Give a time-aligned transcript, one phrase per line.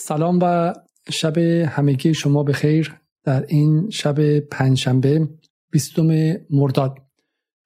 [0.00, 0.74] سلام و
[1.10, 5.28] شب همگی شما به خیر در این شب پنجشنبه
[5.70, 6.98] بیستم مرداد.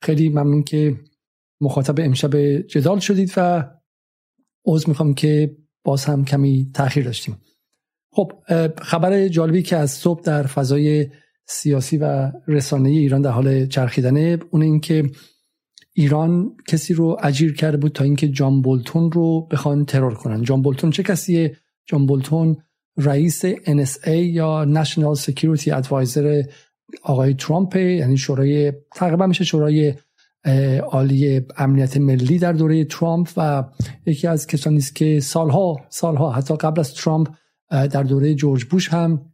[0.03, 0.97] خیلی ممنون که
[1.61, 3.71] مخاطب امشب جدال شدید و
[4.67, 7.37] عوض می‌خوام که باز هم کمی تاخیر داشتیم.
[8.13, 8.33] خب
[8.83, 11.11] خبر جالبی که از صبح در فضای
[11.47, 15.11] سیاسی و رسانه ایران در حال چرخیدنه اون این که
[15.93, 20.43] ایران کسی رو اجیر کرده بود تا اینکه جان بولتون رو بخوان ترور کنن.
[20.43, 22.57] جان بولتون چه کسیه؟ جان بولتون
[22.97, 26.49] رئیس NSA یا National Security Advisor
[27.03, 29.95] آقای ترامپ یعنی شورای تقریبا میشه شورای
[30.91, 33.65] عالی امنیت ملی در دوره ترامپ و
[34.07, 37.29] یکی از کسانی است که سالها سالها حتی قبل از ترامپ
[37.71, 39.33] در دوره جورج بوش هم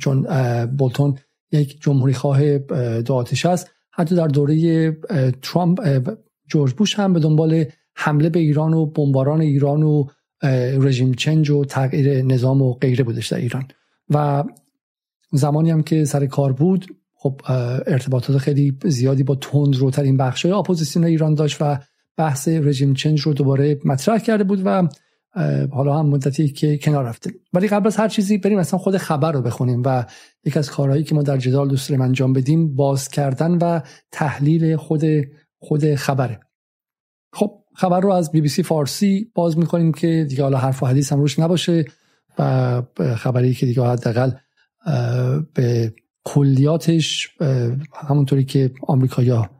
[0.00, 0.26] چون
[0.66, 1.18] بولتون
[1.52, 2.58] یک جمهوری خواه
[3.00, 4.90] دو است حتی در دوره
[5.42, 5.80] ترامپ
[6.48, 10.06] جورج بوش هم به دنبال حمله به ایران و بمباران ایران و
[10.80, 13.68] رژیم چنج و تغییر نظام و غیره بودش در ایران.
[14.10, 14.44] و
[15.32, 17.40] زمانی هم که سر کار بود خب
[17.86, 21.78] ارتباطات خیلی زیادی با تند روترین بخش های اپوزیسیون ایران داشت و
[22.16, 24.88] بحث رژیم چنج رو دوباره مطرح کرده بود و
[25.72, 27.30] حالا هم مدتی که کنار رفته.
[27.52, 30.04] ولی قبل از هر چیزی بریم اصلا خود خبر رو بخونیم و
[30.44, 33.80] یک از کارهایی که ما در جدال دوست داریم انجام بدیم باز کردن و
[34.12, 35.04] تحلیل خود
[35.58, 36.40] خود خبره.
[37.32, 40.86] خب خبر رو از بی بی سی فارسی باز می‌کنیم که دیگه حالا حرف و
[40.86, 41.84] حدیث هم روش نباشه
[42.38, 42.82] و
[43.16, 44.30] خبری که دیگه حداقل
[45.54, 47.28] به کلیاتش
[48.08, 49.50] همونطوری که آمریکایا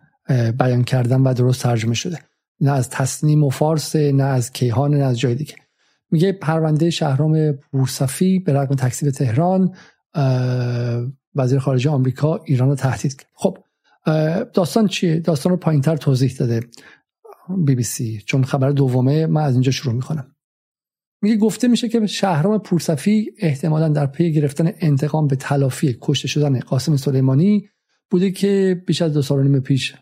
[0.59, 2.19] بیان کردن و درست ترجمه شده.
[2.61, 5.55] نه از تصنیم و فارس نه از کیهان نه از جای دیگه.
[6.11, 9.75] میگه پرونده شهرام بورصفی به رقم تکسیب تهران
[11.35, 13.27] وزیر خارجه آمریکا ایران رو تهدید کرد.
[13.35, 13.59] خب
[14.55, 16.61] داستان چیه؟ داستان رو پایینتر توضیح داده.
[17.65, 20.35] بی بی سی چون خبر دومه من از اینجا شروع می‌کنم.
[21.23, 26.61] میگه گفته میشه که شهرام پورصفی احتمالا در پی گرفتن انتقام به تلافی کشته شدن
[26.61, 27.69] قاسم سلیمانی
[28.11, 29.95] بوده که بیش از دو سال و نیم پیش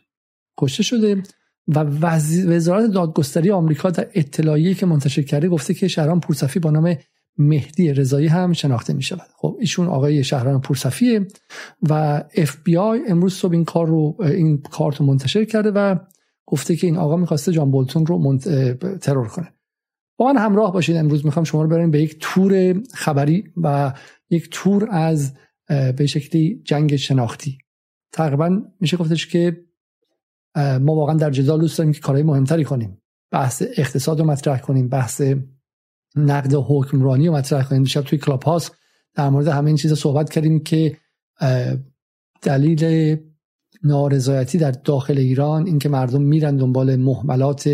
[0.59, 1.23] کشته شده
[1.69, 1.79] و
[2.47, 6.97] وزارت دادگستری آمریکا در اطلاعیه‌ای که منتشر کرده گفته که شهرام پورصفی با نام
[7.39, 11.27] مهدی رضایی هم شناخته می شود خب ایشون آقای شهرام پورصفیه
[11.89, 15.97] و اف بی آی امروز صبح این کار رو این کارت منتشر کرده و
[16.51, 18.49] گفته که این آقا می‌خواسته جان بولتون رو منت...
[18.99, 19.53] ترور کنه.
[20.19, 23.95] با من همراه باشید امروز می‌خوام شما رو بریم به یک تور خبری و
[24.31, 25.33] یک تور از
[25.69, 27.59] به شکلی جنگ شناختی.
[28.13, 29.65] تقریبا میشه گفتش که
[30.57, 33.03] ما واقعا در جدال دوست داریم که کارهای مهمتری کنیم.
[33.33, 35.23] بحث اقتصاد رو مطرح کنیم بحث
[36.17, 37.83] نقد حکمرانی رو مطرح کنیم.
[37.83, 38.77] دیشب توی کلاب هاست
[39.15, 40.97] در مورد همه این چیزا صحبت کردیم که
[42.43, 43.17] دلیل
[43.83, 47.69] نارضایتی در داخل ایران اینکه مردم میرن دنبال محملات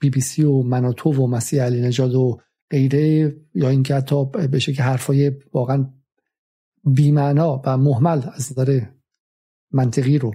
[0.00, 2.40] بی بی سی و مناتو و مسیح علی نجاد و
[2.70, 5.86] غیره یا اینکه حتی بشه که حرفای واقعا
[6.84, 8.80] بیمعنا و محمل از نظر
[9.72, 10.32] منطقی رو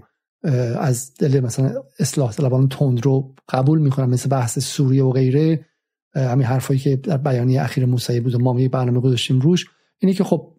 [0.80, 5.66] از دل مثلا اصلاح طلبان تند رو قبول می‌کنن مثل بحث سوریه و غیره
[6.16, 9.66] همین حرفایی که در بیانیه اخیر موسعی بود و ما برنامه گذاشتیم روش.
[10.00, 10.56] اینه که خب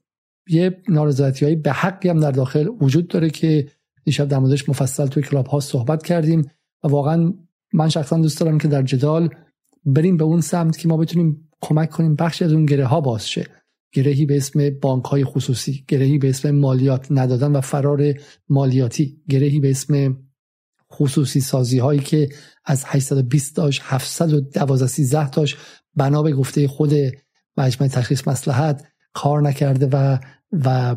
[0.49, 3.69] یه نارضایتی به حقی هم در داخل وجود داره که
[4.05, 6.51] دیشب در موردش مفصل توی کلاب ها صحبت کردیم
[6.85, 7.35] و واقعا
[7.73, 9.29] من شخصا دوست دارم که در جدال
[9.85, 13.29] بریم به اون سمت که ما بتونیم کمک کنیم بخشی از اون گره ها باز
[13.29, 13.47] شه.
[13.93, 18.15] گرهی به اسم بانک های خصوصی گرهی به اسم مالیات ندادن و فرار
[18.49, 20.17] مالیاتی گرهی به اسم
[20.93, 22.29] خصوصی سازی هایی که
[22.65, 25.57] از 820 تاش 712 13 تاش
[25.95, 26.93] بنا به گفته خود
[27.57, 30.19] مجمع تشخیص مسلحت کار نکرده و
[30.53, 30.97] و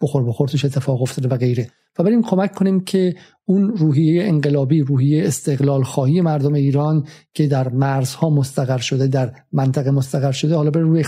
[0.00, 1.70] بخور بخور توش اتفاق افتاده و غیره.
[1.98, 3.14] و بریم کمک کنیم که
[3.44, 9.90] اون روحیه انقلابی روحیه استقلال خواهی مردم ایران که در مرزها مستقر شده در منطقه
[9.90, 11.04] مستقر شده حالا بره روی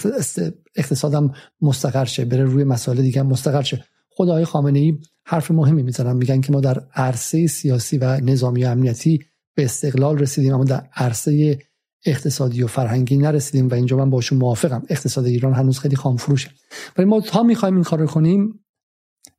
[0.77, 3.85] اقتصادم مستقر شه بره روی مسائل دیگه مستقر شه.
[4.11, 8.65] خود آقای خامنه ای حرف مهمی می‌زنن میگن که ما در عرصه سیاسی و نظامی
[8.65, 9.21] و امنیتی
[9.55, 11.59] به استقلال رسیدیم اما در عرصه
[12.07, 14.83] اقتصادی و فرهنگی نرسیدیم و اینجا من باشون موافقم.
[14.89, 16.51] اقتصاد ایران هنوز خیلی خامفروشه.
[16.99, 18.62] ولی ما تا می‌خوایم این کار کنیم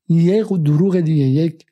[0.09, 1.65] یک دروغ دیگه یک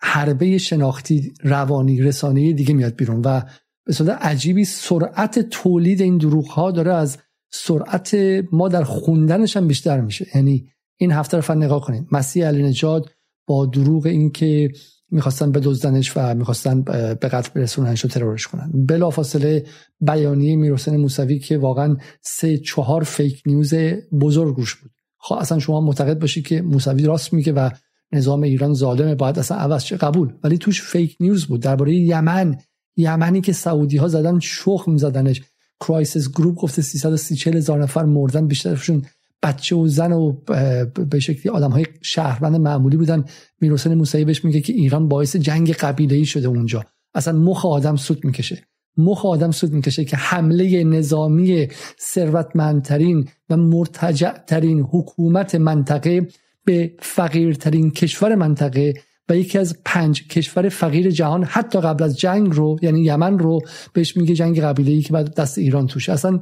[0.00, 3.42] حربه شناختی روانی رسانه دیگه میاد بیرون و
[3.86, 7.18] به صورت عجیبی سرعت تولید این دروغ ها داره از
[7.50, 8.16] سرعت
[8.52, 10.26] ما در خوندنش هم بیشتر میشه.
[10.34, 12.06] یعنی این هفته رو نگاه کنید.
[12.12, 13.10] مسیح علی نجاد
[13.46, 14.70] با دروغ این که
[15.10, 18.72] می‌خواستن بدزدنش و می‌خواستن به قتل برسوننش و ترورش کنن.
[18.88, 19.66] بلافاصله
[20.00, 23.74] بیانیه میرحسین موسوی که واقعا سه چهار فیک نیوز
[24.20, 24.90] بزرگ روش بود.
[25.22, 27.70] خب اصلا شما معتقد باشی که موسوی راست میگه و
[28.12, 29.14] نظام ایران ظالمه.
[29.14, 30.32] باید اصلا عوض چه قبول.
[30.44, 31.62] ولی توش فیک نیوز بود.
[31.62, 32.58] درباره یمن.
[32.96, 35.42] یمنی که سعودی ها زدن شخم زدنش.
[35.80, 39.02] Crisis Group گفته 330 هزار نفر مردن بیشترشون
[39.42, 40.32] بچه و زن و
[41.10, 43.24] به شکلی آدم های شهروند معمولی بودن.
[43.60, 46.84] میرحسین موسوی بهش میگه که ایران باعث جنگ قبیله ای شده اونجا.
[47.14, 48.66] اصلا مخ آدم سوت می‌کشه.
[48.96, 51.68] مخ آدم سوت می‌کشه که حمله نظامی
[52.00, 54.32] ثروتمندترین و مرتجع‌ترین
[54.90, 56.28] حکومت منطقه
[56.64, 58.94] به فقیرترین کشور منطقه
[59.28, 63.60] و یکی از پنج کشور فقیر جهان حتی قبل از جنگ رو یعنی یمن رو
[63.92, 66.40] بهش میگه جنگ قبیله ای که بعد دست ایران توش اصلا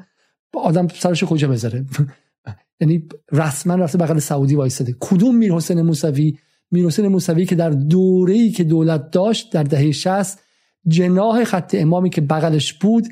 [0.54, 1.84] آدم سرش کجا بذاره؟
[2.80, 6.38] یعنی رسما رفته بغل سعودی وایساده کدوم میر حسین موسوی؟
[6.70, 10.38] میر حسین موسوی که در دوره‌ای که دولت داشت در دهه 60
[10.88, 13.08] جناح خط امامی که بغلش بود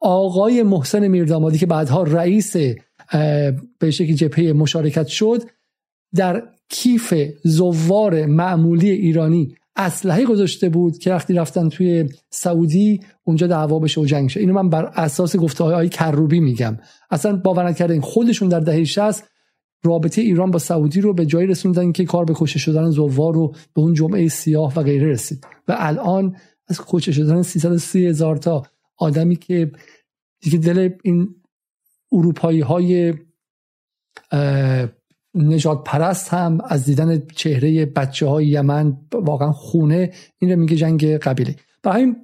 [0.00, 2.56] آقای محسن میردامادی که بعدها رئیس
[3.78, 5.42] به شکلی جبهه مشارکت شد
[6.14, 7.14] در کیف
[7.44, 14.04] زوار معمولی ایرانی اسلحه گذاشته بود که وقتی رفتن توی سعودی اونجا دعوا بشه و
[14.04, 14.40] جنگ شه.
[14.40, 16.78] اینو من بر اساس گفته های کروبی میگم.
[17.10, 19.24] اصلا باور نکردین خودشون در دهه 60
[19.84, 23.48] رابطه ایران با سعودی رو به جایی رسوندن که کار به کشته شدن زوار رو
[23.48, 25.46] به اون جمعه سیاه و غیره رسید.
[25.68, 26.36] و الان
[26.72, 28.62] از کشته شدن 330 هزار تا
[28.96, 29.72] آدمی که
[30.40, 31.34] دیگه دل این
[32.12, 33.14] اروپایی های
[35.34, 41.16] نجات پرست هم از دیدن چهره بچه های یمن واقعا خونه این رو میگه جنگ
[41.16, 41.56] قبیله.
[41.82, 42.16] برای همین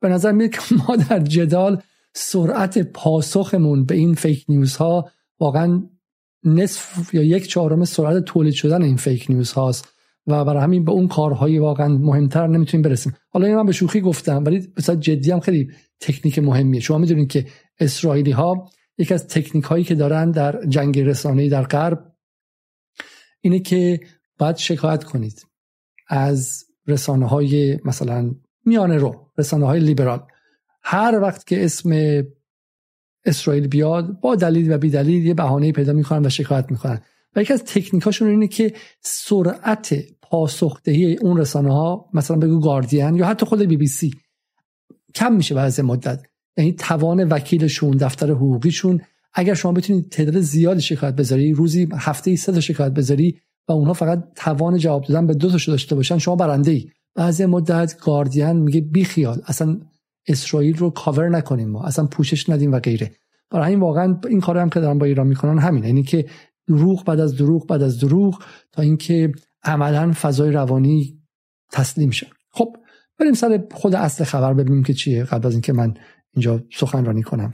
[0.00, 1.82] به نظر میاد که ما در جدال
[2.14, 5.10] سرعت پاسخمون به این فیک نیوز ها
[5.40, 5.82] واقعا
[6.44, 9.88] نصف یا یک چهارم سرعت تولید شدن این فیک نیوز هاست
[10.26, 13.14] و برای همین به اون کارهایی واقعا مهمتر نمی‌تونیم برسیم.
[13.28, 15.70] حالا این من به شوخی گفتم ولی به جدی هم خیلی
[16.00, 16.80] تکنیک مهمیه.
[16.80, 17.46] شما می‌دونید که
[17.78, 18.68] اسرائیلی ها
[18.98, 22.12] یک از تکنیک هایی که دارن در جنگ رسانه‌ای در غرب
[23.40, 24.00] اینه که
[24.38, 25.46] باید شکایت کنید
[26.08, 28.34] از رسانه های مثلا
[28.64, 30.26] میانه رو رسانه های لیبرال.
[30.82, 32.22] هر وقت که اسم
[33.24, 37.00] اسرائیل بیاد با دلیل و بی دلیل یه بهانه پیدا می‌کنن و شکایت می‌کنن.
[37.36, 43.26] و یکی از تکنیکاشون اینه که سرعت پاسخدهی اون رسانه ها مثلا بگو گاردین یا
[43.26, 44.14] حتی خود بی بی سی
[45.14, 46.22] کم میشه بعضی مدت.
[46.56, 49.00] یعنی توان وکیلشون دفتر حقوقیشون
[49.34, 53.38] اگر شما بتونید تعداد زیادی شکایت بذاری روزی هفته ای سه تا شکایت بذاری
[53.68, 57.46] و اونها فقط توان جواب دادن به دو تاشو داشته باشن شما برنده ای بعضی
[57.46, 59.80] مدت گاردین میگه بی خیال اصلا
[60.28, 63.10] اسرائیل رو کاور نکنیم ما اصلا پوشش ندیم و غیره.
[63.50, 66.26] برای همین واقعا این کار هم که دارن با ایران می‌کنن همین یعنی که
[66.70, 69.32] دروغ بعد از دروغ بعد از دروغ تا اینکه
[69.62, 71.20] عملا فضای روانی
[71.72, 72.76] تسلیم شد خب
[73.18, 75.94] بریم سر خود اصل خبر ببینیم که چیه قبل از اینکه من
[76.34, 77.52] اینجا سخنرانی کنم.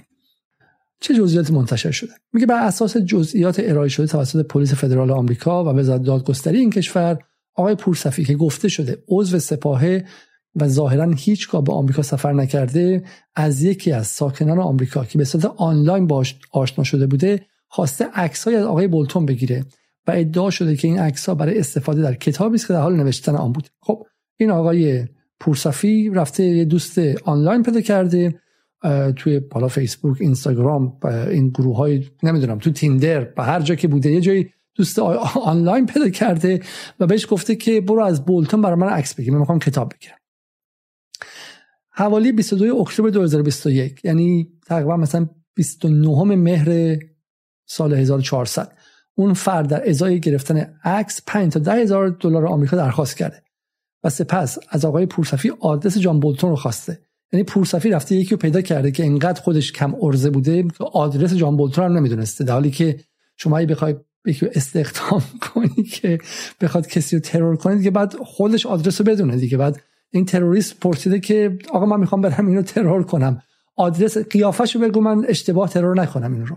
[1.00, 5.68] چه جزئیاتی منتشر شده؟ میگه بر اساس جزئیات ارائه شده توسط پلیس فدرال آمریکا و
[5.68, 7.18] وزارت دادگستری این کشور
[7.54, 10.04] آقای پورصفی که گفته شده عضو سپاهه
[10.56, 13.04] و ظاهرا هیچگاه به آمریکا سفر نکرده
[13.34, 18.56] از یکی از ساکنان آمریکا که به صورت آنلاین باش آشنا شده بوده خواسته عکسای
[18.56, 19.64] از آقای بولتون بگیره
[20.06, 23.34] و ادعا شده که این عکس‌ها برای استفاده در کتابی است که در حال نوشتن
[23.34, 23.68] آن بود.
[23.80, 24.06] خب
[24.36, 25.06] این آقای
[25.40, 28.40] پورصفی رفته یه دوست آنلاین پیدا کرده
[29.16, 30.98] توی بالا فیسبوک اینستاگرام
[31.30, 34.98] این گروه های نمی‌دونم تو تیندر به هر جا که بوده یه جایی دوست
[35.52, 36.60] آنلاین پیدا کرده
[37.00, 40.16] و بهش گفته که برو از بولتون برای من عکس بگیر من می‌خوام کتاب بگیرم.
[41.90, 46.98] حوالی 22 اکتبر 2021 یعنی تقریبا مثلا 29 مهر
[47.66, 48.72] سال 1400
[49.14, 53.42] اون فرد در ازای گرفتن عکس 5 تا 10 هزار دلار آمریکا درخواست کرده
[54.04, 56.98] و سپس از آقای پورصفی آدرس جان بولتون رو خواسته.
[57.32, 61.56] یعنی پورصفی رفته یکی رو پیدا کرده که انقدر خودش کم ارزه بوده آدرس جان
[61.56, 62.44] بولتون هم نمی‌دونسته.
[62.44, 63.00] در حالی که
[63.36, 63.94] شما اگه بخوای
[64.26, 65.22] یکی استخدام
[65.54, 66.18] کنی که
[66.60, 69.56] بخواد کسی رو ترور کنه دیگه بعد خودش آدرس رو بدونه دیگه.
[69.56, 69.80] بعد
[70.10, 73.42] این تروریست پرسیده که آقا من می‌خوام برم اینو ترور کنم.
[73.76, 76.56] آدرس قیافش رو بگو من اشتباه ترور نکنم این رو.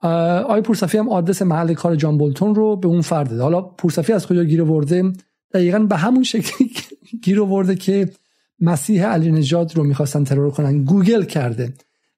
[0.00, 4.26] آقای پورصفی هم آدرس محل کار جان بولتون رو به اون فرد حالا پورصفی از
[4.26, 5.12] کجا گیر آورده؟
[5.54, 6.70] دقیقا به همون شکلی
[7.24, 8.10] گیر آورده که
[8.60, 10.84] مسیح علی‌نژاد رو می‌خواستن ترور کنن.
[10.84, 11.72] گوگل کرده.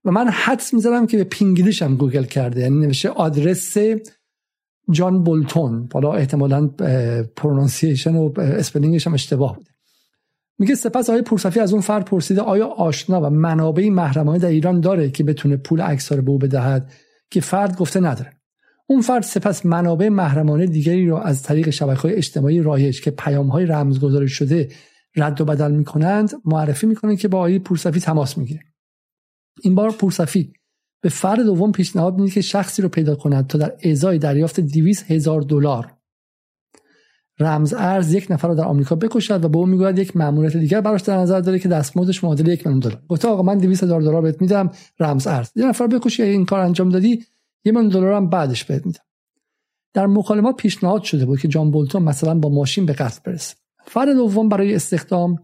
[0.05, 2.61] و من حدس می‌زنم که به پینگلیش هم گوگل کرده.
[2.61, 3.77] یعنی نوشته آدرس
[4.91, 5.89] جان بولتون.
[5.93, 6.67] حالا احتمالا
[7.37, 9.71] pronunciation و spelling ش هم اشتباه بوده.
[10.59, 14.81] میگه سپس آقای پورصفی از اون فرد پرسیده آیا آشنا و منابع محرمانه در ایران
[14.81, 16.93] داره که بتونه پول عکس رو به او بدهد؟
[17.31, 18.33] که فرد گفته نداره.
[18.87, 23.67] اون فرد سپس منابع محرمانه دیگری رو از طریق شبکه اجتماعی رایج که پیام های
[23.67, 24.69] رمزگذاری شده
[25.17, 28.61] رد و بدل می‌کنند معرفی می‌کنند که با آقای پورصفی تماس می‌گیره.
[29.63, 30.53] این بار پورصفی
[31.01, 35.11] به فرد دوم پیشنهاد میده که شخصی رو پیدا کند تا در ازای دریافت 200
[35.11, 35.98] هزار دلار
[37.41, 40.81] رمز ارز یک نفر رو در آمریکا بکشد و به اون می‌گوید یک ماموریت دیگر
[40.81, 43.03] براش در نظر داره که دستمزدش معادل یک میلیون دلار.
[43.09, 45.51] گفته آقا من 200 هزار دلار بهت میدم رمز ارز.
[45.57, 47.25] یه نفر بکشی این کار انجام دادی
[47.65, 49.01] یه میلیون دلار هم بعدش بهت میدم.
[49.95, 53.55] در مکالمات پیشنهاد شده بود که جان بولتون مثلا با ماشین به قصد برسه.
[53.85, 55.37] فرد دوم برای استخدام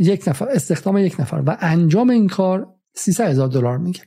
[0.00, 4.00] یک نفر استخدام یک نفر و انجام این کار 300 هزار دلار میگه.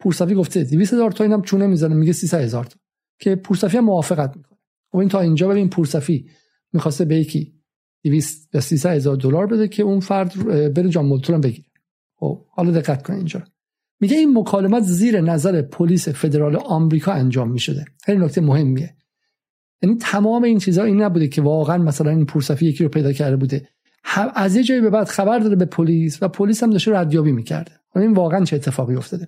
[0.00, 2.76] پورسفی گفته 200 هزار تا اینم چونه می‌زنه میگه 300 هزار تا.
[3.20, 4.55] که پورسفی هم موافقت می‌کنه.
[4.92, 6.30] خب این تا اینجا ببین پورسفی
[6.72, 7.52] می‌خواسته به یکی
[8.04, 11.68] 200 یا 300 هزار دلار بده که اون فرد بره جان بولتون بگیره.
[12.16, 13.42] خب حالا دقت کن اینجا.
[14.00, 17.84] میگه این مکالمات زیر نظر پلیس فدرال آمریکا انجام می‌شده.
[18.04, 18.96] خیلی نکته مهمیه.
[19.82, 23.36] یعنی تمام این چیزها این نبوده که واقعا مثلا این پورسفی یکی رو پیدا کرده
[23.36, 23.68] بوده.
[24.34, 27.72] از یه جایی به بعد خبر داده به پلیس و پلیس هم داشته ردیابی می‌کرده.
[27.96, 29.26] این واقعا چه اتفاقی افتاده؟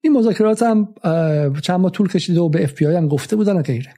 [0.00, 0.94] این مذاکرات هم
[1.62, 3.94] چند ماه طول کشیده و به اف هم گفته بودن و غیره.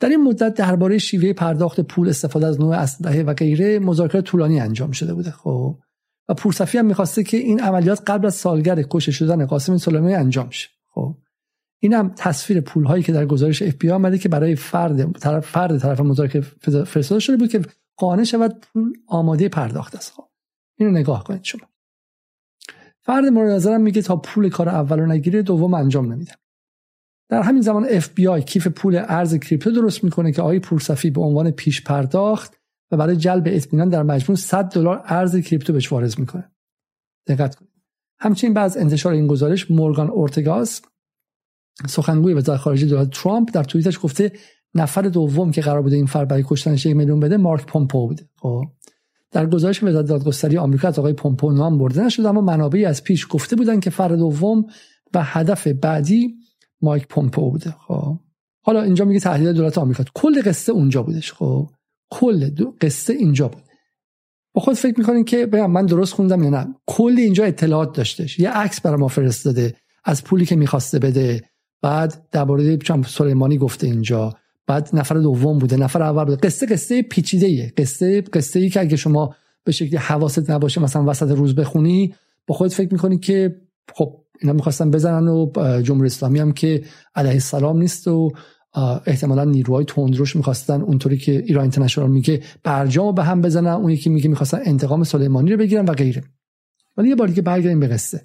[0.00, 4.60] در این مدت درباره شیوه پرداخت پول استفاده از نوع اسلحه و غیره مذاکرات طولانی
[4.60, 5.78] انجام شده بوده خب.
[6.28, 10.50] و پورصفی هم می‌خواسته که این عملیات قبل از سالگرد کشته شدن قاسم سلیمانی انجام
[10.50, 11.16] شه خب.
[11.80, 15.46] این هم تصویر پول هایی که در گزارش اف بی آمده که برای فرد طرف
[15.46, 16.42] فرد طرف مذاکره
[16.84, 17.60] فرستاده شده بود که
[17.96, 20.28] قانع شود پول آماده پرداخت است خب.
[20.78, 21.68] اینو نگاه کنید شما.
[23.00, 26.32] فرد مورد نظرم میگه تا پول کار اول رو نگیره دوم انجام نمیده.
[27.28, 31.10] در همین زمان اف بی آی کیف پول ارز کریپتو درست می‌کنه که آقای پورصفی
[31.10, 32.54] به عنوان پیش پرداخت
[32.90, 36.50] و برای جلب اطمینان در مجموع 100 دلار ارز کریپتو بهش واریز می‌کنه.
[37.26, 37.72] دقت کنید.
[38.18, 40.82] همچنین بعد از انتشار این گزارش مورگان اورتگاس
[41.86, 44.32] سخنگوی وزارت خارجه دولت ترامپ در توییتش گفته
[44.74, 48.28] نفر دوم که قرار بوده این فرد برای کشتنش یک میلیون بده مارک پومپو بوده.
[48.36, 48.64] خب.
[49.30, 53.26] در گزارش وزارت دادگستری آمریکا از آقای پومپو نام برده نشده اما منابعی از پیش
[53.30, 54.66] گفته بودن که فرد دوم
[55.14, 56.34] و هدف بعدی
[56.82, 58.18] مایک پومپو بوده خب.
[58.62, 60.04] حالا اینجا میگه تحلیل دولت آمریکا.
[60.14, 61.70] کل قصه اونجا بودش خب.
[62.10, 63.62] کل قصه اینجا بود.
[64.54, 68.38] با خود فکر می‌کنین که بگم من درست خوندم یا نه؟ کل اینجا اطلاعات داشتش.
[68.38, 71.44] یه عکس برای ما فرستاده از پولی که می‌خواسته بده.
[71.82, 74.34] بعد درباره چون سلیمانی گفته اینجا.
[74.66, 76.36] بعد نفر دوم بوده نفر اول بوده.
[76.36, 81.04] قصه قصه پیچیده ایه قصه قصه ای که اگه شما به شکلی حواست نباشه مثلا
[81.10, 82.14] وسط روز بخونی
[82.46, 83.60] با خودت فکر می‌کنی که
[83.94, 85.52] خب اینا می‌خواستن بزنن و
[85.82, 88.30] جمهوری اسلامی هم که علیه السلام نیست و
[89.06, 94.10] احتمالا نیروهای تندروش می‌خواستن اونطوری که ایران اینترنشنال میگه برجام به هم بزنن اون یکی
[94.10, 96.24] میگه می‌خواستن انتقام سلیمانی رو بگیرن و غیره.
[96.96, 98.24] ولی یه باری که برگردیم به قصه.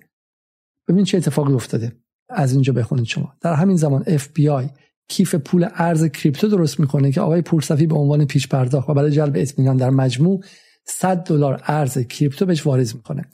[0.88, 1.92] ببین چه اتفاقی افتاده.
[2.30, 3.34] از اینجا بخونید شما.
[3.42, 4.70] در همین زمان FBI
[5.08, 9.12] کیف پول ارز کریپتو درست می‌کنه که آقای پورصفی به عنوان پیش پرداخت و برای
[9.12, 10.44] جلب اطمینان در مجموع
[10.86, 13.26] 100 دلار ارز کریپتو بهش واریز می‌کنه.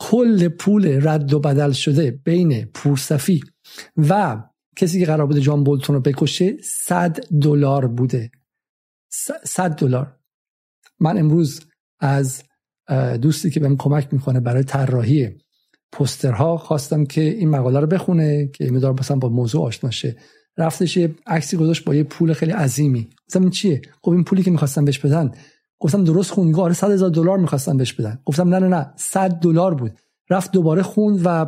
[0.00, 3.40] کل پول رد و بدل شده بین پورصفی
[3.96, 4.42] و
[4.76, 8.30] کسی که قرار بوده جان بولتون رو بکشه 100 دلار بوده.
[9.44, 10.16] 100 دلار.
[11.00, 11.60] من امروز
[12.00, 12.42] از
[13.22, 15.38] دوستی که بهم کمک می‌کنه برای طراحی
[15.92, 20.16] پوسترها خواستم که این مقاله رو بخونه که این مدار با موضوع آشنا شه.
[20.58, 23.08] رفتش یه عکسی گذاشت با یه پول خیلی عظیمی.
[23.26, 25.30] گفتم این چیه؟ خب این پولی که می‌خواستم بهش بدن
[25.80, 28.18] گفتم درست خوند آره 100 هزار دلار می‌خواستم بهش بدن.
[28.24, 29.92] گفتم نه نه نه 100 دلار بود.
[30.30, 31.46] رفت دوباره خوند و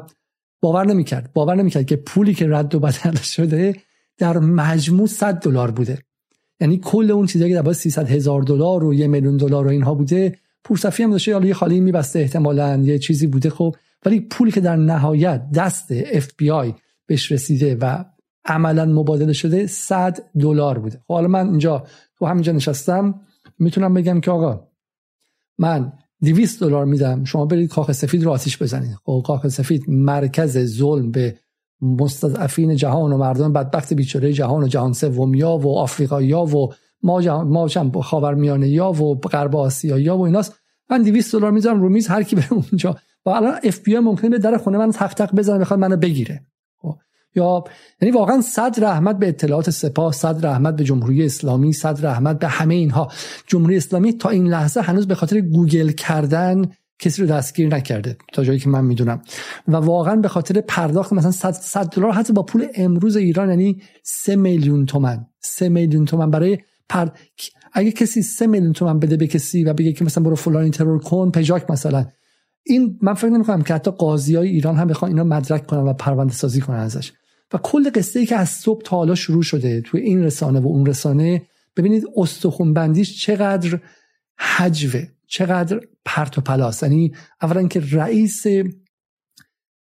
[0.60, 1.30] باور نمی‌کرد.
[1.32, 3.76] باور نمی‌کرد که پولی که رد و بدل شده
[4.18, 5.98] در مجموع 100 دلار بوده.
[6.60, 9.94] یعنی کل اون چیزایی که در 300 هزار دلار و یه میلیون دلار و اینها
[9.94, 13.50] بوده پورصفی هم داشته حالا یه خالی میبسته احتمالاً یه چیزی بوده.
[13.50, 13.74] خب
[14.06, 16.74] ولی پولی که در نهایت دست اف بی آی
[17.06, 18.04] بهش رسیده و
[18.44, 21.00] عملا مبادله شده 100 دلار بوده.
[21.08, 21.86] خب حالا من اینجا
[22.18, 23.20] تو همینجا نشستم.
[23.62, 24.68] می‌تونم بگم که آقا
[25.58, 25.92] من
[26.22, 28.96] 200 دلار میدم شما برید کاخ سفید رو آتیش بزنید.
[29.04, 31.36] خب کاخ سفید مرکز ظلم به
[31.80, 36.68] مستضعفین جهان و مردم بدبخت بیچاره جهان و جهان سومیا و آفریقایی و
[37.02, 37.68] ما جهان ما
[38.02, 40.54] خاورمیانه یا و غرب آسیا یا و ایناست.
[40.90, 42.96] من 200 دلار می‌ذارم رو میز هر کی بره اونجا.
[43.26, 46.46] و الان اف بی ممکنه در خونه من تق تق بزنه بخواد منو بگیره.
[47.34, 47.64] یا
[48.00, 52.48] یعنی واقعا صد رحمت به اطلاعات سپاه صد رحمت به جمهوری اسلامی صد رحمت به
[52.48, 53.08] همه اینها.
[53.46, 58.44] جمهوری اسلامی تا این لحظه هنوز به خاطر گوگل کردن کسی رو دستگیر نکرده تا
[58.44, 59.22] جایی که من می‌دونم.
[59.68, 64.36] و واقعا به خاطر پرداخت مثلا 100 دلار حتی با پول امروز ایران یعنی 3
[64.36, 66.58] میلیون تومن 3 میلیون تومن برای
[66.88, 67.08] پر...
[67.72, 70.98] اگه کسی 3 میلیون تومن بده به کسی و بگه که مثلا برو فلانی ترور
[70.98, 72.06] کن پژاک مثلا.
[72.64, 75.80] این من فکر نمی کنم که حتی قاضی های ایران هم بخوان اینا مدرک کنن
[75.80, 77.12] و پرونده سازی کنن ازش.
[77.52, 80.66] و کل قصه ای که از صبح تا حالا شروع شده توی این رسانه و
[80.66, 81.42] اون رسانه
[81.76, 83.80] ببینید استخون بندیش چقدر
[84.38, 86.82] هجوه چقدر پرت و پلاس.
[86.82, 88.44] یعنی اولا که رئیس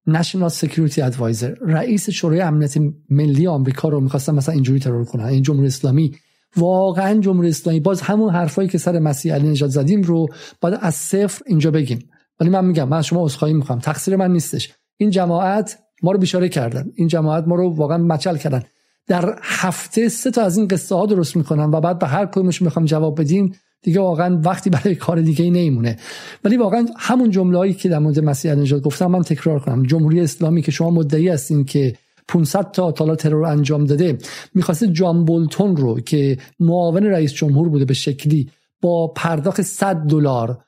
[0.06, 2.74] National Security Advisor رئیس شورای امنیت
[3.10, 6.16] ملی آمریکا رو می‌خواستن مثلا اینجوری ترور کنن این جمهوری اسلامی.
[6.56, 7.80] واقعا جمهوری اسلامی.
[7.80, 10.26] باز همون حرفایی که سر مسیح علی نژاد زدیم رو
[10.60, 12.08] باید از صفر اینجا بگیم.
[12.40, 13.78] ولی من میگم من شما عذرخواهی می‌خوام.
[13.78, 14.72] تقصیر من نیستش.
[14.96, 16.90] این جماعت ما رو بیچاره کردن.
[16.94, 18.62] این جماعت ما رو واقعا مچل کردن.
[19.06, 22.62] در هفته سه تا از این قصه ها درست می‌کنن و بعد به هر کدومش
[22.62, 23.52] می‌خوام جواب بدیم
[23.82, 25.96] دیگه واقعا وقتی برای کار دیگه ای نمیمونه.
[26.44, 29.82] ولی واقعا همون جمله‌ای که در مورد مسیح نژاد گفتم من تکرار کنم.
[29.82, 31.96] جمهوری اسلامی که شما مدعی هستین که
[32.28, 34.18] 500 تا تالا ترور انجام داده
[34.54, 40.58] می‌خواسته جان بولتون رو که معاون رئیس جمهور بوده به شکلی با پرداخت 100 دلار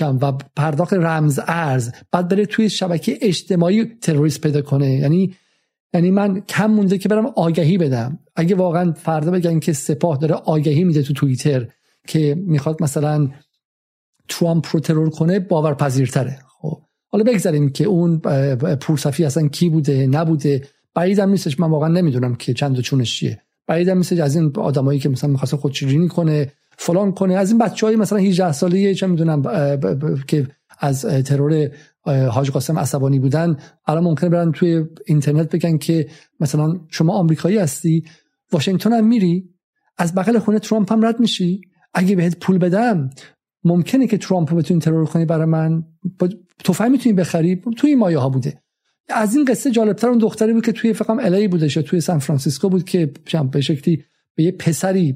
[0.00, 1.90] و پرداخت رمز ارز.
[2.12, 4.90] بعد بره توی شبکه اجتماعی تروریست پیدا کنه.
[4.90, 5.34] یعنی
[5.94, 8.18] یعنی من کم مونده که برم آگهی بدم.
[8.36, 11.68] اگه واقعا فردا بگن که سپاه داره آگهی میده تو توییتر
[12.06, 13.28] که می‌خواد مثلا
[14.28, 16.38] ترامپ رو ترور کنه باورپذیرتره.
[16.60, 18.18] خب حالا بگذاریم که اون
[18.80, 20.62] پورصفی اصلا کی بوده نبوده.
[20.94, 21.60] بعیدم نیستش.
[21.60, 23.42] من واقعا نمی‌دونم که چند چونش چیه.
[23.66, 26.52] بعیدم نیستش از این آدمایی که مثلا می‌خواسته خودشیرینی کنه.
[26.76, 27.34] فلان کنه.
[27.34, 29.42] از این بچه مثلا 18 ساله چه می‌دونم
[30.26, 30.46] که
[30.78, 31.70] از ترور
[32.30, 36.08] حاج قاسم عصبانی بودن الان ممکنه برن توی اینترنت بگن که
[36.40, 38.04] مثلا شما آمریکایی هستی
[38.52, 39.48] واشنگتن هم میری
[39.98, 41.60] از بغل خونه ترامپ هم رد میشی.
[41.94, 43.10] اگه بهت پول بدم
[43.64, 45.82] ممکنه که ترامپ بتونی ترور کنی برای من.
[46.64, 47.62] تو می‌تونی بخری.
[47.76, 48.62] توی این مایه ها بوده.
[49.08, 52.68] از این قصه جالبتر اون دختری بود که توی فقام الی بودش توی سان فرانسیسکو
[52.68, 53.12] بود که
[53.50, 55.12] به شکلی به یه پسری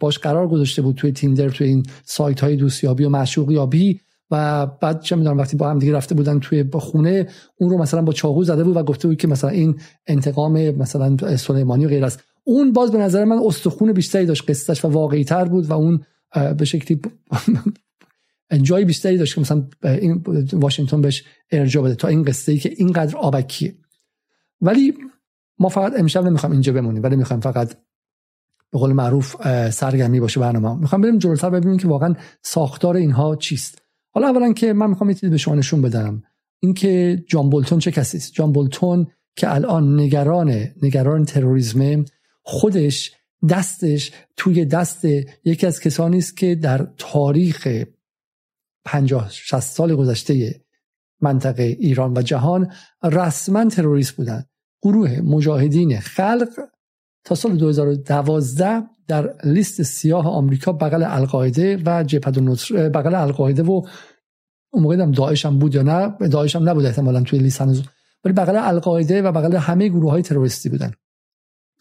[0.00, 4.00] باش قرار گذاشته بود توی تیندر توی این سایت های دوستیابی و معشوقیابی
[4.30, 8.02] و بعد چه می‌دونم وقتی با هم دیگه رفته بودن توی خونه اون رو مثلا
[8.02, 12.04] با چاقو زده بود و گفته بود که مثلا این انتقام مثلا سلیمانی و غیر
[12.04, 12.20] است.
[12.44, 16.00] اون باز به نظر من استخون بیشتری داشت قصتش و واقعی تر بود و اون
[16.58, 17.00] به شکلی
[18.62, 22.72] جای بیشتری داشت که مثلا این واشنگتن بهش ارجاع بده تا این قصه ای که
[22.76, 23.74] اینقدر آبکیه.
[24.60, 24.94] ولی
[25.58, 27.76] ما فقط امشب نمی‌خوام اینجا بمونیم ولی می‌خوایم فقط
[28.72, 29.36] به قول معروف
[29.70, 30.80] سرگرمی باشه برنامه.
[30.80, 33.82] می‌خوام بریم جلوتر ببینیم که واقعا ساختار اینها چیست.
[34.10, 36.22] حالا اولا که من می‌خوام یه به شما نشون بدم.
[36.60, 42.04] اینکه جان بولتون چه کسی است؟ جان بولتون که الان نگران نگران تروریسم
[42.42, 43.12] خودش
[43.48, 45.04] دستش توی دست
[45.44, 47.84] یکی از کسانی است که در تاریخ
[48.84, 50.64] 50 60 سال گذشته
[51.20, 54.48] منطقه ایران و جهان رسما تروریست بودند
[54.82, 56.48] گروه مجاهدین خلق
[57.24, 63.82] تا سال 2012 در لیست سیاه آمریکا بغل القاعده و جبهه النصر بغل القاعده و
[64.72, 67.82] اون موقع داعش هم بود یا نه؟ داعش هم نبود احتمالاً توی لیست هنوز.
[68.24, 70.92] ولی بغل القاعده و بغل همه گروه های تروریستی بودن.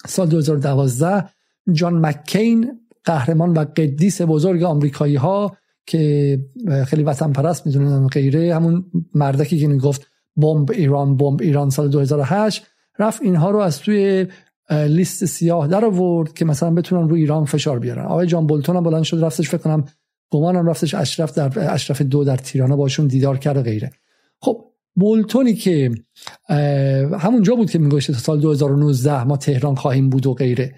[0.07, 1.29] سال 2012
[1.71, 6.39] جان مکین قهرمان و قدیس بزرگ آمریکایی ها که
[6.87, 12.67] خیلی وطن پرست می‌دونن غیره همون مردکی که گفت بمب ایران بمب ایران سال 2008
[12.99, 14.27] رفت اینها رو از توی
[14.71, 18.05] لیست سیاه در آورد که مثلا بتونن رو ایران فشار بیارن.
[18.05, 19.85] آقای جان بولتون هم بلند شد رفتش فکر کنم
[20.29, 23.91] گمانم رفتش اشرف در اشرف دو در تیرانا باشون دیدار کرد و غیره.
[24.41, 25.91] خب بولتونی که
[27.19, 30.75] همون بود که میگوشت تا سال 2019 ما تهران خواهیم بود و غیره.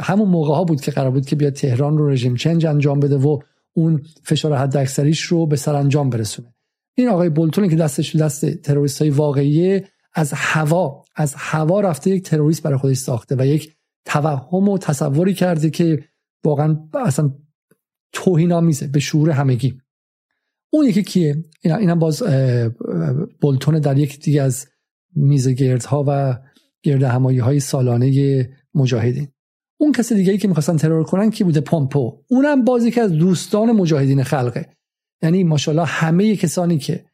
[0.00, 3.16] همون موقع ها بود که قرار بود که بیاد تهران رو رژیم چنج انجام بده
[3.16, 3.38] و
[3.72, 6.54] اون فشار حد اکثریش رو به سرانجام برسونه.
[6.94, 12.22] این آقای بولتونی که دستش دست تروریست های واقعیه از هوا از هوا رفته یک
[12.22, 16.04] تروریست برای خودش ساخته و یک توهم و تصوری کرده که
[16.44, 17.34] واقعا اصلا
[18.12, 19.80] توهین آمیزه به شعور همگی.
[20.72, 22.22] اون یکی کیه؟ این هم باز
[23.40, 24.66] بولتون در یک دیگه از
[25.16, 26.38] میز گردها و
[26.82, 29.28] گرد همایی های سالانه مجاهدین.
[29.80, 32.18] اون کسی دیگه ای که می‌خواستن ترور کنن کی بوده؟ پومپو.
[32.28, 34.68] اونم بازی که از دوستان مجاهدین خلقه.
[35.22, 37.04] یعنی ماشاءالله همه کسانی که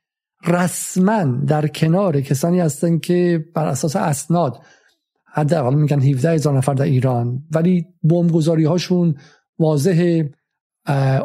[0.47, 4.59] رسما در کنار کسانی هستن که بر اساس اسناد
[5.33, 9.15] حداقل میگن 17 هزار نفر در ایران ولی بمبگذاری هاشون
[9.59, 10.23] واضح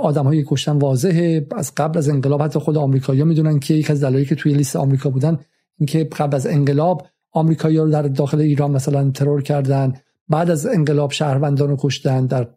[0.02, 4.04] آدم های کشتن واضحه از قبل از انقلاب حتی خود آمریکایی‌ها می‌دونن که یک از
[4.04, 5.40] دلایلی که توی لیست آمریکا بودن
[5.80, 9.94] اینکه قبل از انقلاب آمریکایی‌ها رو در داخل ایران مثلا ترور کردن
[10.30, 12.48] بعد از انقلاب شهروندان رو کشتن در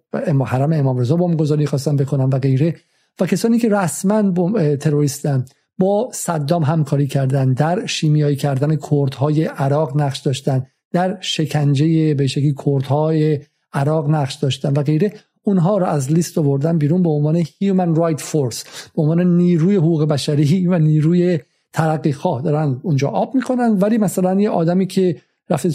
[0.47, 2.75] حرم امام رضا بمبگذاری خواستن بکنن و غیره.
[3.21, 4.33] و کسانی که رسما
[4.77, 5.45] تروریستن.
[5.79, 12.55] با صدام همکاری کردن در شیمیایی کردن کردهای عراق نقش داشتن در شکنجه به شکلی
[12.67, 13.41] کردهای
[13.73, 15.13] عراق نقش داشتن و غیره
[15.43, 18.65] اونها رو از لیست آوردن بیرون به عنوان Human Right Force
[18.97, 21.39] به عنوان نیروی حقوق بشری و نیروی
[21.73, 23.79] ترقی خواه دارن اونجا آب می‌کنن.
[23.81, 25.17] ولی مثلا یه آدمی که
[25.51, 25.71] رفته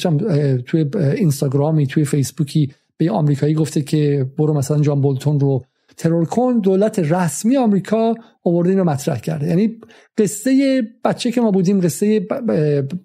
[0.57, 0.85] توی
[1.17, 5.63] اینستاگرامی توی فیسبوکی به آمریکایی گفته که برو مثلا جان بولتون رو
[5.97, 9.47] ترور کن دولت رسمی آمریکا آورده این رو مطرح کرده.
[9.47, 9.79] یعنی
[10.17, 12.27] قصه بچه که ما بودیم قصه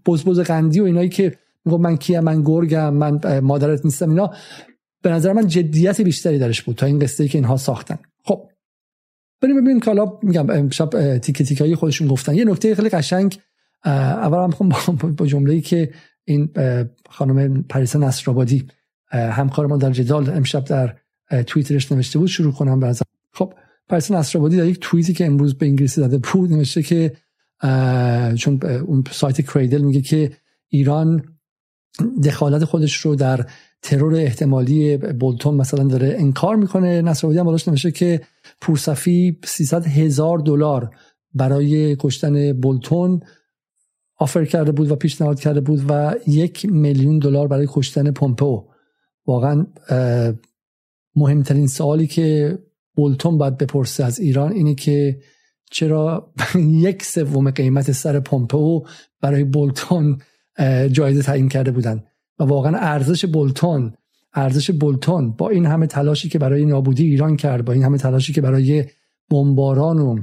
[0.06, 4.30] بزبز قندی و اینایی که میگم من کیم من گرگم من مادرت نیستم اینا
[5.02, 7.98] به نظر من جدیت بیشتری درش بود تا این قصه ای که اینها ساختن.
[8.24, 8.48] خب
[9.42, 12.34] بریم ببینیم که حالا میگم امشب تیکه تیکایی خودشون گفتن.
[12.34, 13.38] یه نکته خیلی قشنگ
[13.84, 14.68] اول هم
[15.16, 15.90] با جمله ای که
[16.24, 16.48] این
[17.10, 18.66] خانم پریسا نصرآبادی
[19.10, 20.96] همکار ما در جدال امشب در
[21.46, 23.54] توییترش نوشته بود شروع کنم بعضا خب
[23.88, 27.12] پریسا نصرآبادی در یک توییتی که امروز به انگلیسی داده بود نوشته که
[28.36, 30.32] چون اون سایت کریدل میگه که
[30.68, 31.22] ایران
[32.24, 33.46] دخالت خودش رو در
[33.82, 37.02] ترور احتمالی بولتون مثلا داره انکار می‌کنه.
[37.02, 38.20] نصرآبادی هم بالاش نوشته که
[38.60, 40.90] پورصفی 300 هزار دلار
[41.34, 43.20] برای کشتن بولتون
[44.16, 48.68] آفر کرده بود و پیشنهاد کرده بود و یک میلیون دلار برای کشتن پومپو
[49.26, 49.66] واقعا
[51.16, 52.58] مهمترین سوالی که
[52.94, 55.18] بولتون باید بپرسه از ایران اینه که
[55.70, 56.32] چرا
[56.86, 58.86] یک سوم قیمت سر پومپو
[59.20, 60.18] برای بولتون
[60.92, 62.04] جایزه تعیین کرده بودن؟
[62.38, 63.92] و واقعا ارزش بولتون
[64.34, 68.32] ارزش بولتون با این همه تلاشی که برای نابودی ایران کرد با این همه تلاشی
[68.32, 68.84] که برای
[69.30, 70.22] بمباران و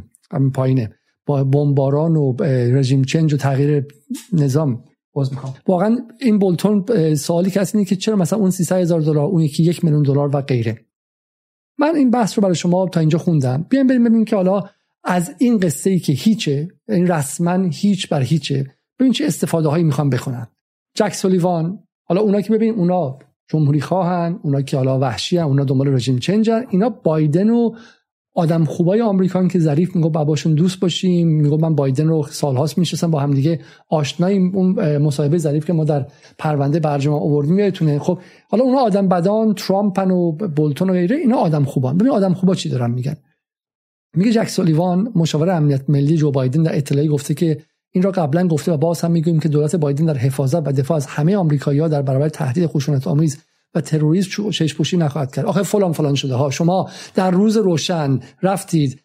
[0.53, 0.93] پایینه
[1.25, 3.85] با بمباران و رژیم چنج و تغییر
[4.33, 4.83] نظام
[5.67, 9.63] واقعا این بولتون سوالی که اینه که چرا مثلا اون 300 هزار دلار اون یکی
[9.63, 10.85] یک میلیون دلار و غیره.
[11.79, 13.65] من این بحث رو برای شما تا اینجا خوندم.
[13.69, 14.63] بیایم بریم ببینیم که حالا
[15.03, 19.69] از این قصه ای که هیچه این یعنی رسما هیچ بر هیچه ببین چه استفاده
[19.69, 20.47] هایی می‌خوان بخونن.
[20.95, 25.43] جک سولیوان حالا اونا که ببین اونا جمهوری خواهن اونا که حالا وحشی هن.
[25.43, 27.75] اونا دنبال رژیم چنجن اینا بایدن و
[28.35, 33.11] آدم خوبای آمریکان که ظریف میگه باباشون دوست باشیم میگه من بایدن رو سالهاست می‌شناسم
[33.11, 34.55] با هم دیگه آشناییم.
[34.55, 36.05] اون مصاحبه ظریف که ما در
[36.37, 37.99] پرونده برجام آوردیم یادتونه.
[37.99, 38.19] خب
[38.49, 41.97] حالا اونا آدم بدان ترامپن و بولتون و غیره اینا آدم خوبان.
[41.97, 43.15] ببین آدم خوبا چی دارن میگن؟
[44.15, 48.47] میگه جک سولیوان مشاور امنیت ملی جو بایدن در اطلاعی گفته که این را قبلا
[48.47, 51.87] گفته و باز هم می‌گویم که دولت بایدن در حفاظت و دفاع از همه آمریکایی‌ها
[51.87, 53.37] در برابر تهدید خشونت آمیز
[53.75, 54.43] و تروریسم
[54.77, 55.45] پوشی نخواهد کرد.
[55.45, 56.49] آخه فلان فلان شده ها.
[56.49, 59.01] شما در روز روشن رفتید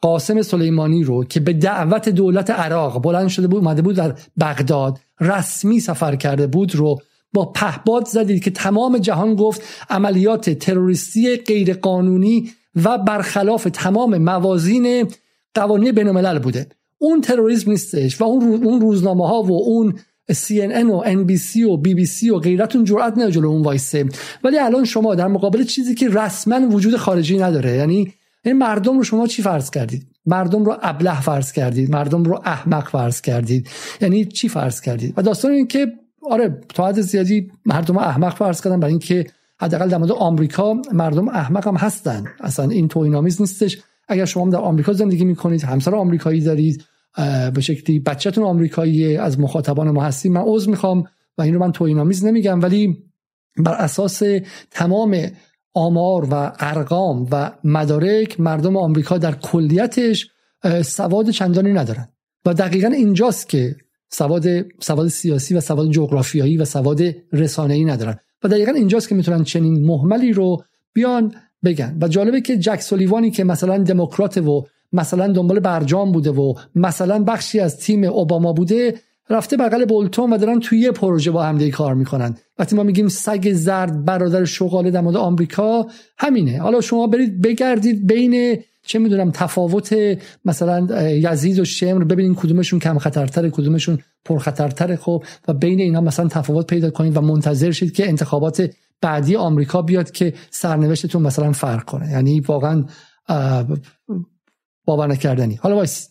[0.00, 5.00] قاسم سلیمانی رو که به دعوت دولت عراق بلند شده بود اومده بود در بغداد
[5.20, 6.98] رسمی سفر کرده بود رو
[7.32, 12.50] با پهباد زدید که تمام جهان گفت عملیات تروریستی غیرقانونی
[12.84, 15.08] و برخلاف تمام موازین
[15.54, 16.66] قوانین بین بوده.
[16.98, 19.94] اون تروریسم نیستش و اون روزنامه ها و اون
[20.32, 24.08] CNN و NBC و BBC و غیرتون جرأت نداره جلو اون وایسه.
[24.44, 28.12] ولی الان شما در مقابل چیزی که رسما وجود خارجی نداره یعنی
[28.44, 32.88] این مردم رو شما چی فرض کردید؟ مردم رو ابله فرض کردید مردم رو احمق
[32.88, 33.68] فرض کردید.
[34.00, 35.92] یعنی چی فرض کردید؟ و داستان این که
[36.30, 39.26] آره تا حد زیادی مردم احمق فرض کردن برای اینکه
[39.60, 42.24] حداقل در مورد آمریکا مردم احمق هم هستن.
[42.40, 43.78] اصلا این توهین‌آمیز نیستش.
[44.08, 46.84] اگر شما در آمریکا زندگی می‌کنید همسر آمریکایی دارید
[47.54, 51.04] به شکلی بچهتون آمریکایی از مخاطبان ما هستیم من عذر می‌خوام
[51.38, 52.98] و این رو من توهین‌آمیز نمیگم ولی
[53.56, 54.22] بر اساس
[54.70, 55.16] تمام
[55.74, 60.30] آمار و ارقام و مدارک مردم آمریکا در کلیتش
[60.82, 62.08] سواد چندانی ندارن.
[62.46, 63.76] و دقیقا اینجاست که
[64.10, 64.46] سواد
[64.80, 67.00] سواد سیاسی و سواد جغرافیایی و سواد
[67.32, 68.16] رسانه‌ای ندارن.
[68.44, 71.98] و دقیقا اینجاست که می‌تونن چنین محملی رو بیان بگن.
[72.00, 77.24] و جالبه که جک سولیوانی که مثلا دموکرات و مثلا دنبال برجام بوده و مثلا
[77.24, 78.94] بخشی از تیم اوباما بوده
[79.30, 82.36] رفته بغل بولتون و دارن توی یه پروژه با هم کار می‌کنن.
[82.58, 85.86] وقتی ما میگیم سگ زرد برادر شغاله در مورد آمریکا
[86.18, 86.58] همینه.
[86.58, 89.96] حالا شما برید بگردید بین چه می‌دونم تفاوت
[90.44, 96.28] مثلا یزید و شمر ببینید کدومشون کم خطرتره کدومشون پرخطرتره خب و بین اینا مثلا
[96.28, 98.70] تفاوت پیدا کنید و منتظر شید که انتخابات
[99.00, 102.10] بعدی آمریکا بیاد که سرنوشتتون مثلا فرق کنه.
[102.10, 102.84] یعنی واقعا
[104.84, 105.54] باور نکردنی.
[105.54, 106.10] حالا وایس.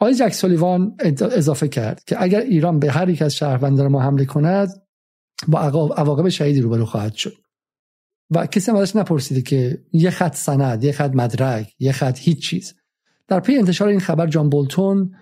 [0.00, 4.24] آقای جک سولیوان اضافه کرد که اگر ایران به هر یک از شهروندان ما حمله
[4.24, 4.68] کند
[5.48, 5.60] با
[5.96, 7.34] عواقب شهیدی روبرو خواهد شد.
[8.30, 12.48] و کسی هم ازش نپرسیده که یه خط سند یه خط مدرک یه خط هیچ
[12.48, 12.74] چیز.
[13.28, 15.14] در پی انتشار این خبر جان بولتون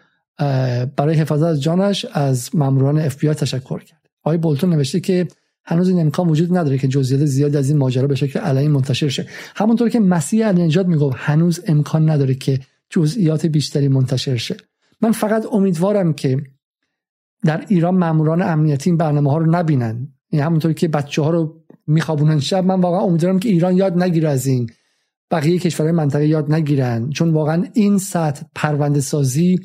[0.97, 4.09] برای حفاظت از جانش از ماموران اف تشکر کرد.
[4.23, 5.29] آقای بولتون نوشته که
[5.67, 9.09] هنوز این امکان وجود نداره که جزئیات زیادی از این ماجرا به شکل علنی منتشر
[9.09, 9.27] شه.
[9.57, 14.57] همونطور که مسیح علی نجات می‌گفت هنوز امکان نداره که جزئیات بیشتری منتشر شه.
[15.01, 16.43] من فقط امیدوارم که
[17.45, 20.09] در ایران ماموران امنیتی این برنامه ها رو نبینن.
[20.33, 24.29] یعنی همونطور که بچه ها رو میخوابونن شب من واقعا امیدوارم که ایران یاد نگیره
[24.29, 24.71] از این.
[25.31, 27.11] بقیه کشورهای منطقه یاد نگیرن.
[27.11, 29.61] چون واقعا این سطح پرونده سازی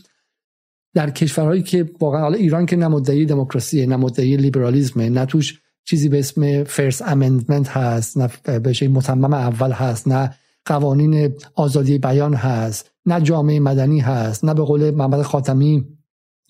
[0.94, 6.20] در کشورهایی که واقعا حالا ایران که نمودهی دموکراسی نمودهی لیبرالیسم نه توش چیزی به
[6.20, 13.22] اسم فرست امندمنت هست نه به متمم اول هست نه قوانین آزادی بیان هست نه
[13.22, 15.86] جامعه مدنی هست نه به قول محمد خاتمی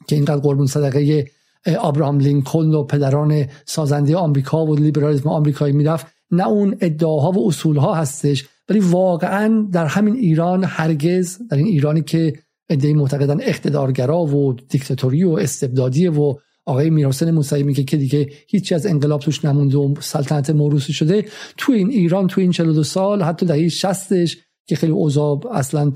[0.07, 1.25] که اینقدر قربون صدقه
[1.65, 7.93] ابراهام لینکلن و پدران سازنده آمریکا و لیبرالیسم آمریکایی می‌رفت نه اون ادعاها و اصولها
[7.93, 8.47] هستش.
[8.69, 12.33] ولی واقعا در همین ایران هرگز در این ایرانی که
[12.69, 18.75] ادعای معتقدن اقتدارگرا و دیکتاتوری و استبدادی و آقای میرحسین موسوی میگه که دیگه هیچی
[18.75, 21.25] از انقلاب توش نمونده و سلطنت موروثی شده
[21.57, 24.13] تو این ایران تو این 42 سال حتی دهه 60
[24.65, 25.91] که خیلی اوضاع اصلا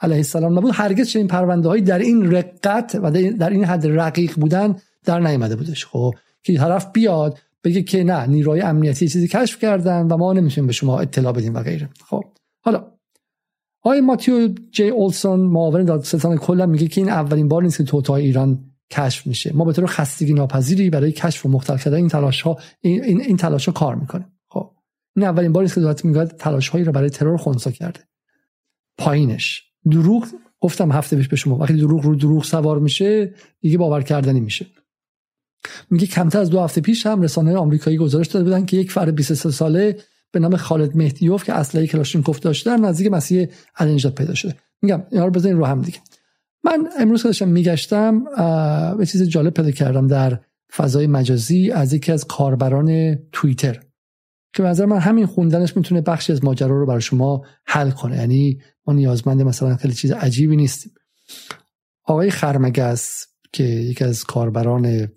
[0.00, 4.34] علیه السلام نبود هرگز چنین پرونده هایی در این رقت و در این حد رقیق
[4.34, 5.86] بودن در نیامده بودش.
[5.86, 10.66] خب که طرف بیاد بگه که نه نیروی امنیتی چیزی کشف کردن و ما نمی‌تونیم
[10.66, 11.88] به شما اطلاع بدیم و غیره.
[12.08, 12.24] خب
[12.60, 12.92] حالا
[13.82, 18.24] آقای ماتیو جی اولسون معاون دادستان کلا میگه که این اولین بار نیست که توتای
[18.24, 19.52] ایران کشف میشه.
[19.54, 23.20] ما به طور خستگی ناپذیری برای کشف و مختل کردن این تلاش ها این, این,
[23.20, 24.26] این تلاش ها کار می‌کنه.
[24.48, 24.70] خب.
[25.16, 28.00] این اولین بار نیست که دولت میگه تلاش هایی رو برای ترور خونسا کرده.
[28.98, 29.62] پایینش.
[29.90, 30.26] دروغ
[30.60, 31.56] گفتم هفته پیش به شما.
[31.56, 34.66] وقتی دروغ رو دروغ سوار میشه دیگه باور کردنی میشه.
[35.90, 39.14] میگه کمتر از دو هفته پیش هم رسانه آمریکایی گزارش داده بودن که یک فرد
[39.14, 39.96] 23 ساله
[40.32, 44.56] به نام خالد مهدیوف که اسلحه کلاشینکوف داشته نزدیک مسیح النجات پیدا شده.
[44.82, 45.98] میگم اینا رو بزنین رو هم دیگه.
[46.64, 48.24] من امروز داشتم میگشتم
[48.96, 50.40] به چیز جالب پیدا کردم در
[50.76, 53.80] فضای مجازی از یکی از کاربران توییتر
[54.54, 58.16] که نظر من همین خوندنش می‌تونه بخشی از ماجرا رو برای شما حل کنه.
[58.16, 60.92] یعنی ما نیازمند مثلا خیلی چیز عجیبی نیستیم.
[62.04, 65.08] آقای خرمگس که یکی از کاربران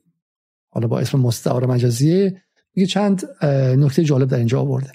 [0.70, 2.42] حالا با اسم مستعار مجازیه
[2.76, 3.44] میگه چند
[3.78, 4.92] نکته جالب در اینجا آورده.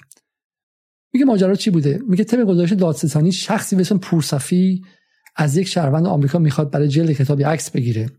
[1.13, 4.81] میگه ماجرا چی بوده؟ میگه طبق گزارش دادستانی شخصی به اسم پورصفی
[5.41, 8.09] از یک شهروند آمریکا می‌خواد برای جلد کتابی عکس بگیره.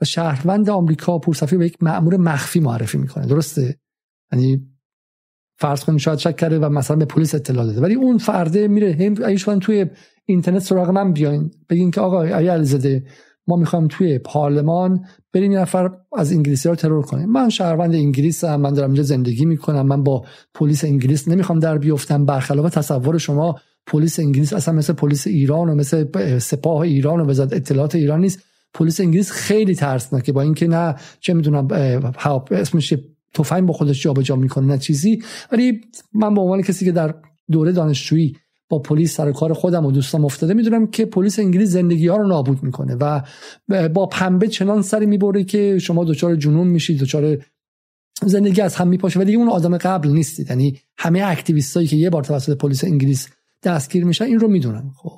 [0.00, 3.26] و شهروند آمریکا پورصفی به یک مأمور مخفی معرفی می‌کنه.
[3.26, 3.78] درسته؟
[4.32, 4.66] یعنی
[5.58, 7.80] فرض کنید شاید شک کرده و مثلا به پلیس اطلاع داده.
[7.80, 9.14] ولی اون فرده میره
[9.46, 9.86] هم توی
[10.24, 11.50] اینترنت سراغ من بیاین.
[11.68, 13.04] بگین که آقا آیا علیزاده
[13.46, 17.28] ما می‌خوایم توی پارلمان بریم یه نفر از انگلیسی رو ترور کنیم.
[17.28, 21.78] من شهروند انگلیس هم من دارم اینجا زندگی می‌کنم من با پلیس انگلیس نمی‌خوام در
[21.78, 22.24] بیفتم.
[22.24, 27.52] برخلاف تصور شما پلیس انگلیس اصلا مثل پلیس ایران و مثل سپاه ایران و وزارت
[27.52, 28.38] اطلاعات ایران نیست.
[28.74, 31.68] پلیس انگلیس خیلی ترسناکه با اینکه نه چه می‌دونم
[32.50, 32.94] اسمش
[33.34, 35.22] تفنگ با خودش جابجا می‌کنه نه چیزی.
[35.52, 35.80] ولی
[36.12, 37.14] من به عنوان کسی که در
[37.50, 38.36] دوره دانشجویی
[38.68, 42.26] با پلیس سر کار خودم و دوستم افتاده می‌دونم که پلیس انگلیس زندگی ها رو
[42.26, 43.20] نابود می‌کنه و
[43.88, 47.38] با پنبه چنان سری می‌بره که شما دچار جنون میشید دچار
[48.22, 49.20] زندگی از هم میپاشه.
[49.20, 50.50] ولی اون آدم قبل نیستید.
[50.50, 53.28] یعنی همه اکتیویستایی که یه بار توسط پلیس انگلیس
[53.62, 54.90] دستگیر میشن این رو می‌دونن.
[54.96, 55.12] خب.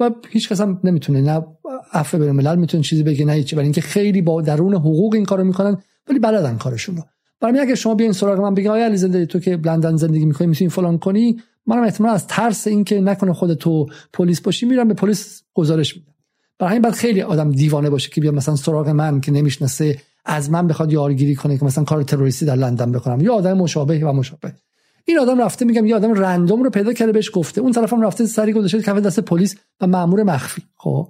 [0.00, 1.46] و هیچ کس هم نمی‌تونه نه
[1.92, 5.24] عفو بین الملل می‌تونه چیزی بگه نه هیچ ولی اینکه خیلی با درون حقوق این
[5.24, 5.76] کارو می‌کنن
[6.08, 7.02] ولی بلدن کارشون رو.
[7.40, 10.70] برای اگه شما بیاین سراغ من بگین آیا علی تو که لندن زندگی می‌کنی می‌تونی
[10.70, 15.42] فلان کنی؟ منم احتمال از ترس اینکه نکنه خود تو پلیس باشی میرم به پلیس
[15.54, 16.14] گزارش میدم.
[16.58, 20.50] برای همین بعد خیلی آدم دیوانه باشه که بیا مثلا سراغ من که نمی‌شناسه از
[20.50, 23.20] من بخواد یارگیری کنه که مثلا کار تروریستی در لندن بکنم.
[23.20, 24.54] یا آدم مشابه و مشابه.
[25.04, 27.60] این آدم رفته میگم یه آدم رندوم رو پیدا کرده بهش گفته.
[27.60, 30.62] اون طرفم رفته سری گذاشته کف دست پلیس و مامور مخفی.
[30.76, 31.08] خب.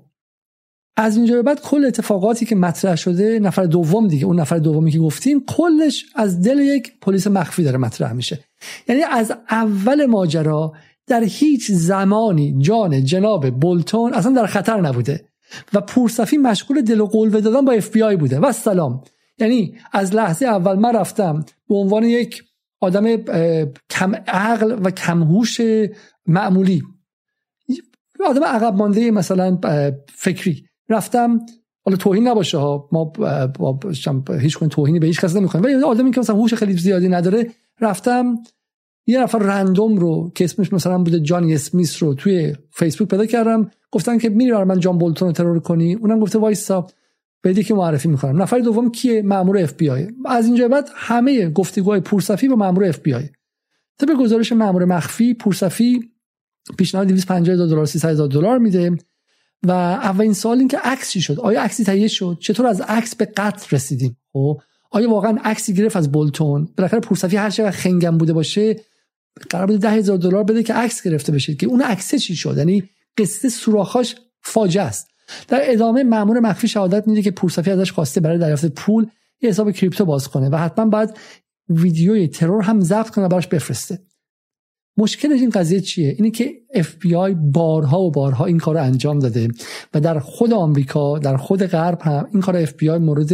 [0.97, 4.91] از اینجا به بعد کل اتفاقاتی که مطرح شده نفر دوم دیگه اون نفر دومی
[4.91, 8.45] که گفتیم کلش از دل یک پلیس مخفی داره مطرح میشه.
[8.89, 10.73] یعنی از اول ماجرا
[11.07, 15.25] در هیچ زمانی جان جناب بولتون اصلا در خطر نبوده
[15.73, 18.39] و پورصفی مشغول دل و قلوه دادن با اف بی آی بوده.
[18.39, 19.03] و سلام.
[19.39, 22.43] یعنی از لحظه اول من رفتم به عنوان یک
[22.81, 23.17] آدم
[23.91, 25.61] کم عقل و کم هوش
[26.27, 26.83] معمولی.
[28.27, 29.59] آدم عقب مانده مثلا
[30.09, 30.65] فکری.
[30.89, 31.41] رفتم
[31.85, 32.89] حالا توهین نباشه ها.
[32.93, 33.13] ما
[34.41, 37.51] هیچ کن توهینی به هیچ کس نمی‌کنیم ولی آدمی که مثلا هوش خیلی زیادی نداره.
[37.81, 38.39] رفتم
[39.07, 43.71] یه نفر رندوم رو که اسمش مثلا بوده جان اسمیس رو توی فیسبوک پیدا کردم.
[43.93, 46.87] گفتن که میری من جان بولتون رو ترور کنی؟ اونم گفته وایسا.
[47.45, 48.43] بدی که معرفی می‌کنم.
[48.43, 52.85] نفر دوم کیه؟ مامور اف بی آی از اینجا بعد همه گفتگوهای پورصفی با مامور
[52.85, 53.29] اف بی آی
[53.99, 56.11] طبق گزارش مامور مخفی پورصفی
[56.79, 58.97] پیشنهاد 250 هزار دلار 300 هزار دلار میده
[59.63, 63.15] و اولین سوال این که عکس چی شد؟ آیا عکسی تهیه شد؟ چطور از عکس
[63.15, 68.19] به قتل رسیدیم؟ خب آیا واقعا عکسی گرفت از بولتون؟ بالاخره پورصفی هر چقدر خنگم
[68.19, 68.77] بوده باشه
[69.51, 71.55] قرار ده هزار دلار بده که عکس گرفته بشه.
[71.55, 75.10] که اون عکس چی شد؟ یعنی قصه سوراخاش فاجعه است.
[75.49, 79.07] در ادامه مامور مخفی شهادت میده که پورصفی ازش خواسته برای دریافت پول
[79.41, 81.11] یه حساب کریپتو باز کنه و حتما باید
[81.69, 83.99] ویدیوی ترور هم ضبط کنه براش بفرسته.
[84.97, 86.53] مشکل این قضیه چیه؟ اینه که
[87.17, 89.49] آی بارها و بارها این کار انجام داده
[89.95, 92.57] و در خود آمریکا در خود غرب هم این کار
[92.91, 93.29] آی مورد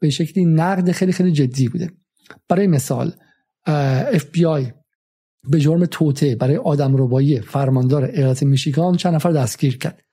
[0.00, 1.90] به شکلی نقد خیلی خیلی جدی بوده.
[2.48, 3.12] برای مثال
[4.46, 4.72] آی
[5.48, 10.05] به جرم توته برای آدم ربایی فرماندار ایالت میشیگان چند نفر دستگیر کرد.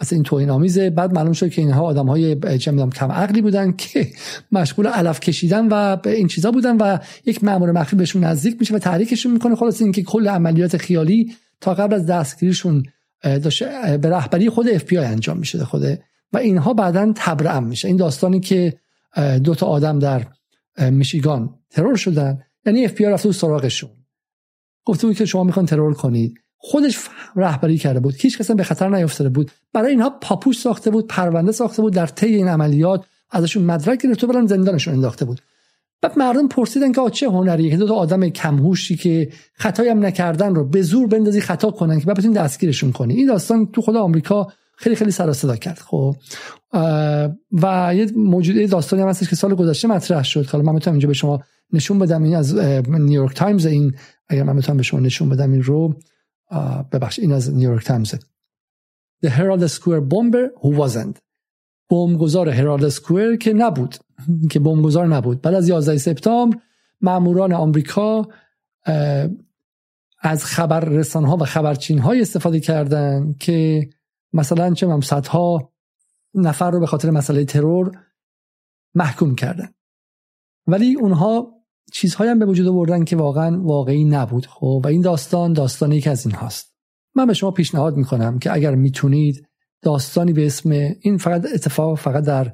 [0.00, 0.90] اصلا این توهین آمیزه.
[0.90, 4.08] بعد معلوم شد که اینها آدم های چه کم عقلی بودن که
[4.52, 8.78] مشغول علف کشیدن و این چیزا بودن و یک مأمور مخفی بهشون نزدیک میشه و
[8.78, 9.56] تحریکشون می‌کنه.
[9.56, 12.82] خلاص اینکه کل عملیات خیالی تا قبل از دستگیریشون
[13.22, 15.82] به رهبری خود اف انجام میشه خود.
[16.32, 17.88] و اینها بعدا تبرئه میشه.
[17.88, 18.78] این داستانی که
[19.44, 20.26] دو تا آدم در
[20.90, 23.90] میشیگان ترور شدن یعنی اف رفته سراغشون.
[24.84, 26.34] گفته بود که شما می‌خوان ترور کنید.
[26.58, 26.98] خودش
[27.36, 28.14] رهبری کرده بود.
[28.18, 29.50] هیچ کس به خطر نیافتاده بود.
[29.72, 34.26] برای اینها پاپوش ساخته بود پرونده ساخته بود در طی این عملیات ازشون مدرک گرفته
[34.26, 35.40] برن زندانشون انداخته بود.
[36.02, 40.54] بعد مردم پرسیدن که چه هنریه که دو تا آدم کمهوشی که خطایی هم نکردن
[40.54, 43.14] رو به زور بندازی خطا کنن که بعد دستگیرشون کنی.
[43.14, 46.16] این داستان تو خود آمریکا خیلی خیلی سر صدا کرد خب.
[47.52, 50.46] و یه موجوده داستانی هم هستش که سال گذشته مطرح شد.
[50.46, 51.40] حالا من می‌تونم اینجا به شما
[51.72, 52.22] نشون بدم.
[52.22, 52.54] این از
[52.88, 53.94] نیویورک تایمز این
[54.28, 55.94] اگر من می‌تونم به شما نشون بدم این رو.
[56.92, 58.14] ببخش این از نیویورک تایمز
[59.24, 61.18] The Herald Square bomber who wasn't.
[61.90, 63.96] بمبگذار هرالد سکوئر که نبود
[64.50, 65.42] که بمبگذار نبود.
[65.42, 66.58] بعد از 11 سپتامبر
[67.00, 68.28] ماموران آمریکا
[70.20, 73.88] از خبر رسان ها و خبرچین های استفاده کردن که
[74.32, 75.72] مثلا چه هم صدها
[76.34, 78.04] نفر رو به خاطر مسئله ترور
[78.94, 79.68] محکوم کردن.
[80.66, 81.57] ولی اونها
[81.92, 86.10] چیزهایی هم به وجود آوردن که واقعا واقعی نبود خب؟ و این داستان داستانی یکی
[86.10, 86.74] از این هاست
[87.14, 89.46] من به شما پیشنهاد می‌کنم که اگر می‌تونید
[89.82, 90.70] داستانی به اسم
[91.00, 92.52] این فقط اتفاق فقط در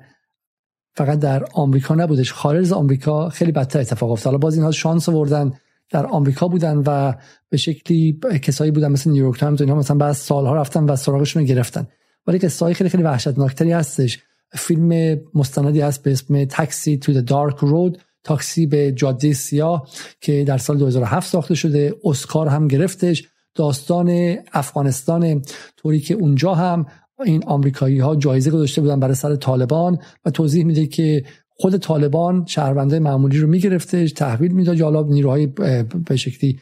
[0.97, 4.27] فقط در آمریکا نبودش خارج از آمریکا خیلی بدتر اتفاق افتاد.
[4.27, 5.53] حالا باز اینها شانس آوردن
[5.91, 7.15] در آمریکا بودن و
[7.49, 11.49] به شکلی کسایی بودن مثل نیویورک تایمز اینها مثلا بعد سالها رفتن و سراغشون رو
[11.49, 11.87] گرفتن.
[12.27, 14.19] ولی قصه خیلی خیلی وحشتناکتری هستش.
[14.53, 19.89] فیلم مستندی هست به اسم Taxi to Dark Road تاکسی به جاده سیاه
[20.21, 23.29] که در سال 2007 ساخته شده اسکار هم گرفتش.
[23.55, 25.43] داستان افغانستان
[25.77, 26.87] طوری که اونجا هم
[27.25, 32.45] این آمریکایی ها جایزه گذاشته بودن برای سر طالبان و توضیح میده که خود طالبان
[32.47, 35.47] شهروند معمولی رو میگرفتش تحویل می‌داد یا نیروهای
[36.07, 36.61] به شکلی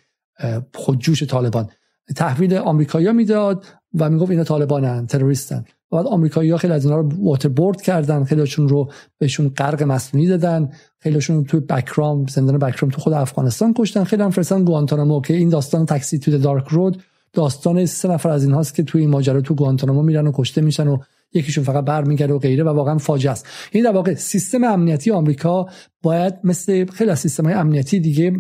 [0.75, 1.69] خودجوش طالبان.
[2.17, 5.65] تحویل آمریکایی‌ها می‌داد و می‌گفت اینا طالبانن تروریستن.
[5.93, 11.45] بعد آمریکایی‌ها خیلی از اینا رو واتربورد کردن خیلیشون رو بهشون غرق مصنوعی دادن خیلیشون
[11.45, 14.05] تو بکرام زندان بکرام تو خود افغانستان کشتن.
[14.05, 17.03] خیلی هم فرستن گوانتانامو که این داستان تاکسی تو دارک رود
[17.33, 20.61] داستان سه نفر از این هاست که توی این ماجرا تو گوانتانامو میرن و کشته
[20.61, 20.99] میشن و
[21.35, 23.47] یکیشون فقط برمیگرده و غیره و واقعا فاجعه است.
[23.73, 25.67] این در واقع سیستم امنیتی آمریکا
[26.03, 28.33] باید مثل خیلی از سیستم امنیتی دیگه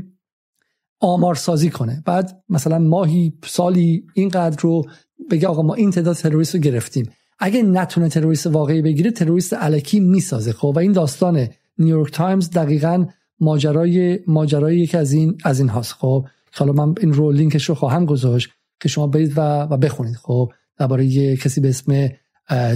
[1.00, 2.02] آمار سازی کنه.
[2.06, 4.82] بعد مثلا ماهی سالی اینقدر رو
[5.30, 7.10] بگه آقا ما این تعداد تروریست رو گرفتیم.
[7.44, 10.52] اگه نتونه تروریست واقعی بگیره تروریست الکی می‌سازه.
[10.52, 13.06] خب و این داستان نیویورک تایمز دقیقا
[13.40, 15.92] ماجرای ماجرای یکی از این از این هاست.
[15.92, 18.50] خب حالا من این رو لینکش رو خواهم گذاشت
[18.80, 20.16] که شما برید و, و بخونید.
[20.16, 22.10] خب درباره کسی به اسم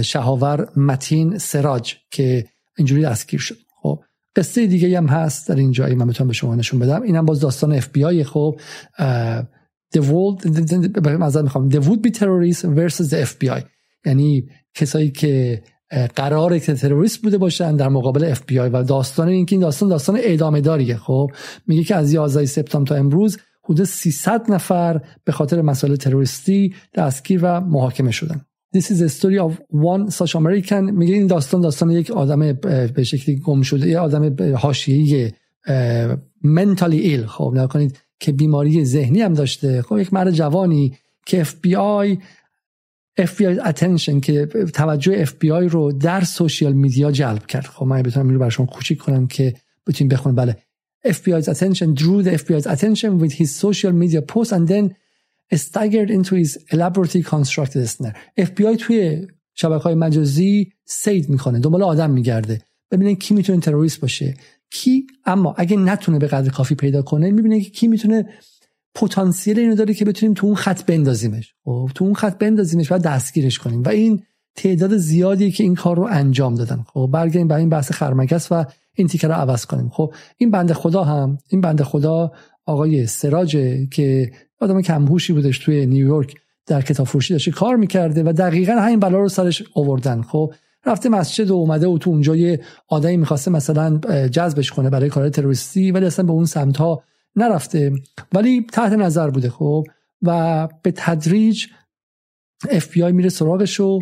[0.01, 2.45] شهاور متین سراج که
[2.77, 3.57] اینجوری دستگیر شد.
[3.81, 4.03] خب
[4.35, 7.01] قصه دیگه هم هست در این جایی من می‌تونم به شما نشون بدم.
[7.01, 8.59] اینم باز داستان اف بی آی خب
[9.95, 10.45] the world
[11.43, 11.69] می‌خوام.
[11.69, 13.76] The would be terrorists versus the FBI
[14.07, 15.61] یعنی کسایی که
[16.15, 19.61] قرار که تروریست بوده باشن در مقابل اف بی آی و داستان این که این
[19.61, 21.27] داستان داستان ادامه داریه خب؟
[21.67, 27.39] میگه که از 11 سپتامبر تا امروز حدود 300 نفر به خاطر مسائل تروریستی دستگیر
[27.43, 28.41] و محاکمه شدن.
[28.77, 30.71] This is a story of one such American.
[30.71, 32.53] میگه این داستان داستان یک آدم
[32.95, 35.31] به شکلی گم شده یه آدم حاشیه‌ای
[36.45, 39.81] mentally ill خب؟ نکنید که بیماری ذهنی هم داشته.
[39.81, 42.17] خب یک مرد جوانی که FBI
[43.19, 47.65] FBI attention که توجه FBI رو در سوشیال میدیا جلب کرد.
[47.65, 49.55] خب من بتونم این رو برای کوچیک کنم که
[49.87, 50.57] بتونید بخونید بله.
[51.07, 54.95] FBI's attention drew the FBI's attention with his social media posts and then
[55.55, 58.15] staggered into his elaborately constructed snare.
[58.39, 61.59] FBI توی شبکه های مجازی سید می‌کنه.
[61.59, 62.61] دنبال آدم میگرده.
[62.91, 64.33] ببینه کی می‌تونه تروریست باشه.
[64.71, 68.29] کی اما اگه نتونه به قدر کافی پیدا کنه می‌بینه که کی می‌تونه
[69.01, 71.53] پتانسیل اینو داره که بتونیم تو اون خط بندازیمش.
[71.65, 73.83] خب تو اون خط بندازیمش و دستگیرش کنیم.
[73.83, 74.23] و این
[74.55, 76.85] تعداد زیادی که این کار رو انجام دادن.
[76.93, 79.89] خب برگردیم برای این بحث خرمگس و این تیکه رو عوض کنیم.
[79.89, 82.31] خب این بنده خدا هم این بنده خدا
[82.65, 88.33] آقای سراجه که آدم کمهوشی بودش توی نیویورک در کتاب فروشی داشته کار می‌کرده و
[88.33, 90.21] دقیقا همین بلا رو سرش آوردن.
[90.21, 90.53] خب
[90.85, 95.29] رفته مسجد و اومده و تو اونجا یه آدمی می‌خواسته مثلا جذبش کنه برای کار
[95.29, 97.03] تروریستی ولی اصلا به اون سمت ها
[97.37, 97.91] نرفته.
[98.33, 99.83] ولی تحت نظر بوده خب
[100.21, 101.65] و به تدریج
[102.69, 103.99] اف بی آی میره سراغش و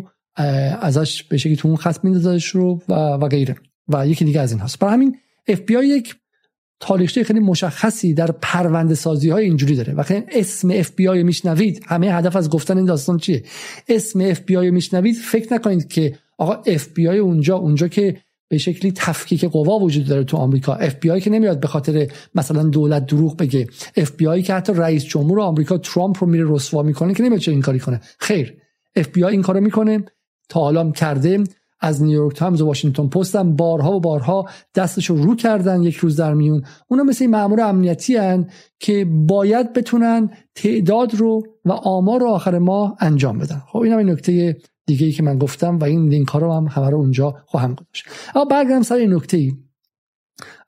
[0.80, 3.56] ازش به شکلی تو اون خط میندازش رو و, و غیره.
[3.88, 5.16] و یکی دیگه از این هست برای همین
[5.48, 6.16] اف بی آی یک
[6.80, 9.94] تاریخچه خیلی مشخصی در پرونده سازی های اینجوری داره.
[9.94, 13.42] وقتی اسم اف بی آی میشنوید همه هدف از گفتن این داستان چیه؟
[13.88, 18.20] اسم اف بی آی میشنوید فکر نکنید که آقا اف بی آی اونجا اونجا که
[18.48, 20.74] به شکلی تفکیک قوا وجود داره تو آمریکا.
[20.74, 23.66] اف بی آی که نمیاد به خاطر مثلا دولت دروغ بگه.
[23.96, 27.40] اف بی آی که حتی رئیس جمهور آمریکا ترامپ رو میره رسوا می‌کنه که نمیاد
[27.40, 28.00] چه این کاری کنه.
[28.18, 28.54] خیر.
[28.96, 30.04] اف بی آی این کارو می‌کنه.
[30.48, 31.44] تا حالا کرده.
[31.80, 35.96] از نیویورک تایمز و واشنگتن پست هم بارها و بارها دستش رو رو کردن یک
[35.96, 36.62] روز در میون.
[36.88, 42.96] اونا مثل مامور امنیتی هن که باید بتونن تعداد رو و آمار رو آخر ماه
[43.00, 43.62] انجام بدن.
[43.66, 44.56] خب این هم نکته
[44.86, 47.74] دیگه ای که من گفتم و این لینک ها رو هم همه رو اونجا خواهم
[47.74, 48.06] گذاشت.
[48.34, 49.52] اما برگردم سر این نکته ای.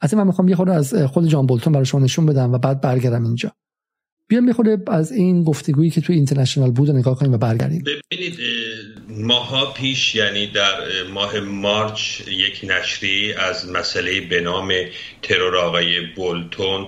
[0.01, 2.81] از من می‌خوام یه خورده از خود جان بولتون برای شما نشون بدم و بعد
[2.81, 3.53] برگردم اینجا.
[4.29, 7.85] بیام می‌خوره از این گفتگویی که توی اینترنشنال بود و نگاه کنیم و برگردیم.
[7.85, 8.39] ببینید
[9.09, 10.75] ماها پیش یعنی در
[11.15, 14.73] ماه مارچ یک نشری از مسئله به نام
[15.23, 16.87] ترور آقای بولتون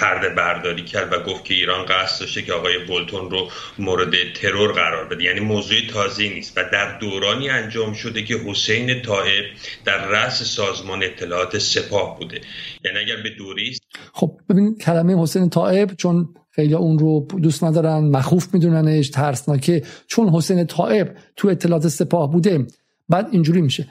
[0.00, 3.48] پرده برداری کرد و گفت که ایران قصد داشته که آقای بولتون رو
[3.78, 5.24] مورد ترور قرار بده.
[5.24, 9.44] یعنی موضوع تازه نیست و در دورانی انجام شده که حسین طائب
[9.84, 12.40] در رأس سازمان اطلاعات سپاه بوده.
[12.84, 13.78] یعنی اگر به دوری
[14.12, 20.28] خب ببین کلمه حسین طائب چون خیلی اون رو دوست ندارن مخوف میدوننش ترسناکه چون
[20.28, 22.66] حسین طائب تو اطلاعات سپاه بوده
[23.08, 23.86] بعد اینجوری میشه.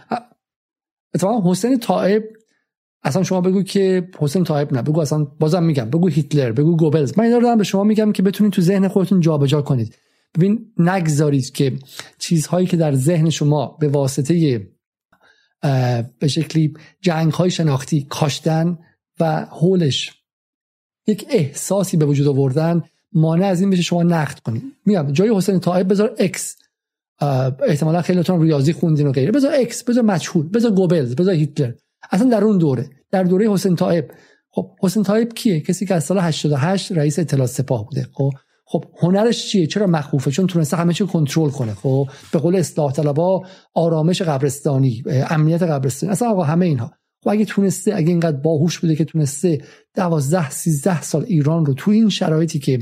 [1.15, 2.23] اتفاقا حسین طائب
[3.03, 4.81] اصلا شما بگو که حسین طائب نه.
[4.81, 5.89] بگو اصلا بازم میگم.
[5.89, 7.17] بگو هیتلر بگو گوبلز.
[7.17, 9.95] من اینا رو به شما میگم که بتونید تو ذهن خودتون جابجا کنید.
[10.35, 11.79] ببین نگذارید که
[12.19, 14.67] چیزهایی که در ذهن شما به واسطه
[16.19, 18.77] به شکلی جنگ های شناختی کاشتن
[19.19, 20.11] و حولش
[21.07, 22.83] یک احساسی به وجود آوردن
[23.13, 24.63] مانع از این بشه شما نقد کنید.
[24.85, 26.55] میگم جای حسین طائب بذار X
[27.67, 29.31] احتمالا خیلیتون ریاضی خوندین و غیره.
[29.31, 31.73] بذار X بذار مجهول بذار گوبلز بذار هیتلر.
[32.09, 34.11] اصلا در اون دوره در دوره حسین طائب
[34.51, 38.07] خب حسین طائب کیه؟ کسی که از سال 88 رئیس اطلاعات سپاه بوده.
[38.13, 38.31] خب
[38.65, 41.73] خب هنرش چیه؟ چرا مخوفه؟ چون تونسته همه چی کنترل کنه.
[41.73, 43.41] خب به قول اصلاح طلبا
[43.73, 46.11] آرامش قبرستانی امنیت قبرستانی.
[46.11, 46.91] اصلا آقا همه اینها.
[47.23, 49.61] خب اگه تونسته اگه اینقدر باهوش بوده که تونسته
[49.95, 52.79] 12 13 سال ایران رو تو این شرایطی که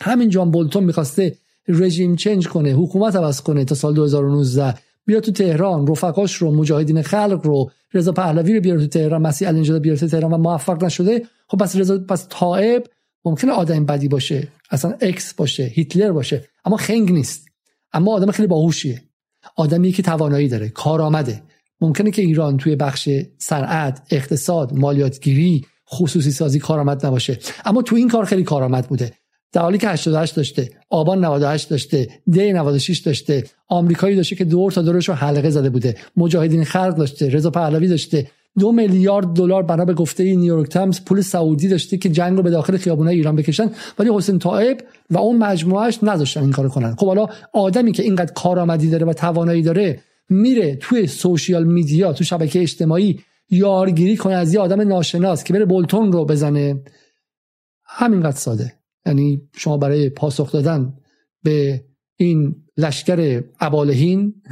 [0.00, 1.36] همین جان بولتون می‌خواسته
[1.68, 4.74] رژیم چنج کنه حکومت عوض کنه تا سال 2019
[5.06, 7.70] بیا تو تهران رفقاش رو مجاهدین خلق رو.
[7.94, 11.22] رضا پهلوی رو بیاره تو تهران مسیح الانجا بیاره تو تهران و موفق نشده.
[11.48, 12.86] خب پس رضا پس طائب
[13.24, 17.48] ممکنه آدم بدی باشه اصلا اکس باشه هیتلر باشه اما خنگ نیست.
[17.92, 19.02] اما آدم خیلی باهوشیه.
[19.56, 21.42] آدمی که توانایی داره کارآمده.
[21.80, 27.38] ممکنه که ایران توی بخش صنعت اقتصاد مالیاتگیری خصوصی سازی کارآمد نباشه.
[27.64, 29.12] اما تو این کار خیلی کارآمد بوده.
[29.52, 34.72] در حالی که 88 داشته آبان 98 داشته دی 96 داشته آمریکایی داشته که دور
[34.72, 38.26] تا دورش رو حلقه زده بوده مجاهدین خلق داشته رضا پهلوی داشته
[38.58, 42.50] دو میلیارد دلار بنا به گفته نیویورک تایمز پول سعودی داشته که جنگ رو به
[42.50, 44.78] داخل خیابونای ایران بکشن ولی حسین طائب
[45.10, 46.94] و اون مجموعهش نذاشتن این کارو کنن.
[46.94, 52.24] خب حالا آدمی که اینقدر کارآمدی داره و توانایی داره میره توی سوشیال میدیا تو
[52.24, 56.82] شبکه اجتماعی یارگیری کنه از یه آدم ناشناس که بره بولتون رو بزنه.
[57.84, 58.81] همینقدر ساده.
[59.06, 60.94] یعنی شما برای پاسخ دادن
[61.42, 61.84] به
[62.16, 64.42] این لشکر ابالهین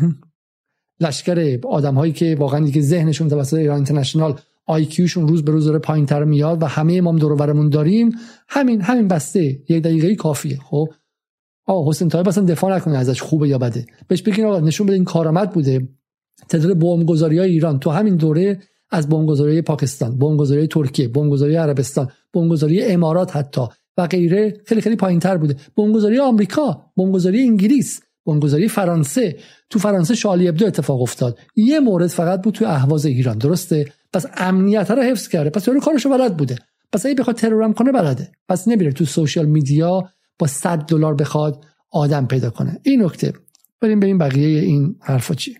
[1.00, 5.78] لشکر آدم هایی که واقعا دیگه ذهنشون توسط ایران اینترنشنال آیکیوشون روز به روز داره
[5.78, 8.12] پایین تر میاد و همه ما دور برمون داریم
[8.48, 9.62] همین همین بسته.
[9.68, 10.58] یک دقیقه کافیه.
[10.58, 10.88] خب؟
[11.66, 14.94] آه حسین طایب اصلا دفاع نکنه ازش خوبه یا بده؟ بهش بگین آقا نشون بده
[14.94, 15.88] این کارآمد بوده.
[16.48, 22.82] تعداد بمبگذاری های ایران تو همین دوره از بمبگذاری پاکستان بمبگذاری ترکیه بمبگذاری عربستان بمبگذاری
[22.82, 23.62] امارات حتی
[23.96, 25.56] و غیره خیلی خیلی پایینتر بوده.
[25.76, 29.36] بمبگذاری آمریکا بمبگذاری انگلیس بمبگذاری فرانسه.
[29.70, 31.38] تو فرانسه شالی ابدو اتفاق افتاد.
[31.56, 35.50] یه مورد فقط بود تو اهواز ایران درسته؟ پس امنیت رو حفظ کرده.
[35.50, 36.58] پس یارو کارشو بلد بوده.
[36.92, 38.32] پس اگه بخواد ترورم کنه بلده.
[38.48, 42.80] پس نمیره تو سوشال میدیا با 100 دلار بخواد آدم پیدا کنه.
[42.82, 43.32] این نکته.
[43.80, 45.56] بریم ببین بقیه این حرفا چیه.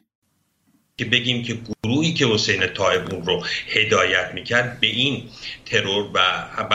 [0.97, 5.23] که بگیم که گروهی که حسین طایب اون رو هدایت می‌کرد به این
[5.67, 6.21] ترور و,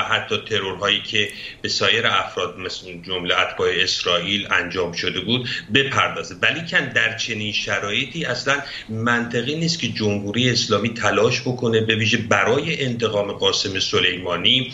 [0.01, 1.29] حتی ترورهایی که
[1.61, 7.53] به سایر افراد مثل جمله اتباع اسرائیل انجام شده بود بپردازه ولی کن در چنین
[7.53, 14.73] شرایطی اصلا منطقی نیست که جمهوری اسلامی تلاش بکنه به ویژه برای انتقام قاسم سلیمانی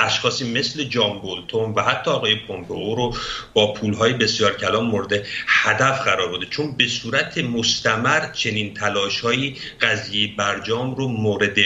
[0.00, 3.16] اشخاصی مثل جان بولتون و حتی آقای پومپئو رو
[3.54, 10.36] با پولهای بسیار کلان مورد هدف قرار بده چون به صورت مستمر چنین تلاشهایی قضیه
[10.36, 11.56] برجام رو مورد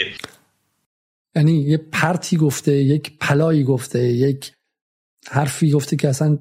[1.35, 4.51] یعنی یه پرتی گفته یک پلایی گفته یک
[5.27, 6.37] حرفی گفته که اصلا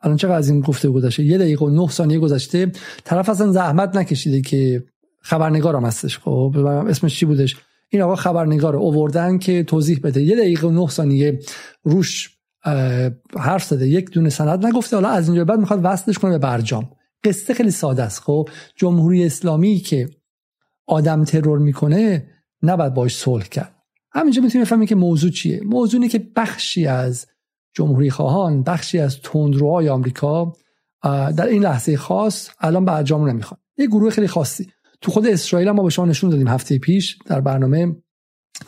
[0.00, 2.72] الان چقدر از این گفته گذشته؟ یه دقیقه و نه ثانیه گذشته.
[3.04, 4.84] طرف اصلا زحمت نکشیده که
[5.20, 6.18] خبرنگارم هستش.
[6.18, 6.56] خب
[6.88, 7.56] اسمش چی بودش؟
[7.88, 10.22] این آقا خبرنگار اووردن که توضیح بده.
[10.22, 11.38] یه دقیقه و نه ثانیه
[11.82, 12.30] روش
[13.36, 13.88] حرف زده.
[13.88, 14.96] یک دونه سند نگفته.
[14.96, 16.90] حالا از اینجا بعد می‌خواد وصلش کنه به برجام.
[17.24, 18.20] قصه خیلی ساده است.
[18.20, 20.08] خب جمهوری اسلامی که
[20.86, 22.28] آدم ترور می‌کنه
[22.62, 23.74] نباید باش صلح کرد.
[24.12, 25.60] همینجا می‌تونیم بفهمیم که موضوع چیه.
[25.64, 27.26] موضوع اینه که بخشی از
[27.74, 30.52] جمهوری خواهان بخشی از تندروهای آمریکا
[31.36, 33.60] در این لحظه خاص الان برجام نمی‌خوان.
[33.78, 34.70] یه گروه خیلی خاصی.
[35.00, 37.96] تو خود اسرائیل هم ما به شما نشون دادیم هفته پیش در برنامه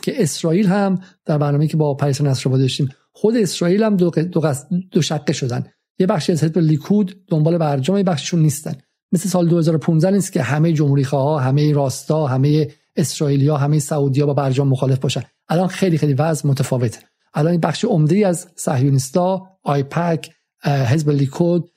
[0.01, 2.89] که اسرائیل هم در برنامه که با پریس نصر داشتیم.
[3.11, 4.53] خود اسرائیل هم دو, دو,
[4.91, 5.65] دو شقه شدن.
[5.99, 8.75] یه بخشی از حزب لیکود دنبال برجام یه بخششون نیستن.
[9.11, 14.33] مثل سال 2015 نیست که همه جمهوری خواه همه راستا همه اسرائیلیا همه سعودیا با
[14.33, 15.23] برجام مخالف باشن.
[15.49, 16.99] الان خیلی خیلی وضع متفاوته.
[17.33, 20.29] الان این بخش عمده از صهیونیستا آیپک
[20.63, 21.69] حزب لیکود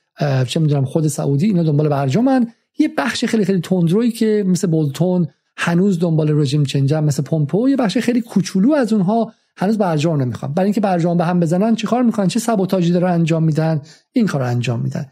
[0.47, 2.47] چه می‌دونم خود سعودی اینا دنبال برجامن.
[2.79, 5.27] یه بخش خیلی خیلی تندرویی که مثل بولتون
[5.57, 10.53] هنوز دنبال رژیم چنج مثل پومپو یه بخش خیلی کوچولو از اونها هنوز برجام نمی‌خوان.
[10.53, 14.41] برای اینکه برجام به هم بزنن چیکار می‌کنن؟ چه سبوتاژی داره انجام میدن؟ این کار
[14.41, 15.05] انجام میدن.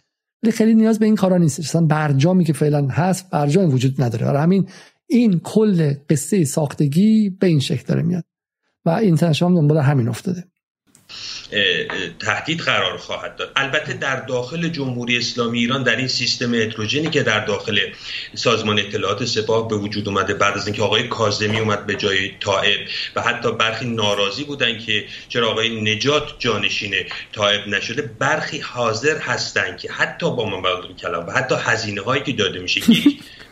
[0.52, 4.26] خیلی نیاز به این کارا نیست اصلا برجامی که فعلا هست برجام وجود نداره.
[4.26, 4.68] برای همین
[5.08, 8.24] این کل قصه ساختگی به این شکل داره میاد.
[8.86, 10.44] و اینترنشنال دنبال همین افتاده.
[12.20, 13.52] تهدید قرار خواهد داد.
[13.56, 17.80] البته در داخل جمهوری اسلامی ایران در این سیستم هتروژنی که در داخل
[18.36, 22.80] سازمان اطلاعات سپاه به وجود اومده بعد از اینکه آقای کاظمی اومد به جای طائب
[23.16, 26.96] و حتی برخی ناراضی بودن که چرا آقای نجات جانشین
[27.34, 32.34] طائب نشده برخی حاضر هستند که حتی با مبالغه کلام و حتی هزینه هایی که
[32.34, 32.82] داده میشه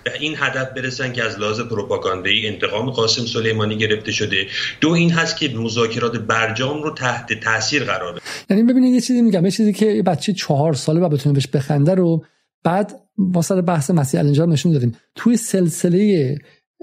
[0.10, 4.46] به این هدف برسن که از لحاظ پروپاگاندایی انتقام قاسم سلیمانی گرفته شده.
[4.82, 8.22] دو این هست که مذاکرات برجام رو تحت تاثیر قرار بده.
[8.50, 11.96] یعنی ببینید یه چیزی میگم یه چیزی که بچه چهار ساله و بتونه بهش بخنده
[11.96, 12.26] رو
[12.64, 14.96] بعد ما سر بحث مسیح الانجا نشون دادیم.
[15.16, 16.38] توی سلسله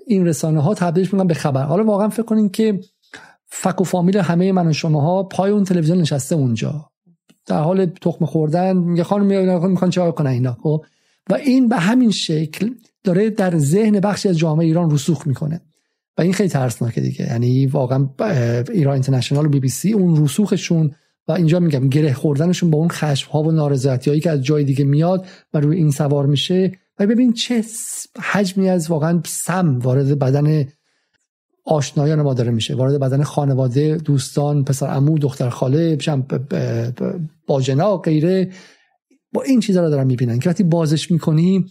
[0.06, 1.62] این رسانه ها تبدیلش می‌کنن به خبر.
[1.62, 2.80] حالا واقعا فکر کنین که
[3.46, 6.90] فک و فامیل همه من و شماها پای اون تلویزیون نشسته اونجا.
[7.46, 10.84] در حال تخم خوردن میگه خانم می‌خوان چه کنن اینا خب؟
[11.30, 12.70] و این به همین شکل
[13.04, 15.60] داره در ذهن بخشی از جامعه ایران رسوخ می‌کنه.
[16.18, 17.26] و این خیلی ترسناکه دیگه.
[17.26, 18.08] یعنی واقعا
[18.72, 20.94] ایران اینترنشنال و بی بی سی اون رسوخشون
[21.28, 24.64] و اینجا میگم گره خوردنشون با اون خشم ها و نارضایتی هایی که از جای
[24.64, 26.72] دیگه میاد و روی این سوار میشه.
[26.98, 27.64] و ببین چه
[28.22, 30.68] حجمی از واقعا سم وارد بدن
[31.66, 32.74] آشنایان ما داره میشه.
[32.74, 35.98] وارد بدن خانواده دوستان پسر عمو دختر خاله
[37.46, 38.50] باجنا غیره.
[39.32, 41.66] با این چیزا رو دارن می‌بینن که وقتی بازش می‌کنی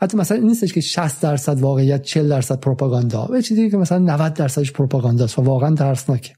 [0.00, 3.28] حتی مثلا این نیستش که 60 درصد واقعیت 40 درصد پروپاگاندا.
[3.30, 6.34] و چیزی که مثلا 90 درصدش پروپاگاندا است و واقعا ترسناکه.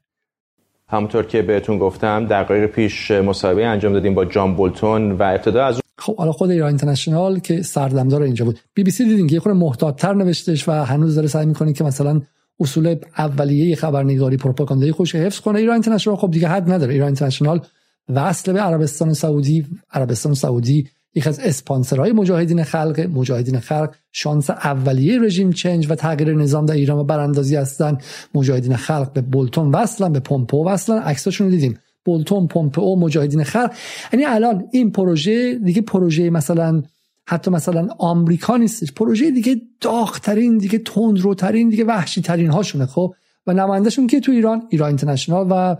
[0.88, 5.80] همونطور که بهتون گفتم دقایق پیش مصاحبه انجام دادیم با جان بولتون و ابتدا از
[5.98, 8.58] خب حالا خود ایران اینترنشنال که سردمدار اینجا بود.
[8.74, 11.84] بی بی سی دیدین که یه خورده محتاط‌تر نوشتش و هنوز داره سعی می‌کنه که
[11.84, 12.20] مثلا
[12.60, 15.58] اصول اولیه خبرنگاری پروپاگاندایی خوش حفظ کنه.
[15.58, 16.92] ایران اینترنشنال خب دیگه حد نداره.
[16.92, 17.60] ایران اینترنشنال
[18.08, 25.20] وصل به عربستان سعودی عربستان سعودی یک از اسپانسرهای مجاهدین خلق مجاهدین خلق شانس اولیه
[25.20, 27.98] رژیم چنج و تغییر نظام در ایران و براندازی هستن.
[28.34, 30.98] مجاهدین خلق به بولتون وصلن به پومپو وصلن.
[30.98, 31.78] عکساشون رو دیدیم.
[32.04, 33.72] بولتون پومپو مجاهدین خلق.
[34.12, 36.82] یعنی الان این پروژه دیگه پروژه مثلا
[37.26, 38.92] حتی مثلا آمریکا نیستش.
[38.92, 43.14] پروژه دیگه داغترین دیگه تندروترین دیگه وحشی ترین هاشونه خب؟
[43.46, 45.76] و نمایندهشون که تو ایران؟ ایران اینترنشنال و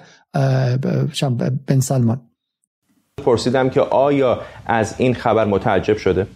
[1.66, 2.31] بن سلمان.
[3.22, 6.26] پرسیدم که آیا از این خبر متعجب شده؟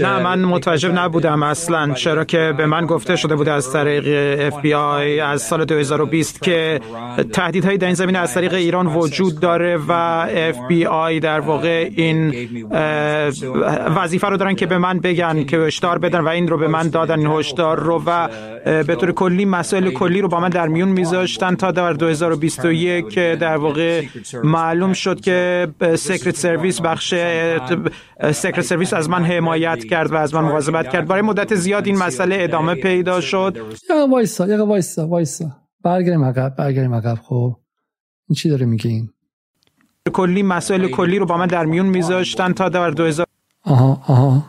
[0.00, 1.94] نه من متعجب نبودم اصلا.
[1.94, 6.80] چرا که به من گفته شده بود از طریق FBI از سال 2020 که
[7.32, 12.34] تهدیدهایی در این زمینه از طریق ایران وجود داره و FBI در واقع این
[13.96, 16.88] وظیفه رو دارن که به من بگن که هشدار بدن و این رو به من
[16.88, 18.28] دادن این هشدار رو و
[18.64, 23.56] به طور کلی مسائل کلی رو با من در میون میذاشتن تا در 2021 در
[23.56, 24.02] واقع
[24.44, 27.14] معلوم شد که Secret Service بخش
[28.32, 31.08] Secret Service از من حمایت کرد و از من مواظبت کرد.
[31.08, 33.58] برای مدت زیاد این مسئله ادامه پیدا شد.
[33.90, 35.44] یا وایسا یا وایسا وایسا.
[35.84, 37.56] برگردیم عقب برگردیم عقب خب.
[38.28, 39.08] این چی داره میگه این؟
[40.12, 43.27] کلی مسائل کلی رو با من در میون میذاشتن تا در 2000
[43.68, 44.42] آها آها.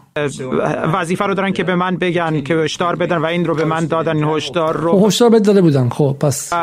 [0.94, 3.86] وظیفه رو دارن که به من بگن که هشدار بدن و این رو به من
[3.86, 5.00] دادن این هشدار رو.
[5.00, 5.90] خب، هشدار بد داده بودن.
[5.90, 6.54] خب پس.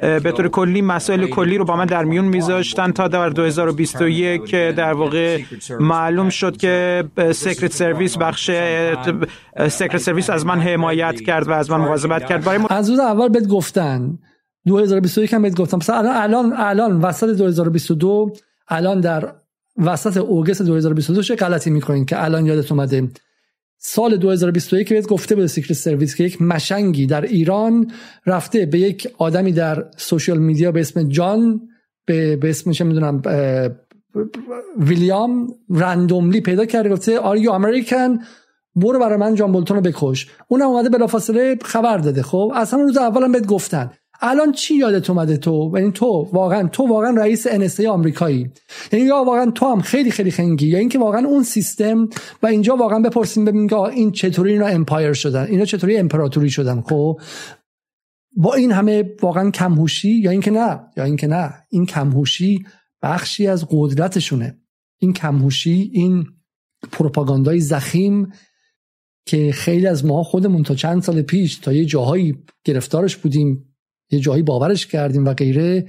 [0.00, 4.74] به طور کلی مسائل کلی رو با من در میون میذاشتن تا در 2021 که
[4.76, 5.40] در واقع
[5.80, 8.50] معلوم شد که Secret Service بخش
[9.68, 12.44] Secret Service از من حمایت کرد و از من مواظبت کرد.
[12.44, 14.18] برای از روز اول بهت گفتن.
[14.66, 15.76] 2021 هم بهت گفتم.
[15.76, 18.32] مثلا الان الان وسط 2022
[18.68, 19.32] الان در
[19.78, 23.08] وسط اوگست 2022 چه غلطی می‌کنین که الان یادت اومده.
[23.78, 27.90] سال 2021 بهت گفته بود Secret Service که یک مشنگی در ایران
[28.26, 31.60] رفته به یک آدمی در social media به اسم جان
[32.06, 33.22] به, به اسم چه می‌دونم
[34.78, 38.18] ویلیام randomly پیدا کرده گفته are you American؟
[38.76, 40.28] برو برای من جان بولتون رو بکش.
[40.48, 42.22] اونم اومده بلافاصله خبر داده.
[42.22, 43.90] خب از همون روز اولم بهت گفتن.
[44.20, 48.50] الان چی یادت اومده تو؟ یعنی تو واقعا تو واقعا رئیس NSA آمریکایی.
[48.92, 52.08] یعنی یا واقعا تو هم خیلی خیلی خنگی یا اینکه واقعا اون سیستم
[52.42, 56.80] و اینجا واقعا بپرسیم ببینیم که این چطوری اینا امپایر شدن؟ اینا چطوری امپراتوری شدن؟
[56.80, 57.20] خب
[58.36, 62.64] با این همه واقعا کمهوشی یا اینکه نه؟ یا اینکه نه این کمهوشی
[63.02, 64.58] بخشی از قدرتشونه.
[64.98, 66.26] این کمهوشی این
[66.92, 68.32] پروپاگاندای زخیم
[69.26, 73.65] که خیلی از ما خودمون تا چند سال پیش تا یه جاهایی گرفتارش بودیم
[74.10, 75.86] یه جایی باورش کردیم و غیره.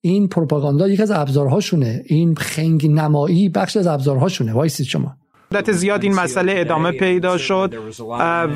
[0.00, 2.02] این پروپاگاندا یک از ابزارهاشونه.
[2.06, 4.52] این خنگ نمایی بخش از ابزارهاشونه.
[4.52, 5.16] وایسید شما.
[5.52, 7.74] مدت زیاد این مسئله ادامه پیدا شد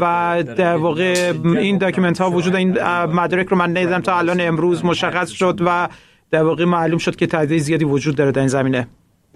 [0.00, 4.84] و در واقع این document ها وجود این مدرک رو من ندیدم تا الان امروز
[4.84, 5.88] مشخص شد و
[6.30, 8.88] در واقع معلوم شد که تعدیل زیادی وجود داره در این زمینه.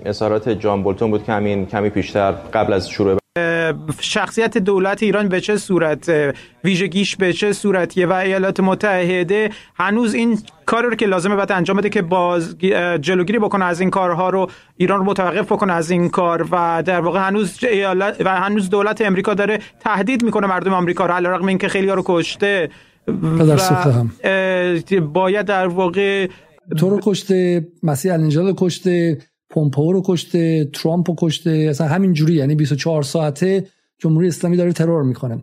[0.05, 3.19] اظهارات جان بولتون بود که همین کمی پیشتر قبل از شروع
[4.01, 6.35] شخصیت دولت ایران به چه صورت
[6.65, 11.77] ویژگیش به چه صورتیه و ایالات متحده؟ هنوز این کار رو که لازمه باید انجام
[11.77, 12.59] بده که باز
[13.01, 17.01] جلوگیری بکنه از این کارها رو ایران رو متوقف بکنه از این کار و در
[17.01, 21.69] واقع هنوز ایالات و هنوز دولت امریکا داره تهدید می‌کنه مردم آمریکا رو علیرغم اینکه
[21.69, 22.71] خیلی ها رو کشته
[23.09, 26.29] و باید در واقع
[26.79, 29.19] تو رو کشته مسیح النجاد کشته
[29.51, 33.67] پومپو رو کشته ترامپ رو کشته اصلا همین جوری یعنی 24 ساعته
[33.99, 35.43] جمهوری اسلامی داره ترور می‌کنه.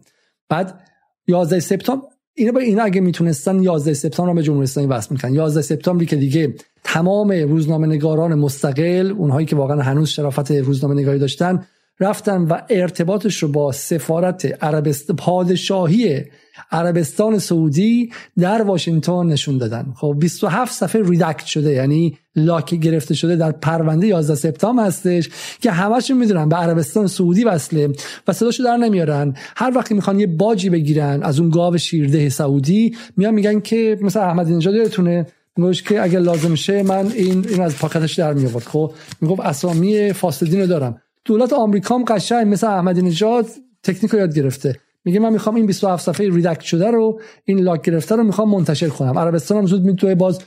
[0.49, 0.80] بعد
[1.28, 5.34] 11 سپتامبر اینا با اینا اگه می‌تونستن 11 سپتامبر رو به جمهوری اسلامی وصل می‌کنن.
[5.34, 11.20] 11 سپتامبری که دیگه تمام روزنامه نگاران مستقل اونهایی که واقعا هنوز شرافت روزنامه نگاری
[11.20, 11.66] داشتن
[11.99, 16.23] رفتن و ارتباطش رو با سفارت عربست پادشاهی
[16.71, 19.93] عربستان سعودی در واشنگتن نشون دادن.
[19.95, 25.29] خب 27 صفحه ریدکت شده یعنی لاک گرفته شده در پرونده 11 سپتامبر هستش
[25.61, 27.89] که همشون می‌دونن به عربستان سعودی وصله
[28.27, 29.33] و صداشو در نمیارن.
[29.55, 34.23] هر وقتی می‌خوان یه باجی بگیرن از اون گاو شیرده سعودی میان میگن که مثلا
[34.23, 35.25] احمد نژاد یادتونه
[35.57, 39.41] میگوش که اگر لازم شه من این این از پاکتش در می آورد خب می‌گفت
[39.41, 41.01] اسامی فاسدین رو دارم.
[41.26, 43.45] دولت آمریکا هم قشنگ مثل احمدی نژاد
[43.84, 44.76] تکنیک رو یاد گرفته.
[45.05, 48.89] میگه من می‌خوام این 27 صفحه ریدکت شده رو این لاک گرفته رو می‌خوام منتشر
[48.89, 49.19] کنم.
[49.19, 50.39] عربستان هم زود می‌تونه باز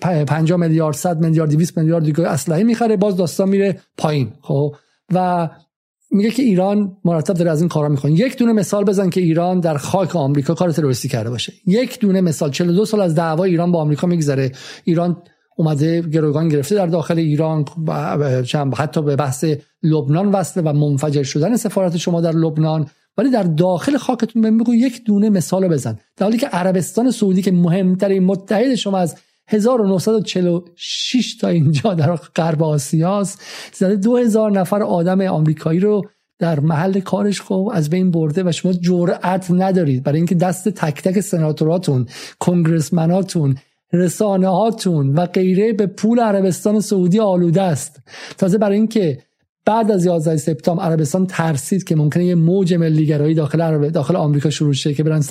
[0.00, 4.74] 50 میلیارد 100 میلیارد 200 میلیارد دیگه اسلحه می‌خره باز داستان میره پایین خب؟
[5.14, 5.48] و
[6.10, 8.12] میگه که ایران مرتب داره از این کارا می‌کنه.
[8.12, 11.52] یک دونه مثال بزن که ایران در خاک آمریکا کار تروریستی کرده باشه.
[11.66, 14.52] یک دونه مثال 42 سال از دعوا ایران با آمریکا میگذره.
[14.84, 15.22] ایران
[15.58, 17.64] اومده گروگان گرفته در داخل ایران
[18.76, 19.44] حتی به بحث
[19.82, 22.86] لبنان وصله و منفجر شدن سفارت شما در لبنان.
[23.16, 25.98] ولی در داخل خاکتون بهم بگو یک دونه مثال بزن.
[26.16, 29.16] در حالی که عربستان سعودی که مهمترین متحد شما از
[29.48, 33.42] 1946 تا اینجا در غرب آسیاست
[33.72, 36.02] زده 2000 نفر آدم آمریکایی رو
[36.38, 40.02] در محل کارش خب از بین برده و شما جرأت ندارید.
[40.02, 42.06] برای اینکه دست تک تک سناتوراتون
[42.38, 43.56] کنگرسمناتون
[43.92, 48.00] رسانه هاتون و غیره به پول عربستان سعودی آلوده است.
[48.38, 49.18] تازه برای اینکه
[49.64, 54.50] بعد از 11 سپتامبر عربستان ترسید که ممکنه یه موج ملیگرایی داخل عرب داخل آمریکا
[54.50, 55.22] شروع شه که برن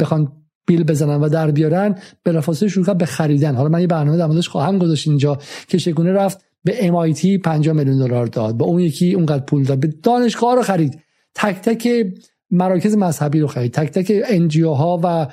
[0.00, 0.32] بخوان
[0.66, 3.54] بیل بزنن و در بیارن بلافاصله شروع به خریدن.
[3.54, 5.38] حالا من یه برنامه در موردش خواهم گذاشت اینجا
[5.68, 8.56] که چگونه رفت به MIT 50 میلیون دلار داد.
[8.56, 9.80] به اون یکی اونقدر پول داد.
[9.80, 11.00] به دانشگاه رو خرید.
[11.34, 12.06] تک تک
[12.52, 13.72] مراکز مذهبی رو خرید.
[13.72, 15.26] تک تک انجیو ها و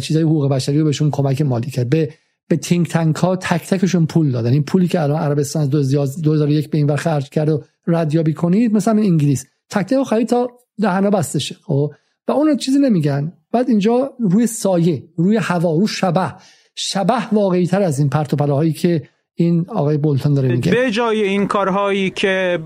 [0.00, 1.88] چیزای حقوق بشری رو بهشون کمک مالی کرد.
[1.88, 2.08] به
[2.48, 4.52] به تینک تنک ها تک تکشون پول دادن.
[4.52, 8.72] این پولی که الان عربستان از 2001 به این ور خرج کرد و ردیابی کنید
[8.72, 9.46] مثلا انگلیس.
[9.70, 10.48] تک تک خرید تا
[10.80, 11.90] دهنا بسته شه خب؟
[12.28, 13.32] و اون چیزی نمیگن.
[13.52, 16.34] بعد اینجا روی سایه روی هوا رو شبه.
[16.74, 19.02] شبه واقعی تر از این پرت و که
[19.44, 20.72] این آقای بولتون داره میگه.
[20.72, 22.58] به جای این کارهایی که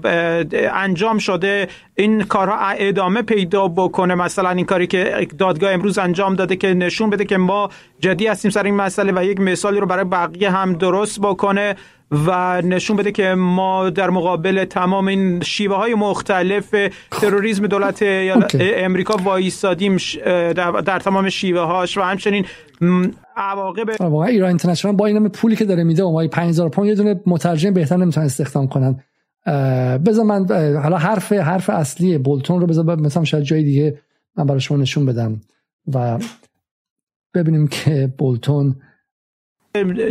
[0.72, 6.56] انجام شده این کارها ادامه پیدا بکنه مثلا این کاری که دادگاه امروز انجام داده
[6.56, 7.68] که نشون بده که ما
[8.00, 11.76] جدی هستیم سر این مسئله و یک مثالی رو برای بقیه هم درست بکنه.
[12.10, 16.74] و نشون بده که ما در مقابل تمام این شیوه های مختلف
[17.10, 17.98] تروریسم دولت
[18.58, 19.96] امریکا وایستادیم
[20.54, 22.46] در تمام شیوه هاش و همچنین
[23.36, 27.20] عواقب واقعا ایران اینترنشنال با این پولی که داره میده ما 5000 پوند یه دونه
[27.26, 29.00] مترجم بهتر نمی‌تونن استخدام کنن.
[29.98, 30.46] بذار من
[30.82, 33.98] حالا حرف حرف اصلی بولتون رو بذار مثلا شاید جای دیگه
[34.36, 35.40] من برای شما نشون بدم
[35.94, 36.18] و
[37.34, 38.76] ببینیم که بولتون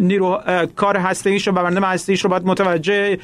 [0.02, 0.42] نیرو
[0.76, 3.18] کار هسته ایش رو برنده هسته ایش رو باید متوجه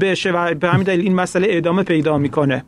[0.00, 2.64] بشه و به همین دلیل این مسئله ادامه پیدا می‌کنه.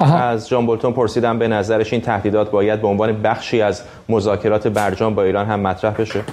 [0.00, 5.14] از جان بولتون پرسیدم به نظرش این تهدیدات باید به عنوان بخشی از مذاکرات برجام
[5.14, 6.24] با ایران هم مطرح بشه؟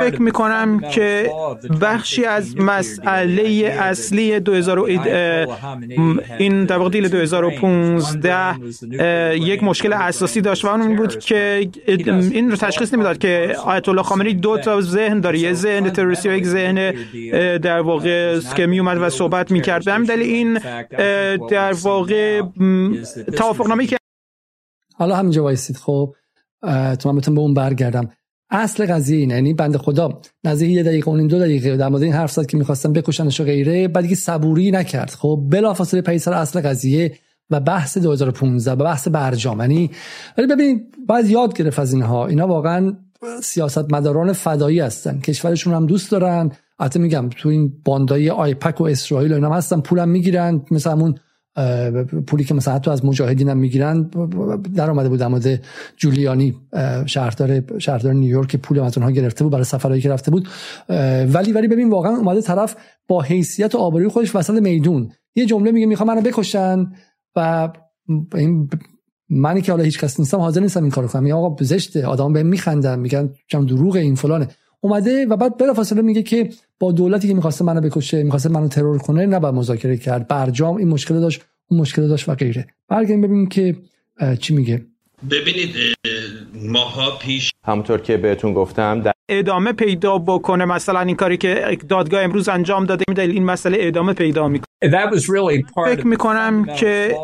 [0.00, 1.30] فکر می کنم که
[1.80, 4.78] بخشی از مسئله اصلی 2000
[6.38, 12.94] این در دیل 2015 یک مشکل اساسی داشت و اون بود که این رو تشخیص
[12.94, 16.90] نمی‌داد که آیت الله خامنه‌ای دو تا ذهن داره یه ذهن تروریستی و یک ذهن
[17.58, 19.84] در واقع که می اومد و صحبت می‌کرد.
[19.84, 20.60] به همین دلیل این
[21.48, 22.42] در واقع
[23.36, 23.96] توافقنامه‌ای که
[24.94, 25.76] حالا همینجا وایسید.
[25.76, 26.14] خب
[26.98, 28.10] تو من بتونم به اون برگردم.
[28.50, 32.12] اصل قضیه اینه یعنی بنده خدا نزدیک یه دقیقه اون دو دقیقه در مورد این
[32.12, 35.10] حرف زد که می‌خواستن بکشنش و غیره بعد دیگه صبوری نکرد.
[35.10, 37.12] خب بلافاصله پی سر اصل قضیه
[37.50, 39.60] و بحث 2015 و بحث برجام.
[39.60, 39.90] یعنی
[40.38, 42.26] ولی ببینید باید یاد گرفت از اینها.
[42.26, 42.96] اینا واقعا
[43.42, 45.20] سیاست مداران فدایی هستن.
[45.20, 46.50] کشورشون هم دوست دارن.
[46.78, 50.62] البته میگم تو این باندای آیپک و اسرائیل و اینا هستن پولم می‌گیرن.
[50.70, 51.14] مثل همون
[52.26, 54.10] پولی که مثلا حتی از مجاهدین هم می‌گیرن
[54.74, 55.58] در آمده بود در
[55.96, 56.54] جولیانی
[57.06, 58.56] شهردار شهردار نیویورک.
[58.56, 60.48] پول از اونها گرفته بود برای سفرهایی که رفته بود.
[61.28, 62.76] ولی ولی ببین واقعا اومده طرف
[63.08, 65.12] با حیثیت و آبروی خودش وسط میدون.
[65.34, 66.86] یه جمله میگه می‌خوام منو بکشن
[67.36, 67.68] و
[68.34, 68.70] این
[69.30, 71.26] منی که حالا هیچ کس نیستم حاضر نیستم این کارو کنم.
[71.26, 72.06] یا آقا زشته.
[72.06, 74.48] آدم به میخندن میگن چم دروغ این فلانه.
[74.84, 78.98] اومده و بعد بلافاصله میگه که با دولتی که می‌خواسته منو بکشه می‌خواسته منو ترور
[78.98, 80.28] کنه نباید مذاکره کرد.
[80.28, 82.66] برجام این مشکل داشت اون مشکل داشت و غیره.
[82.88, 83.76] برگردیم ببینیم که
[84.38, 84.86] چی میگه.
[85.30, 85.76] ببینید
[86.54, 92.22] ماها پیش همونطور که بهتون گفتم در ادامه پیدا بکنه مثلا این کاری که دادگاه
[92.22, 94.66] امروز انجام داده میده این مسئله ادامه پیدا می‌کنه.
[95.84, 97.16] فکر می کنم که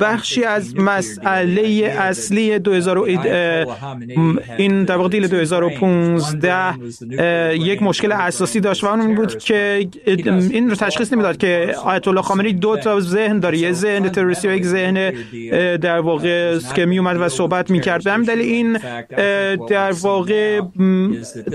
[0.00, 2.98] بخشی از مسئله اصلی 2000
[4.58, 9.88] این در واقع دیل 2015 یک مشکل اساسی داشت و اون این بود که
[10.50, 14.48] این رو تشخیص نمی‌داد که آیت الله خامنه‌ای دو تا ذهن داره یه ذهن تروریستی
[14.48, 15.10] و یک ذهن
[15.76, 18.78] در واقع که می اومد و صحبت می‌کرد به همین دلیل این
[19.68, 20.60] در واقع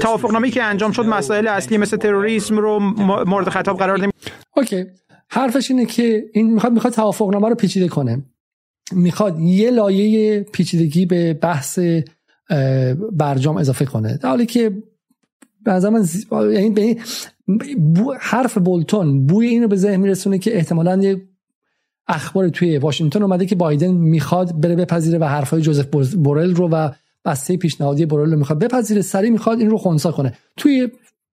[0.01, 2.79] توافقنامه‌ای که انجام شد مسائل اصلی مثل تروریسم رو
[3.25, 4.11] مورد خطاب قرار نمی
[4.55, 4.85] اوکی.
[5.29, 8.23] حرفش اینه که این می‌خواد می‌خواد توافقنامه رو پیچیده کنه.
[8.91, 11.79] می‌خواد یه لایه پیچیدگی به بحث
[13.11, 14.17] برجام اضافه کنه.
[14.17, 14.71] در حالی که
[15.65, 16.95] به من یعنی به
[18.19, 21.21] حرف بولتون بوی اینو به ذهن میرسونه که احتمالا یه
[22.11, 25.85] اخبار توی واشنگتن اومده که بایدن می‌خواد بره بپذیره و حرفای جوزف
[26.15, 26.89] بورل رو و
[27.25, 29.01] بسته پیشنهادی بورل رو می‌خواد بپذیره.
[29.01, 30.33] سری می‌خواد این رو خونسا کنه.
[30.57, 30.89] توی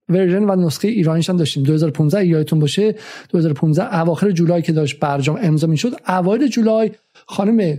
[0.09, 1.63] ورژن و نسخه ایرانیش هم داشتیم.
[1.63, 2.95] 2015 یادتون باشه.
[3.29, 5.93] 2015 اواخر جولای که داشت برجام امضا می‌شد.
[6.09, 6.91] اوایل جولای
[7.27, 7.79] خانم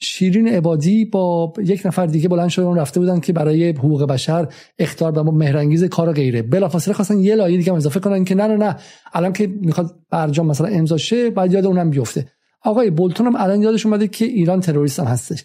[0.00, 5.12] شیرین عبادی با یک نفر دیگه بلند شدن رفته بودن که برای حقوق بشر اختار
[5.12, 6.42] به مهرنگیز کار غیره.
[6.42, 8.76] بلافاصله خواستن یه لایه دیگه اضافه کنن که نه نه نه.
[9.12, 12.28] الان که می‌خواد برجام مثلا امضا شه بعد یاد اونم بیفته.
[12.62, 15.44] آقای بولتون هم الان یادش اومده که ایران تروریست هم هستش.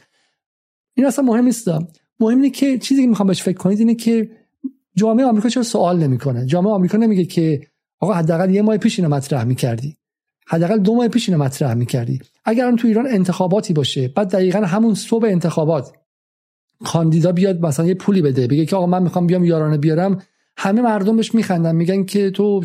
[0.93, 1.68] این اصلا مهم نیست
[2.20, 4.30] مهم اینه که چیزی که می‌خوام بهش فکر کنید اینه که
[4.95, 7.62] جامعه آمریکا چرا سوال نمی‌کنه؟ جامعه آمریکا نمیگه که
[7.99, 9.97] آقا حداقل یه ماه پیش اینو مطرح می‌کردی.
[10.48, 12.20] حداقل دو ماه پیش اینو مطرح می‌کردی.
[12.46, 15.94] اگر هم تو ایران انتخاباتی باشه بعد دقیقا همون صبح انتخابات
[16.86, 20.22] کاندیدا بیاد مثلا یه پولی بده بگه که آقا من می‌خوام بیام یارانه بیارم.
[20.58, 22.62] همه مردم بهش میخندن میگن که تو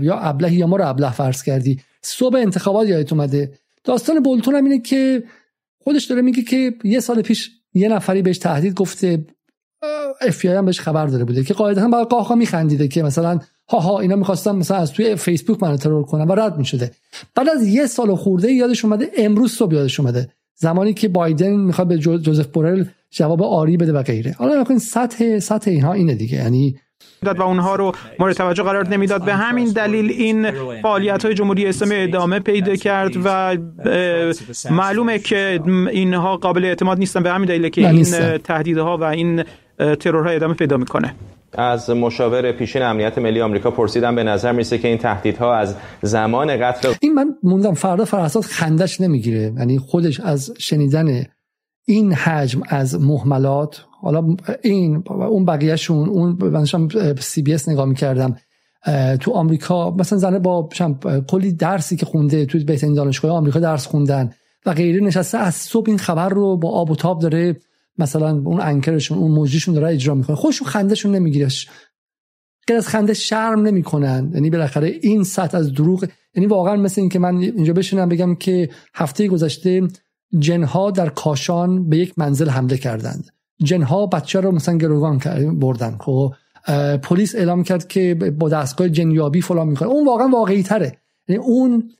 [0.00, 1.80] یا ابلهی یا ما رو ابله فرض کردی.
[2.02, 3.52] صبح انتخابات یادت اومده.
[3.84, 5.22] داستان بولتون هم اینه که
[5.78, 9.24] خودش داره میگه که یه سال پیش یه نفری بهش تهدید گفته
[10.20, 14.00] اف هم بهش خبر داره بوده که قاعدتا با قاقا میخندیده که مثلا ها ها
[14.00, 16.90] اینا می‌خواستن مثلا از توی فیسبوک منو ترور کنن و رد می‌شده.
[17.34, 20.28] بعد از یه سال خورده یادش اومده امروز صبح یادش اومده.
[20.54, 24.34] زمانی که بایدن می‌خواد به جوزف بورل جواب آری بده و غیره.
[24.38, 26.36] حالا نکنین سطح سطح اینها اینه دیگه.
[26.36, 26.76] یعنی
[27.24, 29.24] داد و اونها رو مورد توجه قرار نمی‌داد.
[29.24, 30.50] به همین دلیل این
[30.82, 33.56] فعالیت های جمهوری اسلامی ادامه پیدا کرد و
[34.70, 35.60] معلومه که
[35.92, 37.22] اینها قابل اعتماد نیستن.
[37.22, 39.44] به همین دلیل که این تهدیدها و این
[39.78, 41.14] ترورها ادامه پیدا می‌کنه.
[41.52, 46.56] از مشاور پیشین امنیت ملی آمریکا پرسیدم به نظر می‌رسه که این تهدیدها از زمان
[46.56, 49.52] قتل این من موندم فردا فراسات خندش نمی‌گیره.
[49.58, 51.24] یعنی خودش از شنیدن
[51.84, 58.36] این حجم از محملات حالا این اون بقیهشون اون منشم سی بی اس نگاه می‌کردم
[59.20, 60.68] تو آمریکا مثلا زنه با
[61.28, 64.30] کلی درسی که خونده تو بهترین دانشگاه آمریکا درس خوندن
[64.66, 67.56] و غیره نشسته از صبح این خبر رو با آب و تاب داره.
[67.98, 70.36] مثلا اون انکرشون اون موجیشون داره اجرا می‌کنه.
[70.36, 71.48] خودشون خندهشون نمی‌گیره.
[72.66, 74.30] غیر از خنده شرم نمی‌کنن.
[74.34, 78.34] یعنی بالاخره این سطح از دروغ یعنی واقعا مثل این که من اینجا بشینم بگم
[78.34, 79.88] که هفته گذشته
[80.38, 83.30] جنها در کاشان به یک منزل حمله کردند.
[83.62, 85.18] جنها بچه رو مثلا گروگان
[85.58, 85.98] بردن.
[86.00, 86.34] خب
[87.02, 89.88] پلیس اعلام کرد که با دستگاه جنیابی فلان می‌کنه.
[89.88, 91.90] اون واقعا واقعی تره یعنی اون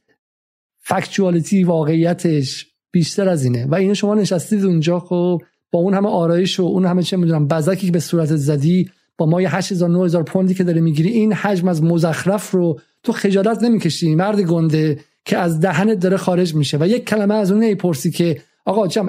[0.78, 3.66] فکچوالیتی واقعیتش بیشتر از اینه.
[3.66, 7.48] و اینو شما نشستید اونجا خب با اون همه آرایش و اون همه چه می‌دونم
[7.48, 11.32] بزکی که به صورت زدی با ما یه 8000 9000 پوندی که داره می‌گیری این
[11.32, 16.78] حجم از مزخرف رو تو خجالت نمی‌کشی مرد گنده که از دهنت داره خارج میشه.
[16.80, 19.08] و یک کلمه از اون نمی‌پرسی که آقا جم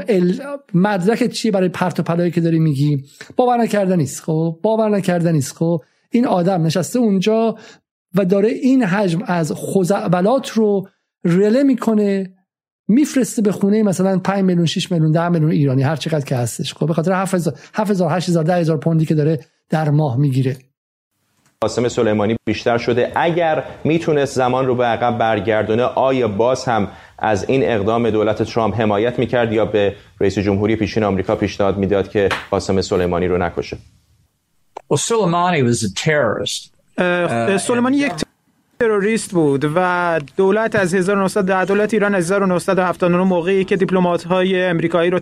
[0.74, 3.04] مدرک چیه برای پرت و پلایی که داری میگی؟
[3.36, 7.58] باور نکردن نیست خب؟ باور نکردن نیست خب؟ این آدم نشسته اونجا
[8.16, 10.88] و داره این حجم از خزعبلات رو
[11.24, 12.34] رله می‌کنه
[12.88, 16.74] میفرسته به خونه مثلا 5 میلیون 6 میلیون 10 میلیون ایرانی هر چقدر که هستش.
[16.74, 20.58] خب به خاطر 7000 7000 8000 10000 پوندی که داره در ماه می‌گیره.
[21.62, 23.12] قاسم سلیمانی بیشتر شده.
[23.16, 26.88] اگر می‌تونست زمان رو به عقب برگردونه آیا باز هم
[27.20, 32.10] از این اقدام دولت ترامپ حمایت می‌کرد یا به رئیس جمهوری پیشین آمریکا پیشنهاد می‌داد
[32.10, 33.78] که قاسم سلیمانی رو نکشه؟
[34.94, 36.74] Well, Soleimani was a terrorist.
[37.58, 38.12] سلیمانی یک
[38.80, 45.10] تروریست بود و دولت از 1910 دولت ایران از 1979 موقعی که دیپلمات های امریکایی
[45.10, 45.20] رو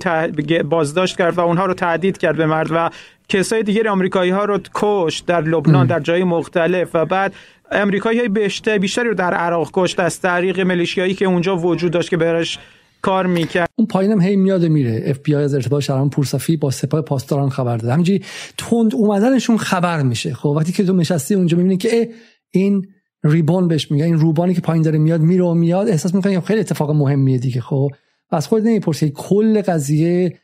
[0.64, 2.90] بازداشت کرد و اونها رو تهدید کرد به مرد و
[3.30, 7.34] کسای دیگر آمریکایی ها رو کشت در لبنان در جای مختلف و بعد
[7.72, 12.10] امریکایی های بیشتر بیشتری رو در عراق کشت از طریق ملیشیایی که اونجا وجود داشت
[12.10, 12.60] که برش
[13.02, 13.70] کار می‌کرد.
[13.76, 15.04] اون پایینم هی میاد میره.
[15.06, 17.94] اف بی آی از ارتباط شهرام پورصفی با سپاه پاسداران خبر داده.
[17.94, 18.24] همینجوری
[18.58, 20.34] تند اومدنشون خبر میشه.
[20.34, 22.10] خب وقتی که تو نشستی اونجا می‌بینی که
[22.52, 22.86] این
[23.24, 25.90] ریبون بهش میگه این روبانی که پایین داره میاد میره و میاد.
[25.90, 27.90] احساس می‌کنی خیلی اتفاق مهمیه دیگه خب.
[28.30, 29.12] از خود نمی‌پرسی.
[29.16, 30.40] کل قضیه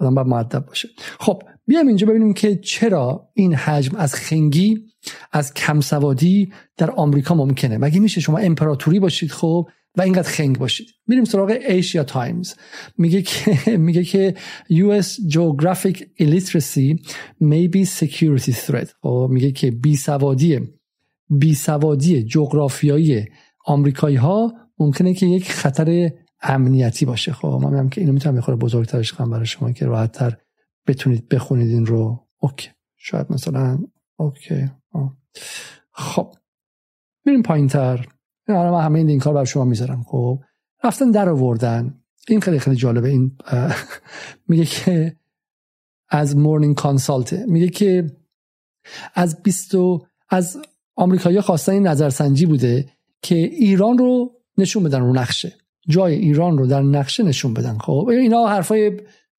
[0.00, 0.88] آدم باید معدب باشه.
[1.20, 4.78] خب بیایم اینجا ببینیم که چرا این حجم از خنگی
[5.32, 7.78] از کمسوادی در آمریکا ممکنه.
[7.78, 12.54] مگه میشه شما امپراتوری باشید خب و اینقدر خنگ باشید؟ میریم سراغ ایشیا تایمز
[12.98, 14.34] میگه که میگه که
[14.70, 16.98] US geographic illiteracy
[17.42, 18.88] may be security threat.
[19.02, 20.60] خب میگه که بی سوادی
[21.30, 23.26] بی سوادی جغرافیایی
[23.64, 26.10] آمریکایی ها ممکنه که یک خطر
[26.42, 27.32] امنیتی باشه.
[27.32, 30.36] خب من میگم که اینو می‌تونم یه خورده بزرگترش کنم برای شما که راحتتر
[30.86, 32.26] بتونید بخونید این رو.
[32.38, 32.70] okay.
[32.96, 33.78] شاید مثلا
[34.16, 34.70] okay.
[35.92, 36.34] خب.
[37.24, 38.06] میریم پایین تر
[38.48, 40.02] حالا من همه این لینک ها برای شما می‌ذارم.
[40.02, 40.42] خب.
[40.84, 42.00] رفتن در آوردن.
[42.28, 43.08] این خیلی خیلی جالبه.
[43.08, 43.36] این
[44.48, 45.16] میگه که
[46.08, 48.16] از Morning Consult میگه که
[49.14, 49.74] از 20
[50.28, 50.62] از
[50.98, 52.88] آمریکایی‌ها خواستن این نظرسنجی بوده
[53.22, 55.52] که ایران رو نشون بدن رو نقشه.
[55.88, 57.78] جای ایران رو در نقشه نشون بدن.
[57.78, 58.92] خب اینا حرفای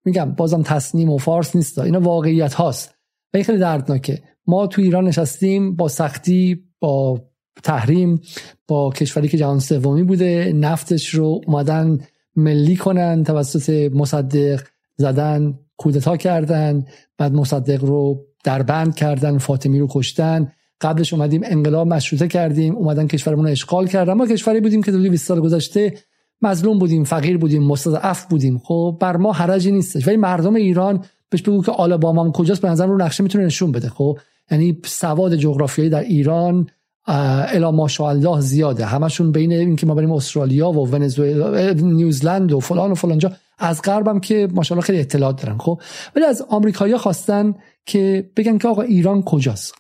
[0.06, 1.80] میگم بازم تصنیم و فارس نیست.
[1.80, 2.96] اینا واقعیت هاست.
[3.34, 4.22] و این خیلی دردناکه.
[4.48, 7.22] ما تو ایران نشستیم با سختی با
[7.64, 8.22] تحریم
[8.68, 12.00] با کشوری که جهان سومی بوده نفتش رو اومدن
[12.36, 14.62] ملی کنن توسط مصدق
[14.98, 16.86] زدن کودتا کردن
[17.18, 20.52] بعد مصدق رو در بند کردن فاطمی رو کشتن.
[20.82, 24.14] قبلش اومدیم انقلاب مشروطه کردیم اومدن کشورمون رو اشغال کردن.
[24.14, 25.94] ما کشوری بودیم که 20 سال گذشته
[26.42, 28.58] مظلوم بودیم فقیر بودیم مستضعف بودیم.
[28.64, 30.08] خب بر ما حرجی نیستش.
[30.08, 33.90] ولی مردم ایران بهش بگو که آلاباما کجاست به نظر رو نقشه می‌تونه نشون بده.
[33.90, 34.18] خب
[34.52, 36.70] یعنی سواد جغرافیایی در ایران
[37.08, 38.86] الا ماشاءالله زیاده.
[38.86, 44.20] همشون بین اینکه ما بریم استرالیا و ونزوئلا نیوزلند و فلان و فلانجا از غربم
[44.20, 45.58] که ماشاءالله خیلی اطلاعات دارن.
[45.58, 45.82] خب
[46.16, 47.56] ولی از آمریکایی‌ها خواستن
[47.86, 49.74] که بگن که آقا ایران کجاست.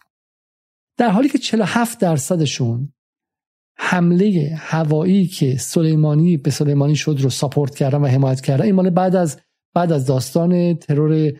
[0.99, 2.93] در حالی که 47 درصدشون
[3.77, 8.89] حمله هوایی که سلیمانی به سلیمانی شد رو ساپورت کردن و حمایت کردن این مال
[8.89, 9.37] بعد از
[9.73, 11.33] بعد از داستان ترور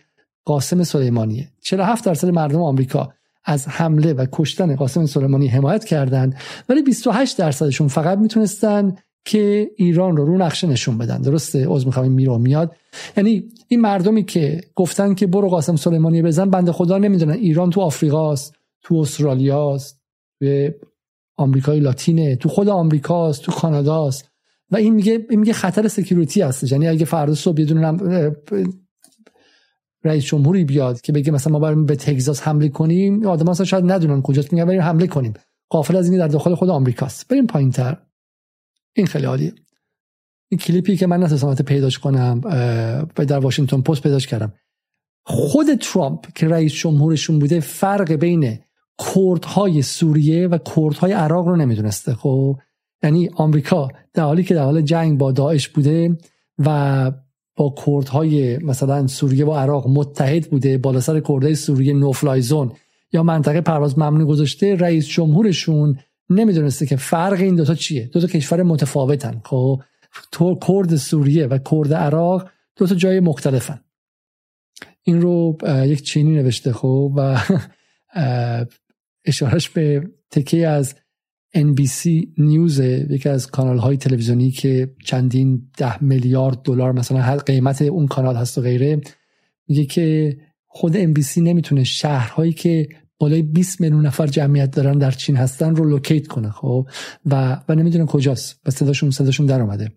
[0.46, 1.52] قاسم سلیمانیه.
[1.62, 3.14] 47 درصد مردم آمریکا
[3.46, 6.36] از حمله و کشتن قاسم سلیمانی حمایت کردند
[6.70, 8.96] ولی 28 درصدشون فقط می‌تونستن
[9.26, 11.22] که ایران رو رو نقشه نشون بدن.
[11.22, 12.76] درسته؟ عذر می‌خوام میرو میاد.
[13.18, 17.82] یعنی این مردمی که گفتن که برو قاسم سلیمانی بزن بنده خدا نمی‌دونن ایران تو
[17.82, 18.59] آفریقاست.
[18.82, 20.02] تو استرالیاست
[20.40, 20.70] تو
[21.38, 24.32] آمریکای لاتینه تو خود آمریکاست تو کاناداست
[24.72, 26.72] و این میگه این میگه خطر security هست.
[26.72, 27.66] یعنی اگه فردا صبح یه
[30.04, 33.92] رئیس جمهوری بیاد که بگه مثلا ما بریم به تگزاس حمله کنیم آدم اصلا شاید
[33.92, 35.34] ندونن کجاست میگن بریم حمله کنیم.
[35.70, 37.98] غافل از این در داخل خود آمریکاست بریم پایین تر.
[38.96, 39.54] این خیلی عالیه.
[40.52, 42.42] این کلیپی که من نتونستم پیداش کنم
[43.18, 44.54] و در واشنگتن پست پیداش کردم.
[45.26, 48.60] خود ترامپ که رئیس جمهورشون بوده فرق بین
[49.00, 52.58] کردهای سوریه و کردهای عراق رو نمی‌دونسته خب؟
[53.04, 56.18] یعنی آمریکا در حالی که در حال جنگ با داعش بوده
[56.60, 57.12] و
[57.56, 62.72] با کردهای مثلا سوریه و عراق متحد بوده بالا سر کردهای سوریه نوفلای زون
[63.14, 68.10] یا منطقه پرواز ممنوع گذاشته رئیس جمهورشون نمی‌دونسته که فرق این دوتا چیه.
[68.14, 69.82] دو تا کشور متفاوتن خب؟
[70.32, 73.80] تو کرد سوریه و کرد عراق دو تا جای مختلفن.
[75.04, 77.38] این رو یک چینی نوشته خب؟ و
[79.26, 80.96] اشارش به تکه از
[81.58, 82.08] NBC
[82.38, 88.08] نیوز یکی از کانال های تلویزیونی که چندین ده میلیارد دلار مثلا هر قیمت اون
[88.08, 89.02] کانال هست و غیره
[89.68, 92.90] میگه که خود NBC نمی‌تونه شهرهایی که
[93.20, 96.88] بالای 20 میلیون نفر جمعیت دارن در چین هستن رو لوکیت کنه خب؟
[97.26, 98.60] و و نمی‌دونن کجاست.
[98.66, 99.92] و صداشون صداشون در اومده.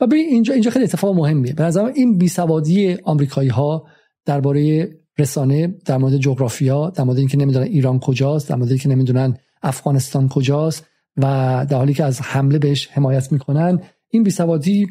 [0.00, 1.52] و ببین اینجا اینجا خیلی اتفاق مهمیه.
[1.52, 3.86] به نظر این بیسوادی آمریکایی ها
[4.24, 4.88] درباره
[5.18, 10.28] رسانه در مورد جغرافیا در مورد اینکه نمی‌دونن ایران کجاست در مورد اینکه نمی‌دونن افغانستان
[10.28, 10.86] کجاست
[11.16, 11.22] و
[11.70, 14.86] در حالی که از حمله بهش حمایت می‌کنن این بیسوادی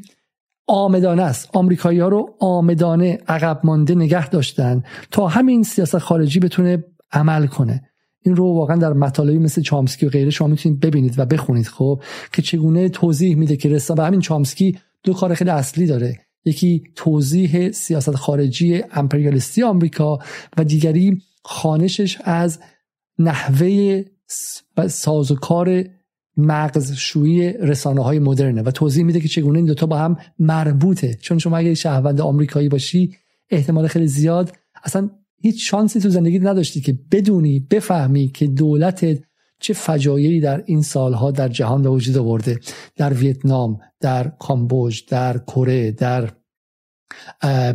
[0.67, 1.49] آمدانه است.
[1.53, 7.81] آمریکایی ها رو آمدانه عقب مانده نگه داشتن تا همین سیاست خارجی بتونه عمل کنه.
[8.25, 12.03] این رو واقعا در مطالبی مثل چامسکی و غیره شما می‌تونید ببینید و بخونید خب
[12.33, 16.19] که چگونه توضیح میده که رسانه و همین چامسکی دو کار خیلی اصلی داره.
[16.45, 20.19] یکی توضیح سیاست خارجی امپریالیستی آمریکا
[20.57, 22.59] و دیگری خانشش از
[23.19, 24.03] نحوه
[24.87, 25.83] سازوکار
[26.37, 31.13] مغزشویی رسانه های مدرنه و توضیح میده که چگونه این دوتا با هم مربوطه.
[31.21, 33.15] چون شما اگه شهروند آمریکایی باشی
[33.49, 34.51] احتمال خیلی زیاد
[34.83, 35.09] اصلا
[35.41, 39.19] هیچ شانسی تو زندگی نداشتی که بدونی بفهمی که دولتت
[39.63, 42.59] چه فجایعی در این سالها در جهان به وجود آورده؟
[42.95, 46.29] در ویتنام در کامبوج در کره در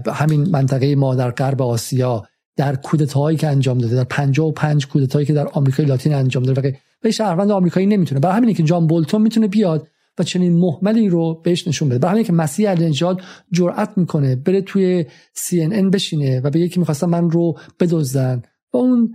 [0.06, 2.24] همین منطقه ما در غرب آسیا
[2.56, 6.78] در کودتاهایی که انجام داده در 55 کودتایی که در آمریکای لاتین انجام داده.
[7.04, 8.20] و شهروند آمریکایی نمی‌تونه.
[8.20, 11.98] برای همینه که جان بولتون می‌تونه بیاد و چنین محملی رو بهش نشون بده.
[11.98, 13.20] برای همینه که مسیح النجات
[13.52, 18.42] جرأت می‌کنه بره توی CNN بشینه و به که می‌خواستن من رو بدزدن.
[18.72, 19.14] و اون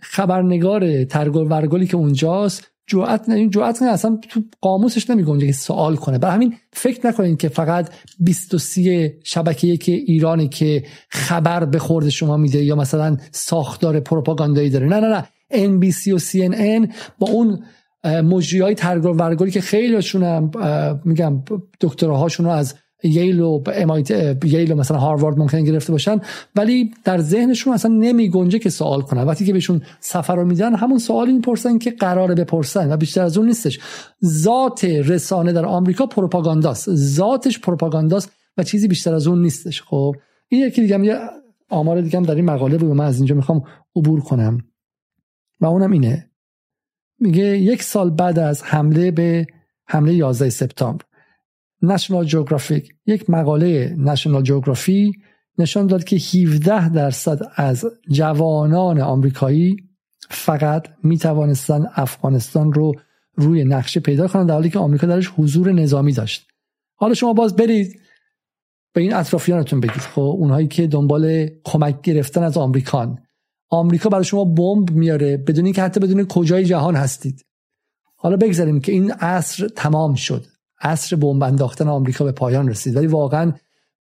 [0.00, 6.18] خبرنگار ترگل ورگلی که اونجاست جرأت این جرأت اصلا تو قاموسش نمیگنجه که سوال کنه.
[6.18, 7.90] برای همین فکر نکنید که فقط
[8.20, 14.86] 23 شبکه که ایرانی که خبر به خورد شما میده یا مثلا ساختار پروپاگاندایی داره.
[14.86, 15.28] نه نه نه.
[15.52, 17.64] NBC و CNN با اون
[18.04, 20.50] مجری های ترگل ورگلی که خیلیشون هم
[21.04, 21.42] میگم
[21.80, 23.62] دکتراهاشون رو از ییل و
[24.44, 26.20] ییل و مثلا هاروارد ممکن گرفته باشن
[26.56, 29.22] ولی در ذهنشون اصلا نمی گنجه که سوال کنن.
[29.22, 33.38] وقتی که بهشون سفر رو میدن همون سوالی می‌پرسن که قراره بپرسن و بیشتر از
[33.38, 33.80] اون نیستش.
[34.24, 36.94] ذات رسانه در آمریکا پروپاگانداست.
[36.94, 39.82] ذاتش پروپاگانداست و چیزی بیشتر از اون نیستش.
[39.82, 40.16] خب
[40.48, 41.18] این یکی دیگه یه
[41.70, 43.62] آمار دیگه هم در این مقاله بود من از اینجا می‌خوام
[43.96, 44.58] عبور کنم.
[45.60, 46.30] و اونم اینه.
[47.20, 49.46] میگه یک سال بعد از حمله به
[49.86, 51.04] حمله 11 سپتامبر
[51.82, 55.12] نشنال جوگرافیک یک مقاله نشنال جوگرافی
[55.58, 59.76] نشان داد که 17 درصد از جوانان آمریکایی
[60.30, 62.92] فقط می توانستن افغانستان رو
[63.34, 66.48] روی نقشه پیدا کنند در حالی که آمریکا درش حضور نظامی داشت.
[66.94, 68.00] حالا شما باز برید
[68.92, 69.96] به این اطرافیانتون بگید.
[69.96, 73.18] خب اونهایی که دنبال کمک گرفتن از آمریکان.
[73.68, 77.46] آمریکا برای شما بمب میاره بدون اینکه حتی بدون کجای جهان هستید.
[78.16, 80.46] حالا بگذاریم که این عصر تمام شد.
[80.80, 82.96] عصر بمب انداختن آمریکا به پایان رسید.
[82.96, 83.52] ولی واقعا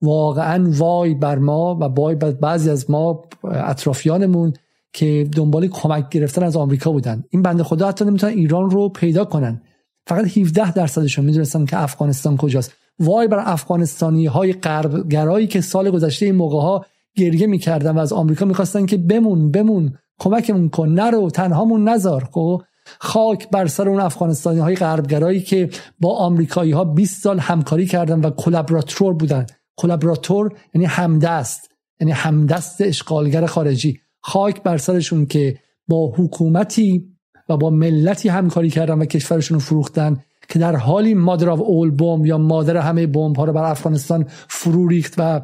[0.02, 4.54] واقعا وای بر ما و وای بر بعضی از ما اطرافیانمون
[4.94, 7.24] که دنبال کمک گرفتن از آمریکا بودن.
[7.30, 9.62] این بنده خدا حتی نمی‌تونن ایران رو پیدا کنن.
[10.08, 11.26] فقط 17 درصدشون.
[11.26, 12.74] می‌دونستن که افغانستان کجاست.
[13.00, 16.86] وای بر افغانستانی های غربگرایی که سال گذشته این موقع ها
[17.18, 20.90] گریه می‌کردن و از آمریکا می‌خواستن که بمون بمون کمکمون کن.
[20.90, 22.62] نرو تنهامون نذار خب؟
[23.00, 25.70] خاک بر سر اون افغانستانی های غربگرایی که
[26.00, 29.46] با آمریکایی ها 20 سال همکاری کردن و collaborator بودن.
[29.76, 34.00] collaborator یعنی همدست یعنی همدست اشغالگر خارجی.
[34.22, 35.58] خاک بر سرشون که
[35.88, 37.16] با حکومتی
[37.50, 41.92] و با ملتی همکاری کردن و کشورشون رو فروختن که در حالی mother of all
[41.92, 45.42] bombs یا مادر همه بمب ها رو بر افغانستان فرو ریخت و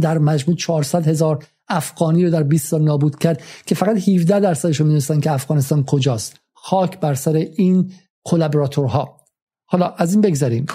[0.00, 4.80] در مجموع 400 هزار افغانی رو در 20 سال نابود کرد که فقط 17 درصدش
[4.80, 6.45] رو می‌دونستن که افغانستان کجاست.
[6.66, 7.92] خاک بر سر این
[8.24, 9.24] کلابراتورها.
[9.64, 10.66] حالا از این بگذریم.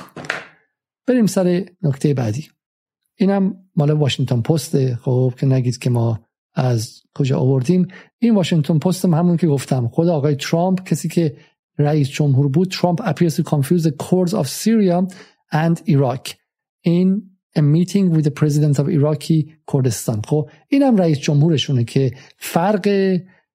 [1.07, 2.47] بریم سر نکته بعدی.
[3.15, 6.19] اینم مال واشنگتن پست خب که نگید که ما
[6.53, 7.87] از کجا آوردیم.
[8.19, 9.87] این واشنگتن پست همون که گفتم.
[9.87, 11.37] خود آقای ترامپ کسی که
[11.77, 15.07] رئیس جمهور بود ترامپ appears to confuse the courts of Syria
[15.51, 16.27] and Iraq.
[16.83, 17.21] In
[17.55, 22.87] a meeting with the president of Iraqi کردستان خب اینم رئیس جمهورشونه که فرق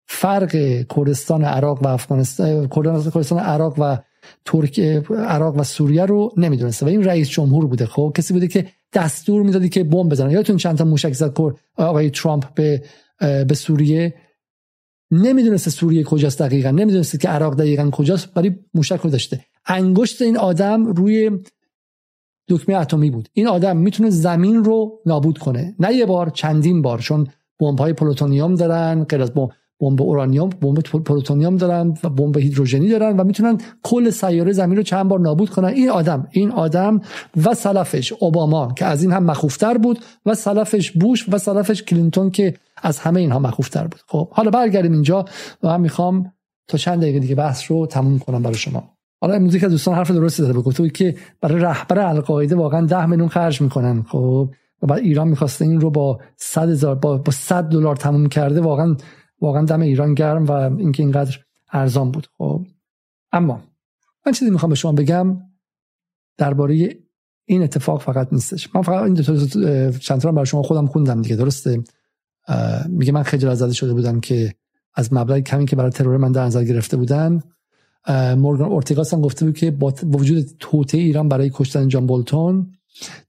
[0.09, 0.50] فرق
[0.96, 3.98] کردستان عراق و افغانستان کردستان عراق و
[4.44, 4.80] ترک
[5.11, 6.86] عراق و سوریه رو نمی‌دونسته.
[6.86, 8.12] و این رئیس جمهور بوده خب.
[8.16, 10.30] کسی بوده که دستور می‌دادی که بمب بزنن.
[10.30, 11.38] یادتون چند تا موشک زد
[11.76, 12.82] آقای ترامپ به
[13.20, 14.14] به سوریه؟
[15.11, 16.70] نمی‌دونسته سوریه کجاست دقیقا.
[16.70, 19.40] نمی‌دونسته که عراق دقیقا کجاست ولی موشک رو داشته.
[19.66, 21.30] انگشت این آدم روی
[22.48, 23.28] دکمه اتمی بود.
[23.32, 25.74] این آدم می‌تونه زمین رو نابود کنه.
[25.78, 27.26] نه یه بار چندین بار چون
[27.61, 29.50] بمب های پلوتونیوم دارن غیر از بمب
[29.81, 35.09] اورانیوم بمب پلوتونیوم دارن و بمب هیدروژنی دارن و می‌تونن کل سیاره زمین رو چند
[35.09, 35.68] بار نابود کنن.
[35.68, 37.01] این آدم این آدم
[37.45, 42.31] و سلفش اوباما که از این هم مخوفتر بود و سلفش بوش و سلفش کلینتون
[42.31, 44.01] که از همه اینها مخوفتر بود.
[44.07, 45.24] خب حالا برگردیم اینجا
[45.62, 46.33] و من می‌خوام
[46.68, 48.91] تا چند دقیقه دیگه بحث رو تموم کنم برای شما.
[49.20, 53.29] حالا امروز که دوستان حرف درستی داره گفته که برای رهبر القاعده واقعا 10 میلیون
[53.29, 54.03] خرج می‌کنن.
[54.03, 54.51] خب
[54.83, 58.97] و بعد ایران می‌خواسته این رو با 100 هزار با 100 دلار تموم کرده واقعا
[59.41, 61.39] واقعا دم ایران گرم و اینکه اینقدر
[61.72, 62.26] ارزان بود.
[62.39, 62.66] خب
[63.32, 63.62] اما
[64.26, 65.37] من چیزی می‌خوام به شما بگم
[66.39, 66.97] درباره
[67.45, 68.74] این اتفاق فقط نیستش.
[68.74, 71.84] من فقط این دو تا چند تا برای شما خودم خوندم دیگه درسته؟
[72.89, 74.55] میگه من خجالت زده شده بودم که
[74.95, 77.43] از مبلغ کمی که برای ترور من در نظر گرفته بودن
[78.37, 82.72] مورگان اورتیگاس هم گفته بود که با وجود توطئه ایران برای کشتن جان بولتون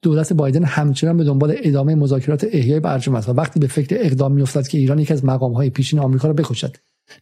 [0.02, 4.34] دولت بایدن همچنان به دنبال ادامه مذاکرات احیای برجام است و وقتی به فکر اقدام
[4.34, 6.76] میافتد که ایران یکی از مقام های پیشین آمریکا را بکشد.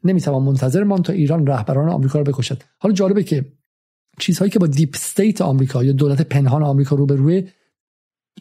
[0.04, 2.64] نمی‌توان منتظر ماند تا ایران رهبران آمریکا را بکشد.
[2.78, 3.46] حالا جالبه که
[4.20, 7.48] چیزهایی که با deep state آمریکا یا دولت پنهان آمریکا روبروی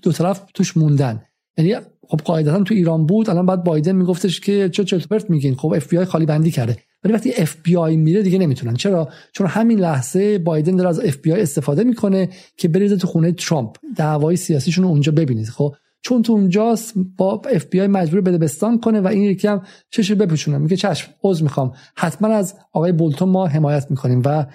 [0.03, 1.23] دو طرف توش موندن.
[1.59, 1.75] یعنی
[2.09, 5.55] خب قاعدتا تو ایران بود الان بعد بایدن میگفتش که چه چرت پرت میگین.
[5.55, 6.79] خب اف بی خالی بندی کرده.
[7.05, 8.75] ولی وقتی اف بی آی میره دیگه نمی‌تونن.
[8.75, 13.07] چرا؟ چون همین لحظه بایدن داره از اف بی آی استفاده می‌کنه که بریزه تو
[13.07, 13.77] خونه ترامپ.
[13.97, 15.49] دعوای سیاسیشون رو اونجا ببینید.
[15.49, 19.49] خب چون تو اونجاست با اف بی آی مجبور بده بستان کنه و این یکی
[19.49, 20.59] هم چش بپوشونه.
[20.59, 21.73] میگه چشم عذر می‌خوام.
[21.97, 24.47] حتما از آقای بولتون ما حمایت می‌کنیم و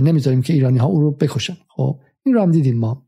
[0.00, 1.56] نمی‌ذاریم که ایرانی ها او رو بکشن.
[1.68, 3.06] خب این رو هم دیدیم ما.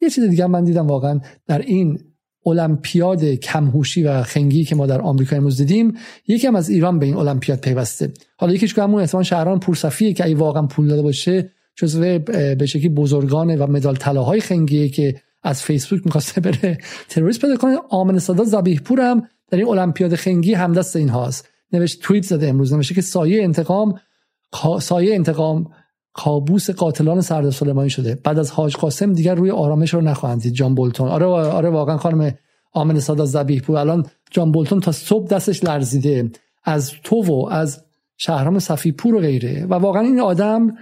[0.00, 1.98] یه چیز دیگه من دیدم واقعا در این
[2.46, 5.96] المپیاد کمهوشی و خنگی که ما در آمریکا امروز دیدیم
[6.28, 8.12] یکی هم از ایران به این المپیاد پیوسته.
[8.36, 12.18] حالا یکیش که همون احتمال شهرام پورصفیه که ای واقعا پول داده باشه جزو
[12.58, 16.78] به شکلی بزرگان و مدال طلاهای خنگیه که از فیسبوک می‌خواسته بره
[17.08, 21.48] تروریست پیدا کنه آمن صدا زبیح پور هم در این المپیاد خنگی همدست این هاست
[21.72, 23.94] نوشت توییت زده امروز نوشته که سایه انتقام
[24.80, 25.70] سایه انتقام
[26.12, 28.14] کابوس قاتلان سرد سلیمانی شده.
[28.24, 30.52] بعد از حاج قاسم دیگر روی آرامش رو نخواهند دید.
[30.52, 31.08] جان بولتون.
[31.08, 32.34] آره آره واقعا خانم
[32.72, 36.30] آمن سادا زبیح بود الان جان بولتون تا صبح دستش لرزیده.
[36.64, 37.84] از تو و از
[38.16, 39.66] شهرام صفیپور و غیره.
[39.66, 40.76] و واقعا این آدم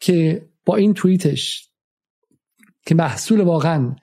[0.00, 1.68] که با این توییتش
[2.86, 3.96] که محصول واقعا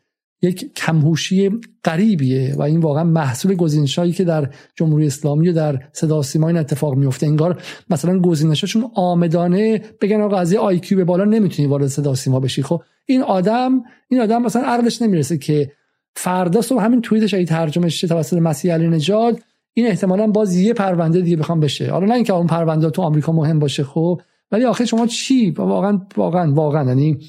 [0.44, 1.50] یک کمهوشی
[1.86, 6.58] غریبیه و این واقعا محصول گزینشایی که در جمهوری اسلامی و در صدا سیما این
[6.58, 11.88] اتفاق میفته انگار مثلا گزینشاشون آمدانه بگن آقا از آی کیو به بالا نمی‌تونی وارد
[11.88, 12.64] صدا سیما بشی.
[12.64, 15.72] خب این آدم این آدم مثلا عقلش نمی‌رسه که
[16.16, 19.40] فردا صبح همین توییتش ای ترجمه شه توسط مسیح علی نژاد
[19.74, 21.92] این احتمالا باز یه پرونده دیگه بخوام بشه.
[21.92, 24.22] حالا نه اینکه اون پرونده تو آمریکا مهم باشه خب
[24.52, 27.20] ولی آخه شما چی؟ واقعا واقعا واقعا یعنی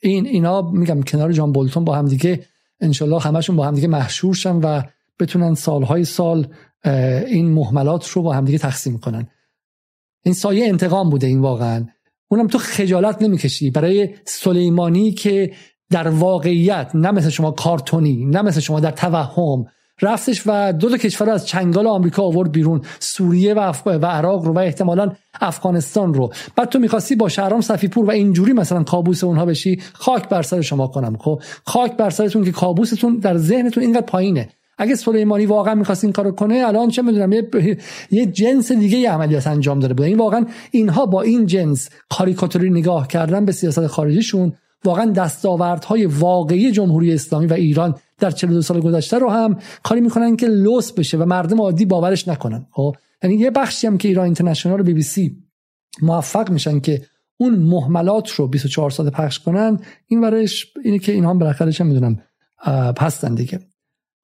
[0.00, 2.44] این اینا میگم کنار جان بولتون با همدیگه
[2.80, 4.82] انشالله همشون با همدیگه محشور شن و
[5.20, 6.46] بتونن سالهای سال
[7.26, 9.28] این محملات رو با همدیگه تقسیم کنن.
[10.24, 11.86] این سایه انتقام بوده این واقعا.
[12.28, 13.70] اونم تو خجالت نمی‌کشی.
[13.70, 15.52] برای سلیمانی که
[15.90, 19.66] در واقعیت نه مثل شما کارتونی نه مثل شما در توهم
[20.02, 24.52] رفتش و دو تا کشور از چنگال آمریکا آورد بیرون سوریه و, و عراق رو
[24.52, 26.32] و احتمالا افغانستان رو.
[26.56, 30.60] بعد تو می‌خواستی با شهرام صفیپور و اینجوری مثلا کابوس اونها بشی خاک بر سر
[30.60, 34.48] شما کنم خب؟ خاک بر سرتون که کابوستون در ذهنتون اینقدر پایینه.
[34.78, 37.48] اگه سلیمانی واقعا می‌خواست این کارو کنه الان چه می‌دونم یه,
[38.10, 42.70] یه جنس دیگه یه عملیات انجام داده بود این واقعا اینها با این جنس کاریکاتوری
[42.70, 44.52] نگاه کردن به سیاست خارجیشون
[44.84, 50.36] واقعا دستاوردهای واقعی جمهوری اسلامی و ایران در 42 سال گذشته رو هم کاری می‌کنن
[50.36, 52.66] که لوس بشه و مردم عادی باورش نکنن.
[52.70, 55.36] خب یعنی یه بخشی هم که ایران اینترنشنال و بی بی سی
[56.02, 57.02] موفق میشن که
[57.36, 62.22] اون محملات رو 24 ساعته پخش کنن این ورش اینه که اینها بالاخره می‌دونم
[62.98, 63.60] هستن دیگه.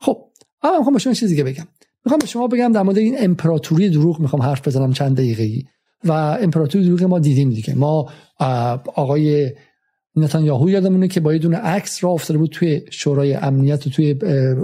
[0.01, 0.19] خب
[0.63, 1.67] اما می‌خوام به شما چیزی دیگه بگم.
[2.05, 5.69] می‌خوام به شما بگم در مورد این امپراتوری دروغ می‌خوام حرف بزنم چند دقیقه
[6.05, 7.75] و امپراتوری دروغ ما دیدیم دیگه.
[7.75, 8.11] ما
[8.95, 9.53] آقای
[10.17, 14.17] نتانیاهو یادمونه که با یه دونه عکس را افتاده بود توی شورای امنیت و توی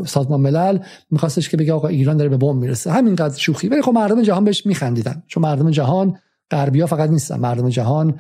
[0.06, 0.78] سازمان ملل.
[1.10, 2.93] میخواستش که بگه آقا ایران داره به بمب می‌رسه.
[2.93, 3.68] همینقدر شوخی.
[3.68, 5.22] ولی خب مردم جهان بهش میخندیدن.
[5.27, 6.18] چون مردم جهان
[6.51, 7.40] غربیا فقط نیستن.
[7.40, 8.18] مردم جهان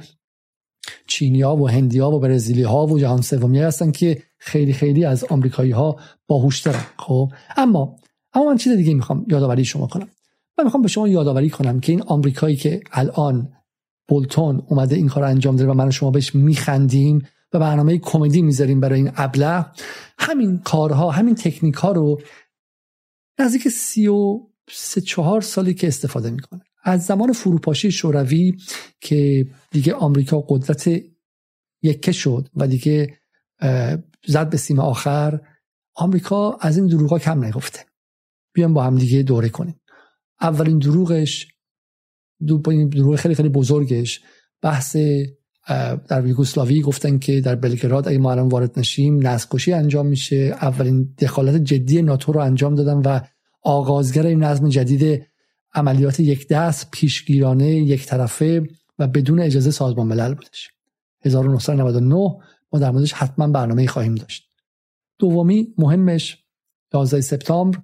[1.06, 5.70] چینیا و هندیا و برزیلی ها و جهان سومی هستن که خیلی خیلی از آمریکایی
[5.70, 5.96] ها
[6.26, 7.96] باهوشترن خب؟ اما
[8.34, 10.08] اما من چیز دیگه می‌خوام یادآوری شما کنم.
[10.58, 13.52] من می‌خوام به شما یادآوری کنم که این آمریکایی که الان
[14.10, 18.80] بولتون اومده این کار انجام داده و من شما بهش میخندیم و برنامه کمدی می‌ذاریم
[18.80, 19.66] برای این ابله.
[20.18, 22.20] همین کارها همین تکنیک ها رو
[23.38, 26.60] نزدیک سی و سه چهار سالی که استفاده می‌کنه.
[26.84, 28.56] از زمان فروپاشی شوروی
[29.00, 30.90] که دیگه آمریکا قدرت
[31.82, 33.18] یکه شد و دیگه
[34.26, 35.40] زد به سیم آخر
[35.94, 37.80] آمریکا از این دروغا کم نگفته
[38.52, 39.80] بیان با هم دیگه دوره کنیم.
[40.40, 41.48] اولین دروغش
[42.46, 44.20] دروغ خیلی خیلی بزرگش.
[44.62, 44.96] بحث
[46.08, 50.56] در یوگسلاوی گفتن که در بلگراد اگه ما الان وارد نشیم نسل انجام میشه.
[50.62, 53.20] اولین دخالت جدی ناتو رو انجام دادن و
[53.62, 55.26] آغازگر این نظم جدید
[55.74, 58.68] عملیات یک دست پیشگیرانه یک طرفه
[58.98, 60.70] و بدون اجازه سازمان ملل بودش
[61.24, 62.14] 1999
[62.72, 64.50] ما در موردش حتما برنامه خواهیم داشت.
[65.18, 66.38] دومی مهمش
[66.94, 67.78] 11 سپتامبر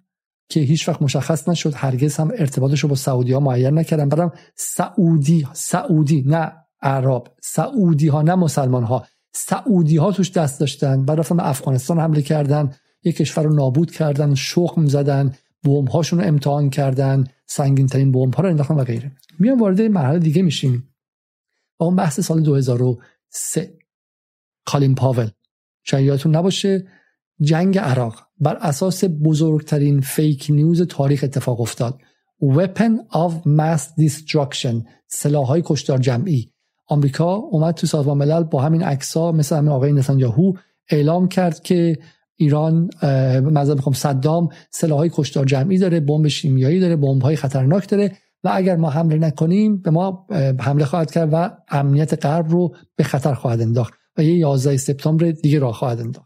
[0.49, 4.09] که هیچ وقت مشخص نشد هرگز هم ارتباطش رو با سعودی ها معین نکردن.
[4.09, 6.53] برام سعودی سعودی نه
[6.83, 11.05] عرب سعودی ها نه مسلمان ها سعودی ها توش دست داشتن.
[11.05, 12.75] بعد رفتن به افغانستان حمله کردن.
[13.05, 18.35] یک کشور رو نابود کردن شخم زدن بمب هاشون رو امتحان کردن سنگین ترین بمب
[18.35, 19.13] ها رو انداختن و غیره.
[19.39, 20.95] میان وارد مرحله دیگه میشیم.
[21.79, 23.79] با اون بحث سال 2003
[24.65, 25.29] کالین پاول.
[25.83, 26.87] شاید نباشه.
[27.41, 32.01] جنگ عراق بر اساس بزرگترین فیک نیوز تاریخ اتفاق افتاد.
[32.43, 34.77] Weapon of Mass Destruction
[35.35, 36.51] های کشتار جمعی.
[36.89, 40.53] آمریکا اومد تو سازمان ملل با همین عکس‌ها مثل همین آقای نتانیاهو
[40.91, 41.99] اعلام کرد که
[42.37, 42.91] ایران
[43.43, 44.49] مثلا می‌خوام صدام
[44.91, 48.13] های کشتار جمعی داره بمب شیمیایی داره بمب های خطرناک داره
[48.45, 50.27] و اگر ما حمله نکنیم به ما
[50.61, 55.31] حمله خواهد کرد و امنیت غرب رو به خطر خواهد انداخت و یه 11 سپتامبر
[55.31, 56.26] دیگه راه خواهد انداخت.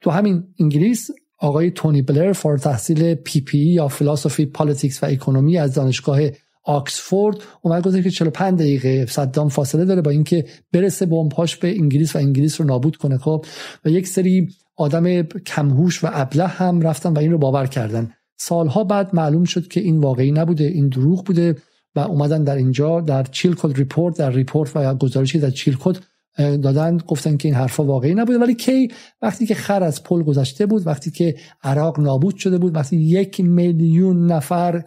[0.00, 5.74] تو همین انگلیس آقای تونی بلر فارغ تحصیل PPE یا فلسفه politics و economy از
[5.74, 6.20] دانشگاه
[6.64, 12.16] آکسفورد اومد گفت که 45 دقیقه صدام فاصله داره با اینکه برسه بمب‌هاش به انگلیس
[12.16, 13.44] و انگلیس رو نابود کنه خب؟
[13.84, 18.12] و یک سری آدم کمهوش و ابله هم رفتن و این رو باور کردن.
[18.36, 21.56] سالها بعد معلوم شد که این واقعی نبوده این دروغ بوده
[21.94, 25.98] و اومدن در اینجا در Chilcot Report در report و گزارشی در Chilcot
[26.36, 28.38] دادن گفتن که این حرفا واقعی نبوده.
[28.38, 28.88] ولی کی
[29.22, 33.40] وقتی که خر از پل گذشته بود وقتی که عراق نابود شده بود وقتی یک
[33.40, 34.84] میلیون نفر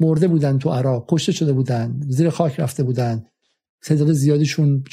[0.00, 3.24] مرده بودن تو عراق کشته شده بودن زیر خاک رفته بودن
[3.82, 4.84] تعداد زیادیشون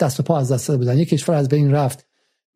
[0.00, 2.06] دست و پا از دست بودن یک کشور از بین رفت.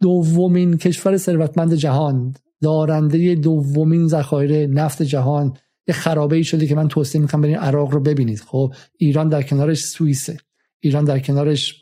[0.01, 5.57] دومین کشور ثروتمند جهان دارنده دومین ذخایر نفت جهان.
[5.89, 8.41] یه خرابه ای شده که من توصیه می‌کنم برین عراق رو ببینید.
[8.41, 10.37] خب ایران در کنارش سوئیسه.
[10.83, 11.81] ایران در کنارش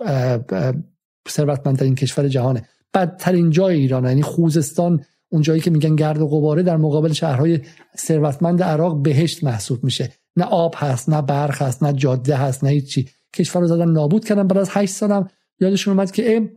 [1.28, 2.68] ثروتمندترین کشور جهانه.
[2.94, 7.60] بدترین جای ایران یعنی خوزستان اون جایی که میگن گرد و غباره در مقابل شهرهای
[7.98, 10.12] ثروتمند عراق بهشت محسوب میشه.
[10.36, 13.08] نه آب هست نه برق هست نه جاده هست نه هیچی.
[13.34, 15.28] کشور رو زدن نابود کردن بعد از 8 سالم
[15.60, 16.50] یادشون اومد که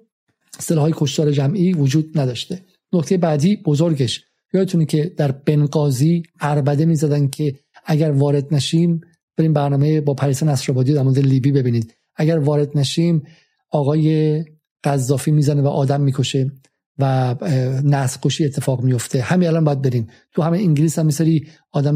[0.69, 2.59] های کشتار جمعی وجود نداشته.
[2.93, 4.23] نکته بعدی بزرگش.
[4.53, 7.55] یادتونه که در بنقازی عربده می‌زدن که
[7.85, 9.01] اگر وارد نشیم
[9.37, 11.93] بریم برنامه با پریس نصرآبادی در مورد لیبی ببینید.
[12.15, 13.23] اگر وارد نشیم
[13.71, 14.45] آقای
[14.83, 16.51] قذافی می‌زنه و آدم می‌کشه
[16.99, 17.35] و
[17.83, 20.07] نسل کشی اتفاق میفته همین الان باید بریم.
[20.31, 21.95] تو همه انگلیس هم مثلی آدم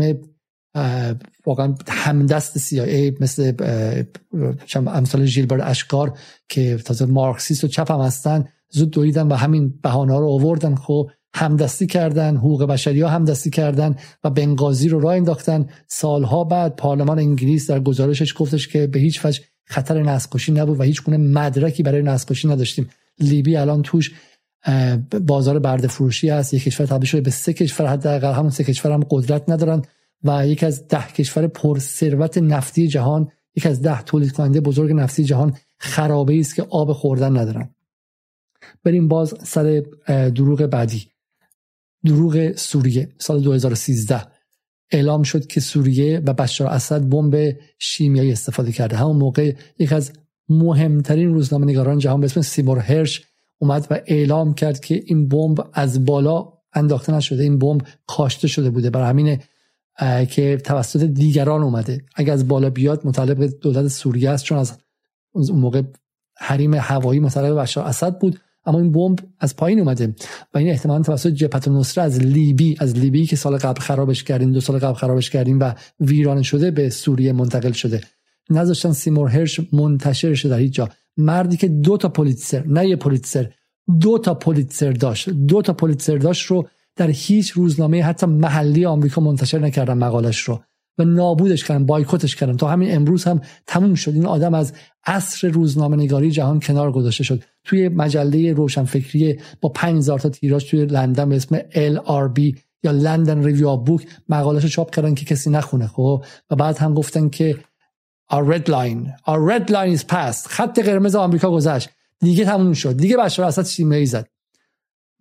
[1.46, 3.54] واقعا همدست CIA مثل
[4.76, 6.18] امثال ژیلبر اشکار
[6.50, 10.76] که تازه مارکسیست و چپ هم هستن زود دویدن و همین بهانه ها رو آوردن.
[10.76, 15.70] خب همدستی کردن حقوق بشری ها همدستی کردن و بنگازی رو راه انداختن.
[15.88, 20.84] سالها بعد پارلمان انگلیس در گزارشش گفتش که به هیچ وجه خطر نسل نبود و
[20.84, 22.90] هیچ گونه مدرکی برای نسل نداشتیم.
[23.20, 24.12] لیبی الان توش
[25.22, 26.54] بازار برده فروشی هست.
[26.54, 29.82] یک کشور تبدیل شده به سه کشور حداقل همون سه کشور هم قدرت ندارن
[30.24, 34.92] و یک از ده کشور پر ثروت نفتی جهان یک از ده تولید کننده بزرگ
[34.92, 37.70] نفتی جهان خرابه است که آب خوردن ندارن.
[38.84, 41.08] بریم باز سر دروغ بعدی.
[42.06, 44.22] دروغ سوریه سال 2013
[44.92, 48.98] اعلام شد که سوریه و بشار اسد بمب شیمیایی استفاده کرده.
[48.98, 50.12] همون موقع یک از
[50.50, 53.24] مهمترین روزنامه نگاران جهان به اسم سیمور هرش
[53.58, 58.70] اومد و اعلام کرد که این بمب از بالا انداخته نشده این بمب کاشته شده
[58.70, 58.90] بوده.
[58.90, 59.40] برای همینه
[60.30, 62.02] که توسط دیگران اومده.
[62.16, 64.78] اگر از بالا بیاد مطالب دولت سوریه است چون از
[65.32, 65.82] اون موقع
[66.38, 68.40] حریم هوایی مطالب بشار اسد بود.
[68.68, 70.16] اما این بمب از پایین اومده
[70.54, 74.52] و این احتمالا توسط جبهت النصره از لیبی از لیبی که سال قبل خرابش کردیم
[74.52, 78.02] دو سال قبل خرابش کردیم و ویران شده به سوریه منتقل شده.
[78.50, 80.90] نذاشتن سیمور هرش منتشر شده در هیچ جا.
[81.18, 83.52] مردی که دو تا پولیتسر نه یه پولیتسر
[84.00, 85.30] دو تا پولیتسر داشت.
[85.30, 90.60] دو تا پولیتسر داشت رو در هیچ روزنامه حتی محلی آمریکا منتشر نکردن مقالش رو.
[90.98, 92.58] و نابودش کردن بایکوتش کردن.
[92.58, 94.14] تا همین امروز هم تموم شد.
[94.14, 94.74] این آدم از
[95.06, 97.44] عصر روزنامه نگاری جهان کنار گذاشته شد.
[97.64, 103.78] توی مجله روشنفکری با 5000 تا تیراژ توی لندن به اسم LRB یا لندن ریویو
[103.78, 107.58] بوک مقالش رو چاپ کردن که کسی نخونه خب؟ و بعد هم گفتن که
[108.32, 109.14] our red line.
[109.26, 111.90] Our red line is passed خط قرمز آمریکا گذشت.
[112.20, 112.98] دیگه تموم شد.
[112.98, 114.28] دیگه بشار اسد شیمیایی زد.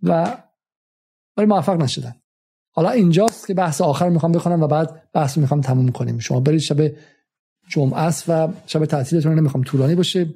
[0.02, 0.36] و
[1.36, 2.14] ولی موفق نشدن.
[2.76, 6.18] حالا اینجاست که بحث آخر می‌خوام بکنم و بعد بحث می‌خوام تموم کنیم.
[6.18, 6.92] شما برید شب
[7.68, 10.34] جمعه است و شب تعطیلتون نمی‌خوام طولانی باشه.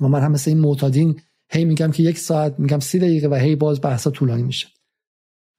[0.00, 3.34] و من هم مثل این معتادین هی میگم که یک ساعت میگم سی دقیقه و
[3.34, 4.68] هی باز بحثا طولانی میشه.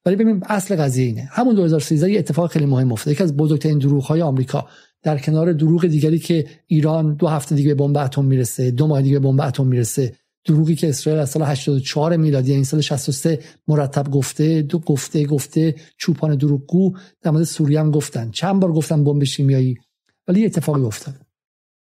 [0.06, 1.30] ولی ببین اصل قضیه اینه.
[1.32, 3.14] همون 2013 یه اتفاق خیلی مهم افتاد.
[3.14, 4.68] یکی از بزرگترین دروغ های آمریکا
[5.04, 9.02] در کنار دروغ دیگری که ایران دو هفته دیگه به بمب اتم می‌رسه دو ماه
[9.02, 10.16] دیگه به بمب اتم می‌رسه
[10.50, 15.76] دروغی که اسرائیل از سال 84 میلادی این سال 63 مرتب گفته دو گفته گفته
[15.98, 18.32] چوپان دروغگو در مورد سوریه هم گفتن.
[18.32, 19.78] چند بار گفتن بمب شیمیایی
[20.28, 21.16] ولی اتفاقی افتاد.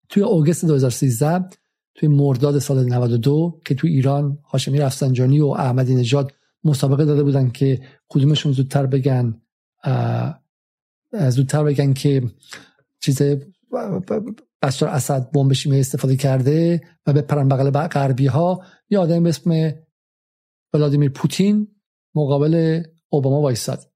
[0.08, 1.44] توی اوگست 2013
[1.94, 6.32] توی مرداد سال 92 که توی ایران هاشمی رفسنجانی و احمدی نژاد
[6.64, 9.40] مسابقه داده بودن که کدومشون زودتر بگن
[11.28, 12.22] زودتر بگن که
[13.00, 13.22] چیز
[14.66, 19.28] بشار اسد بمب شیمیایی استفاده کرده و به پرن بغل غربی ها یه آدم به
[19.28, 19.72] اسم
[20.74, 21.68] ولادیمیر پوتین
[22.14, 23.90] مقابل اوباما وایساد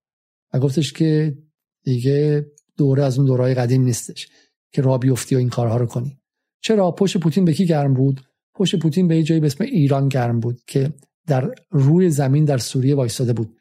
[0.55, 1.39] و گفتش که
[1.85, 2.47] دیگه
[2.77, 4.29] دوره از اون دورهای قدیم نیستش
[4.73, 6.19] که راه بیفتی و این کارها رو کنی.
[6.61, 8.21] چرا؟ پشت پوتین به کی گرم بود؟
[8.55, 10.93] پشت پوتین به یه جایی به اسم ایران گرم بود که
[11.27, 13.57] در روی زمین در سوریه وایستاده بود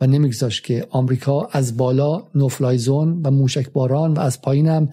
[0.00, 4.88] و نمیگذاشت که آمریکا از بالا نوفلای زون و موشک باران و از پایین هم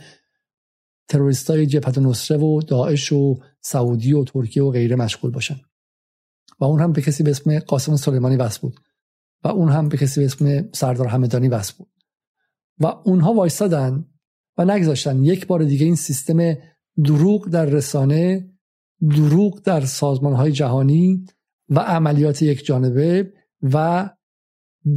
[1.50, 5.60] های جبهت نصره و داعش و سعودی و ترکیه و غیره مشغول باشن.
[6.60, 8.80] و اون هم به کسی به اسم قاسم سلیمانی وصل بود.
[9.44, 11.90] و اون هم به کسی به اسم سردار همدانی وصل بود.
[12.80, 14.06] و اونها وایستادن
[14.58, 15.24] و نگذاشتن.
[15.24, 16.58] یک بار دیگه این سیستم
[17.06, 18.50] دروغ در رسانه
[19.02, 21.26] دروغ در سازمان های جهانی
[21.70, 23.34] و عملیات یک جانبه
[23.64, 24.10] و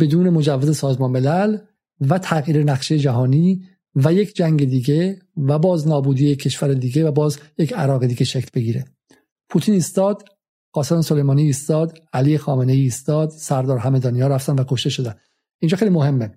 [0.01, 1.59] بدون مجوز سازمان ملل
[2.01, 3.63] و تغییر نقشه جهانی
[3.95, 8.25] و یک جنگ دیگه و باز نابودی یک کشور دیگه و باز یک عراق دیگه
[8.25, 8.85] شکل بگیره.
[9.49, 10.25] پوتین ایستاد
[10.73, 15.15] قاسم سلیمانی ایستاد علی خامنه ای ایستاد سردار همدانی ها رفتن و کشته شدن.
[15.59, 16.31] اینجا خیلی مهمه.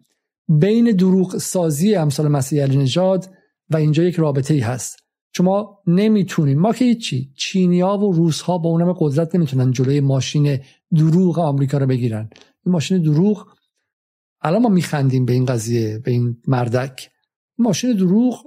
[0.47, 3.29] بین دروغ سازی امثال مسیح علی نژاد
[3.69, 4.99] و اینجا یک رابطه ای هست.
[5.33, 10.59] شما نمی‌تونید ما که هیچی چینیا و روس ها با اونم قدرت نمی‌تونن جلوی ماشین
[10.95, 12.29] دروغ آمریکا رو بگیرن.
[12.65, 13.47] این ماشین دروغ
[14.41, 17.09] الان ما میخندیم به این قضیه به این مردک.
[17.57, 18.45] ماشین دروغ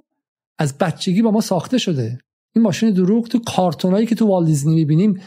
[0.59, 2.18] از بچگی با ما ساخته شده.
[2.55, 5.20] این ماشین دروغ تو کارتونایی که تو والدیزنی می‌بینیم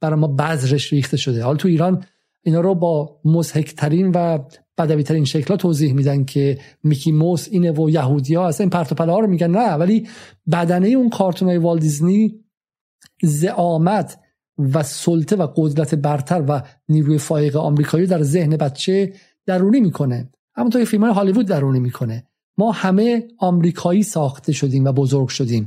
[0.00, 1.42] برای ما بذرش ریخته شده.
[1.42, 2.04] حالا تو ایران
[2.42, 4.38] اینا رو با مزهکترین و
[4.78, 9.00] بدوی ترین شکل توضیح میدن که میکی موس اینه و یهودی ها اصلا این پرت
[9.00, 9.50] ها رو میگن.
[9.50, 10.08] نه ولی
[10.52, 12.40] بدنه اون کارتون های والدیزنی
[13.22, 14.18] زعامت
[14.58, 19.12] و سلطه و قدرت برتر و نیروی فایق آمریکایی در ذهن بچه
[19.46, 20.30] درونی می‌کنه.
[20.54, 22.26] همونطور که فیلم هالیوود درونی می‌کنه.
[22.58, 25.66] ما همه آمریکایی ساخته شدیم و بزرگ شدیم.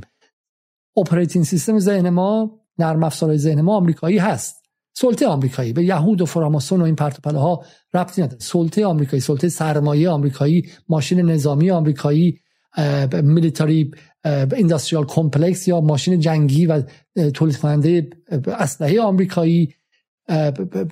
[0.96, 4.56] operating system ذهن ما نرم افزار ذهن ما آمریکایی هست.
[4.92, 5.72] سلطه آمریکایی.
[5.72, 7.64] به یهود و فراماسون و این پرت و پلا ها
[7.94, 8.38] ربطی نداره.
[8.40, 12.40] سلطه آمریکایی سلطه سرمایه آمریکایی ماشین نظامی آمریکایی
[13.22, 13.90] military
[14.56, 16.82] industrial complex یا ماشین جنگی و
[17.34, 18.10] تولید کننده
[18.46, 19.74] اسلحه آمریکایی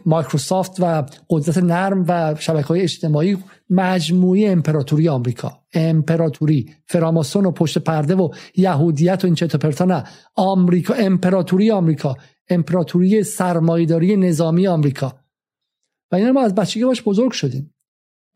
[0.06, 3.36] مایکروسافت و قدرت نرم و شبکه های اجتماعی
[3.70, 5.62] مجموعی امپراتوری آمریکا.
[5.74, 10.04] امپراتوری فراماسون و پشت پرده و یهودیت و این چطور نه.
[10.34, 12.16] آمریکا امپراتوری آمریکا.
[12.50, 15.18] امپراتوری سرمایداری نظامی آمریکا.
[16.12, 17.74] و اینا ما از بچگی باش بزرگ شدیم.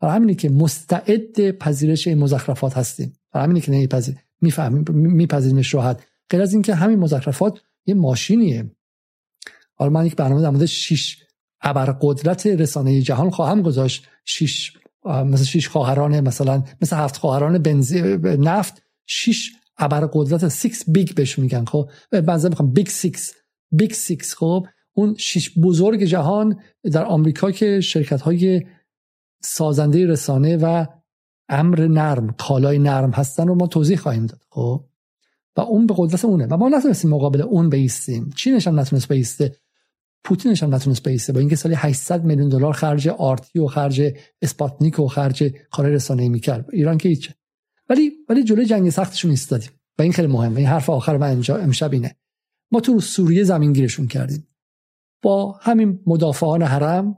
[0.01, 3.13] برای همینی که مستعد پذیرش این مزخرفات هستیم.
[3.31, 6.03] برای همینی که نمیپذیر می‌فهمیم میپذیریمش راحت.
[6.29, 8.71] غیر از اینکه همین مزخرفات یه ماشینیه.
[9.75, 11.17] حالا من یک برنامه در مورد شش
[11.61, 14.07] ابرقدرت رسانه جهان خواهم گذاشت.
[14.25, 14.73] شش
[15.05, 21.65] مثل شش خواهران مثلا مثل هفت خواهران بنزین نفت شش ابرقدرت six big بهش میگن
[21.65, 23.33] خب؟ بنظر می‌خوام بیگ سیکس
[23.71, 26.59] بیگ سیکس خب؟ اون شش بزرگ جهان
[26.91, 28.65] در آمریکا که شرکت های
[29.41, 30.85] سازنده رسانه و
[31.49, 34.85] امر نرم کالای نرم هستن رو ما توضیح خواهیم داد خب؟
[35.57, 36.45] و اون به قدرت اونه.
[36.45, 38.29] و ما نتونستیم مقابل اون بیستیم.
[38.35, 39.55] چینش هم نتونست بیسته.
[40.23, 41.33] پوتینش هم نتونست بیسته.
[41.33, 46.29] با اینکه سالی 800 میلیون دلار خرج آرتی و خرج اسپاتنیک و خرج کار رسانه‌ای
[46.29, 46.65] می‌کرد.
[46.73, 47.31] ایران که هیچ.
[47.89, 49.69] ولی ولی جلوی جنگ سختشون ایستادیم.
[49.99, 50.57] و این خیلی مهمه.
[50.57, 52.15] این حرف آخر من امشب اینه.
[52.71, 54.47] ما تو سوریه زمینگیرشون کردیم.
[55.21, 57.17] با همین مدافعان حرم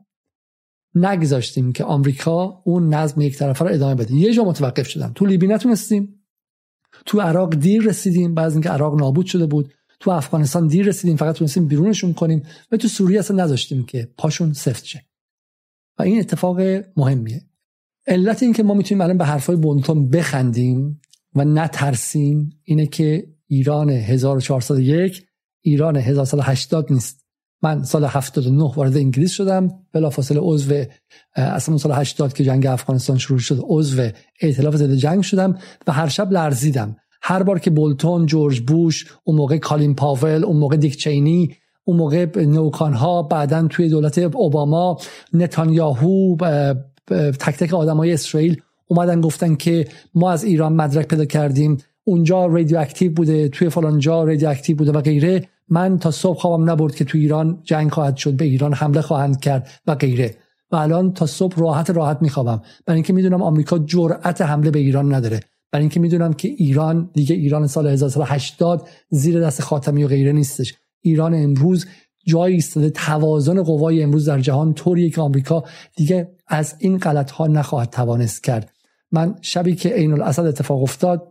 [0.96, 4.14] نگذاشتیم که آمریکا اون نظم یک طرفه رو ادامه بده.
[4.14, 6.25] یه جا متوقف شدم تو لیبی نتونستیم.
[7.06, 9.74] تو عراق دیر رسیدیم بعد اینکه عراق نابود شده بود.
[10.00, 12.44] تو افغانستان دیر رسیدیم فقط تونستیم بیرونشون کنیم.
[12.72, 15.06] و تو سوریه اصلا نذاشتیم که پاشون سفت شه.
[16.00, 16.62] و این اتفاق
[16.98, 17.42] مهمیه.
[18.08, 21.02] علت این که ما می‌تونیم الان به حرفای بونتون بخندیم
[21.36, 25.26] و نترسیم اینه که ایران 1401
[25.62, 27.25] ایران 1180 نیست.
[27.62, 29.70] من سال 79 وارد انگلیس شدم.
[29.94, 30.84] بلافاصله عضو
[31.36, 34.10] اصلا سال 80 که جنگ افغانستان شروع شد عضو
[34.42, 35.58] ائتلاف ضد جنگ شدم
[35.88, 36.96] و هر شب لرزیدم.
[37.22, 41.98] هر بار که بولتون جورج بوش اون موقع کالین پاول اون موقع دیک چینی اون
[41.98, 44.98] موقع neocon ها بعدا توی دولت اوباما
[45.34, 46.36] نتانیاهو
[47.40, 51.78] تک تک آدمای اسرائیل اومدن گفتن که ما از ایران مدرک پیدا کردیم.
[52.04, 55.50] اونجا رادیواکتیو بوده توی فلان جا رادیواکتیو بوده و غیره.
[55.70, 59.40] من تا صبح خوابم نبرد که توی ایران جنگ خواهد شد به ایران حمله خواهند
[59.40, 60.36] کرد و غیره.
[60.72, 62.62] و الان تا صبح راحت راحت میخوابم.
[62.86, 65.40] برای اینکه می‌دونم آمریکا جرأت حمله به ایران نداره.
[65.72, 70.74] برای اینکه می‌دونم که ایران دیگه ایران سال 1980 زیر دست خاتمی و غیره نیستش.
[71.02, 71.86] ایران امروز
[72.28, 75.64] جایی ایستاده توازن قوای امروز در جهان طوریه که آمریکا
[75.96, 78.72] دیگه از این غلط ها نخواهد توانست کرد.
[79.12, 81.28] من شبی که عین الاسد اتفاق افتاد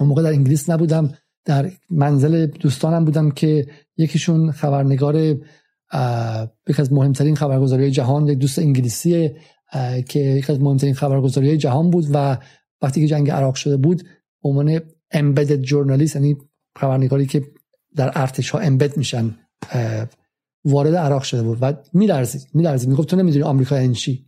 [0.00, 1.14] اون موقع در انگلیس نبودم.
[1.44, 3.66] در منزل دوستانم بودم که
[3.96, 9.30] یکیشون خبرنگار یکی از مهمترین خبرگزاری جهان یک دوست انگلیسی
[10.08, 12.38] که یکی از مهمترین خبرگزاری جهان بود و
[12.82, 14.02] وقتی که جنگ عراق شده بود
[14.42, 14.80] عنوان
[15.10, 16.36] امبدد جورنالیست یعنی
[16.76, 17.42] خبرنگاری که
[17.96, 19.34] در ارتش ها امبد میشن
[20.64, 22.88] وارد عراق شده بود و میلرزید میلرزید.
[22.88, 24.26] می‌گفت تو نمی‌دونی آمریکا این چی؟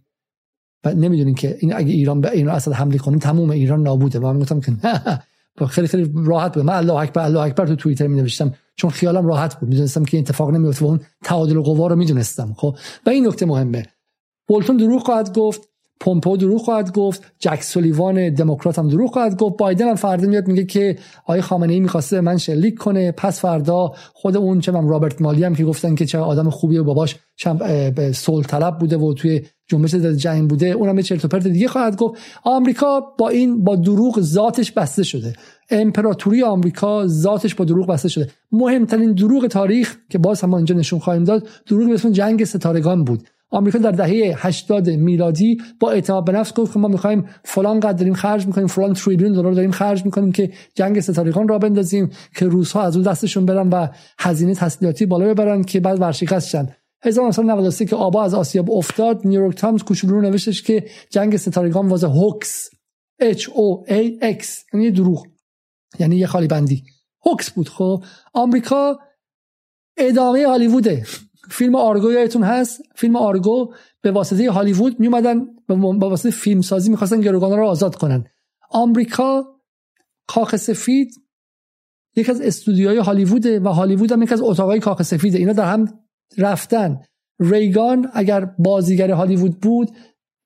[0.85, 4.19] و نمی‌دونین که این اگه ایران به این اسد حمله کنه تموم ایران نابوده.
[4.19, 4.73] و من گفتم که
[5.65, 6.65] خیلی خیلی راحت بود.
[6.65, 9.69] من الله اکبر الله اکبر تو توییتر می نوشتم چون خیالم راحت بود.
[9.69, 12.55] می‌دونستم که اتفاق نمیفته و اون تعادل قوا رو می‌دونستم.
[12.59, 12.77] خب؟
[13.07, 13.87] و این نکته مهمه.
[14.49, 15.69] بولتون دروغ خواهد گفت.
[16.01, 17.23] پومپو دروغ خواهد گفت.
[17.39, 19.57] جک سولیوان دموکرات هم دروغ خواهد گفت.
[19.57, 23.13] بایدن هم فردا میاد میگه که آقای خامنه ای می‌خواسته من شلیک کنه.
[23.13, 26.85] پس فردا خود اون چه رابرت مالی هم که گفتن که چه آدم خوبیه و
[26.85, 31.47] باباش چند صلح طلب بوده و توی جنبش ضد جنگ بوده اونم چرت و پرت
[31.47, 32.21] دیگه خواهد گفت.
[32.45, 35.33] آمریکا با این با دروغ ذاتش بسته شده.
[35.71, 38.29] امپراتوری آمریکا ذاتش با دروغ بسته شده.
[38.53, 43.23] مهمترین دروغ تاریخ که باز هم اینجا نشون خواهیم داد دروغ به جنگ ستارگان بود.
[43.57, 47.93] آمریکا در دهه 80 میلادی با اعتماد به نفس گفت که ما می‌خوایم فلان قدر
[47.93, 52.47] داریم خرج می‌کنیم فلان تریلیون دلار داریم خرج می‌کنیم که جنگ ستارگان را بندازیم که
[52.47, 53.89] روس ها از اون دستشون برن و
[54.19, 56.69] هزینه تسلیحاتی بالا ببرن که بعد ورشکست شن.
[57.03, 62.05] 1993 که آب ها از آسیاب افتاد نیویورک تایمز کوچولو نوشتش که جنگ ستارگان واز
[62.05, 62.71] هوکس
[63.23, 65.27] H O A X یعنی دروغ
[65.99, 66.85] یعنی یه خالی بندی.
[67.27, 68.05] hoax بود خب.
[68.35, 68.99] آمریکا
[69.97, 71.07] ادامه هالیووده.
[71.51, 76.91] فیلم آرگو یادتون هست؟ فیلم آرگو به واسطه هالیوود می اومدن با واسطه فیلم سازی
[76.91, 78.25] می‌خواستن گروگانا رو آزاد کنن.
[78.71, 79.45] آمریکا
[80.27, 81.15] کاخ سفید
[82.17, 86.01] یک از استودیوهای هالیووده و هالیوود هم یک از اتاقای کاخ سفیده اینا در هم
[86.39, 87.01] رفتن.
[87.41, 89.91] ریگان اگر بازیگر هالیوود بود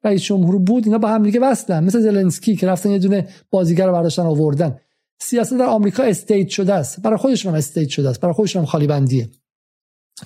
[0.04, 3.86] رئیس جمهور بود اینا با هم دیگه وصلن مثل زلنسکی که رفتن یه دونه بازیگر
[3.86, 4.76] رو برداشتن آوردن.
[5.20, 7.02] سیاست در آمریکا stage شده است.
[7.02, 8.20] برای خودشون هم stage شده است.
[8.20, 9.28] برای خودشون هم خالی بندیه.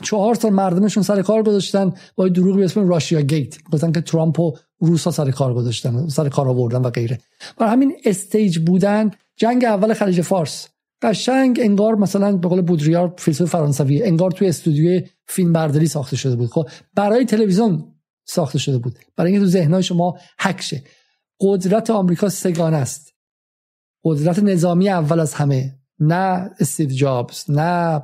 [0.03, 3.63] چهار سال مردمشون سر کار گذاشتن با دروغ به اسم Russia gate.
[3.73, 7.19] گفتن که ترامپ و روسا سر کار گذاشتن سر کار آوردن و غیره.
[7.59, 10.69] برای همین stage بودن جنگ اول خلیج فارس.
[11.03, 16.37] قشنگ انگار مثلا به قول بودریار فیلسوف فرانسوی انگار توی استودیوی فیلم برداری ساخته شده
[16.37, 16.51] بود.
[16.51, 17.95] خب برای تلویزیون
[18.25, 18.99] ساخته شده بود.
[19.17, 20.83] برای اینکه تو ذهنهای شما حک شه.
[21.41, 23.15] قدرت آمریکا سگان است.
[24.05, 25.75] قدرت نظامی اول از همه.
[25.99, 28.03] نه استیو جابز نه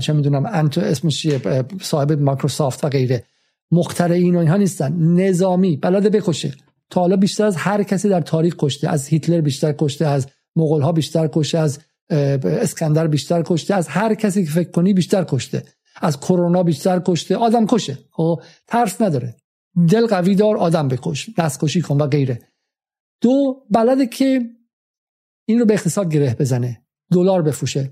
[0.00, 3.24] چه می‌دونم انتو اسمش چیه؟ صاحب مایکروسافت و غیره.
[3.70, 4.92] مخترعین و اینها نیستن.
[4.92, 5.76] نظامی.
[5.76, 6.54] بلده بکشه.
[6.90, 8.88] تا حالا بیشتر از هر کسی در تاریخ کشته.
[8.88, 10.26] از هیتلر بیشتر کشته از
[10.56, 11.78] مغول ها بیشتر کشته از
[12.10, 15.62] اسکندر بیشتر کشته از هر کسی که فکر کنی بیشتر کشته.
[16.00, 17.36] از کرونا بیشتر کشته.
[17.36, 17.98] آدم کشه.
[18.10, 19.36] خب ترس نداره.
[19.90, 21.30] دل قوی دار آدم بکش.
[21.38, 22.38] دست کشی کن و غیره.
[23.20, 24.40] دو بلده که
[25.44, 26.82] این رو به اقتصاد گره بزنه.
[27.12, 27.90] دلار بفروشه.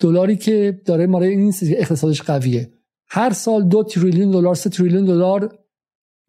[0.00, 2.72] دلاری که داره ماره این اقتصادش قویه.
[3.08, 5.58] هر سال دو تریلیون دلار سه تریلیون دلار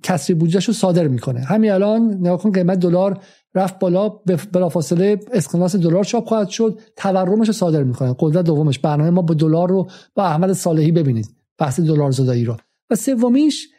[0.04, 1.40] کسری بودجهش رو صادر می‌کنه.
[1.40, 3.24] همین الان نگاه کن قیمت دلار
[3.56, 4.10] رفت بالا
[4.54, 8.16] بلافاصله اسکناس دلار چاپ خواهد شد تورمش رو صادر می‌کنه.
[8.20, 8.80] قدرت دومش.
[8.80, 11.30] برنامه ما با دلار رو با احمد صالحی ببینید.
[11.58, 12.58] بحث دلار زدایی رو.
[12.90, 13.70] و سومیش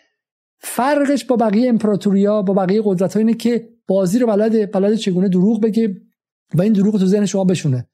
[0.59, 5.61] فرقش با بقیه امپراتوریا با بقیه قدرت اینه که بازی رو بلده بلده چگونه دروغ
[5.61, 5.97] بگه
[6.55, 7.89] و این دروغ تو ذهن شما بشونه.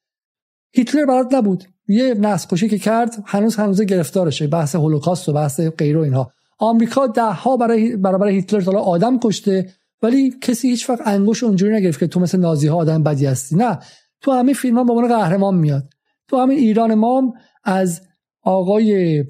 [0.72, 1.64] هیتلر بلد نبود.
[1.88, 6.30] یه نسل کشی که کرد هنوز هنوز گرفتارشه بحث هولوکاست و بحث غیر و اینها.
[6.58, 9.66] آمریکا ده ها برای برابر هیتلر تا آدم کشته
[10.02, 13.56] ولی کسی هیچ وقت انگوش اونجوری نگرفت که تو مثل نازی ها آدم بدی هستی.
[13.56, 13.78] نه.
[14.20, 15.84] تو همین فیلم ها به عنوان قهرمان میاد.
[16.28, 17.34] تو همین ایران ما
[17.64, 18.00] از
[18.42, 19.24] آقای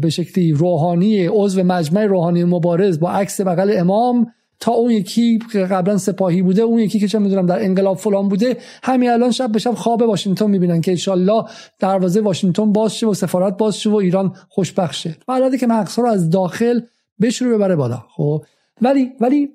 [0.00, 4.26] به شکلی روحانی عضو مجمع روحانی مبارز با عکس بغل امام
[4.60, 8.28] تا اون یکی که قبلا سپاهی بوده اون یکی که چه می‌دونم در انقلاب فلان
[8.28, 11.44] بوده همین الان شب به شب خواب واشنگتن می‌بینن که انشالله
[11.78, 15.16] دروازه واشنگتن باز شه و سفارت باز شه و ایران خوشبخت شه
[15.60, 16.80] که مقصد رو از داخل
[17.20, 18.44] بشوره ببره بالا خب؟
[18.82, 19.48] ولی ولی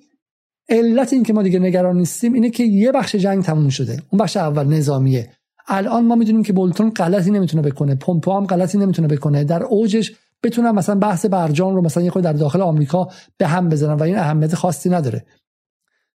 [0.70, 4.02] علت این که ما دیگه نگران نیستیم اینه که یه بخش جنگ تموم شده.
[4.12, 5.30] اون بخش اول نظامیه.
[5.68, 7.96] الان ما می‌دونیم که بولتون غلطی نمی‌تونه بکنه.
[7.96, 9.44] پومپو هم غلطی نمی‌تونه بکنه.
[9.44, 10.12] در اوجش
[10.44, 13.08] بتونن مثلا بحث برجام رو مثلا یه خود در داخل آمریکا
[13.38, 15.26] به هم بزنن و این اهمیت خاصی نداره.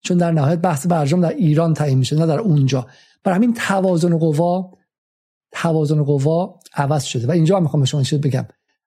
[0.02, 2.88] چون در نهایت بحث برجام در ایران تعیین میشه نه در اونجا.
[3.24, 4.72] برای همین توازن قوا
[5.52, 7.28] توازن قوا عوض شده.
[7.28, 8.46] و اینجا هم می‌خوام به شما چیز بگم.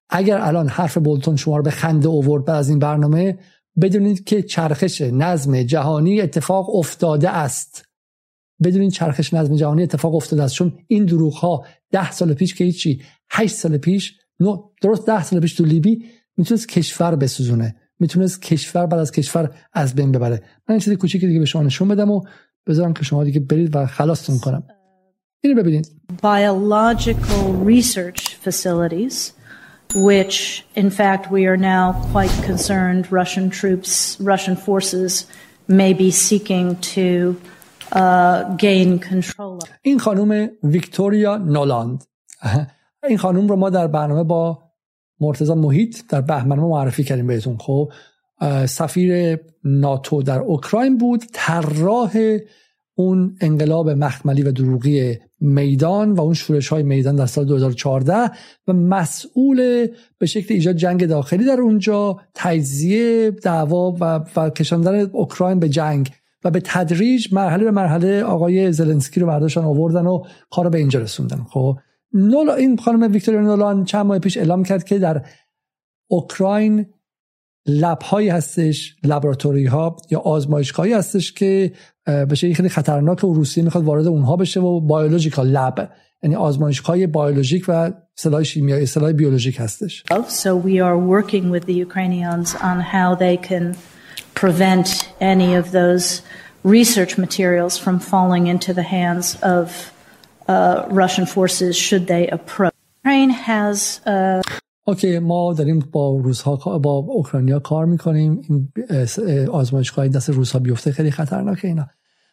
[0.09, 3.39] اگر الان حرف بولتون شما رو به خنده اوورد بعد از این برنامه
[3.81, 7.85] بدونید که چرخش نظم جهانی اتفاق افتاده است.
[8.63, 10.55] بدونید چرخش نظم جهانی اتفاق افتاده است.
[10.55, 14.20] چون این دروغ ها ده سال پیش که هیچی هشت سال پیش
[14.83, 16.05] درست ده سال پیش تو لیبی
[16.37, 17.77] می‌تونست کشور بسوزونه.
[17.99, 20.43] می‌تونست کشور بعد از کشور از بین ببره.
[20.69, 22.23] من این چیزی کوچیکی دیگه به شما نشون بدم و
[22.67, 24.63] بذارم که شما دیگه برید و خلاصتون کنم
[25.41, 25.87] اینو ببینید.
[26.23, 29.33] Biological research facilities
[30.09, 31.85] which in fact we are now
[32.15, 35.27] quite concerned Russian troops, Russian forces
[35.81, 37.37] may be seeking to
[37.93, 39.69] uh, gain control of.
[39.83, 42.05] این خانم ویکتوریا نولاند.
[43.09, 44.59] این خانم رو ما در برنامه با
[45.21, 47.57] مرتضی محیط در بهمن معرفی کردیم بهتون.
[47.57, 47.93] خب
[48.67, 52.39] سفیر ناتو در اوکراین بود طراح
[52.95, 58.31] اون انقلاب مخملی و دروغی میدان و اون شورش های میدان در سال 2014
[58.69, 59.87] و مسئول
[60.19, 66.11] به شکل ایجاد جنگ داخلی در اونجا تجزیه دعوا و, و کشاندن اوکراین به جنگ
[66.45, 71.01] و به تدریج مرحله به مرحله آقای زلنسکی رو برداشتن آوردن و کار به اینجا
[71.01, 71.47] رسوندن.
[71.51, 71.79] خب
[72.13, 75.23] نولا این خانم ویکتوریا نولان چند ماه پیش اعلام کرد که در
[76.11, 76.87] اوکراین
[77.67, 81.73] لب هایی هستش لابراتوری ها یا آزمایشگاهی هستش که
[82.07, 85.91] بشه خیلی خطرناک و روسیه می‌خواد وارد اونها بشه و بایولوژیکال لب
[86.23, 90.05] یعنی آزمایشگاه بیولوژیک و سلاح شیمیایی سلاح بیولوژیک هستش.
[90.29, 93.77] So we are working with the Ukrainians on how they can
[94.35, 94.89] prevent
[95.21, 96.23] any of those
[96.63, 99.93] research materials from falling into the hands of
[101.01, 102.75] Russian forces should they approach.
[103.05, 104.43] Ukraine has uh...
[104.87, 108.43] اوکی ما داریم با روزها با اوکراینیا کار می‌کنیم.
[108.49, 108.73] این
[109.49, 111.87] آزمایشگاه دست روزها بیفته خیلی خطرناکه اینا.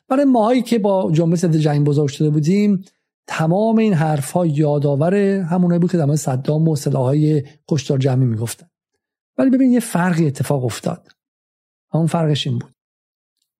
[0.09, 2.85] برای ماهایی که با جنبش ضد جنگ بزرگ شده بودیم
[3.27, 8.67] تمام این حرف ها یادآور همونایی بود که در صدام و سلاحهای کشتار جمعی می‌گفتن.
[9.37, 11.07] ولی ببین یه فرقی اتفاق افتاد.
[11.93, 12.71] همون فرقش این بود.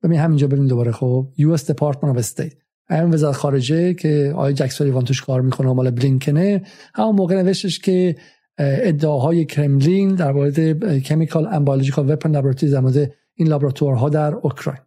[0.03, 1.27] ببین همینجا ببین دوباره خب.
[1.39, 2.66] US Department of State.
[2.89, 6.61] همون وزارت خارجه که آقای جک سالیوان کار می‌کنه مال بلینکنه
[6.95, 8.15] همون موقع نوشتش که
[8.57, 14.81] ادعاهای کرملین در مورد کمیکال اند بیولوژیکال وپن لابراتوری در مورد این لابراتوارها در اوکراین.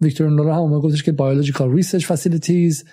[0.00, 2.84] ویکتوریا نولاند هم گفتش که biological research facilities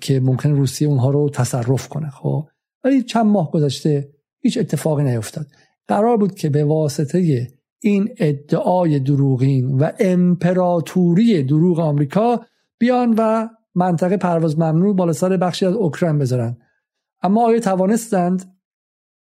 [0.00, 2.10] که ممکن روسیه اونها رو تصرف کنه.
[2.10, 2.48] خب
[2.84, 4.08] ولی چند ماه گذشته
[4.40, 5.46] هیچ اتفاقی نیفتاد.
[5.88, 7.48] قرار بود که به واسطه
[7.80, 12.40] این ادعای دروغین و امپراتوری دروغ آمریکا
[12.78, 16.56] بیان و منطقه پرواز ممنوع بالا سر بخشی از اوکراین بذارن.
[17.22, 18.58] اما آیا توانستند؟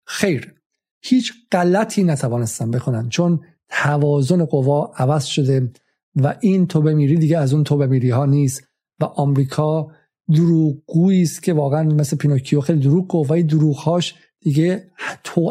[0.06, 0.54] خیر.
[1.02, 5.72] هیچ غلطی نتوانستن بکنن چون توازن قوا عوض شده
[6.16, 8.64] و این تو بمیری دیگه از اون تو بمیری ها نیست
[9.00, 9.90] و آمریکا
[10.34, 14.90] دروغگویی است که واقعا مثل پینوکیو خیلی دروغ گفت و دروغهاش دیگه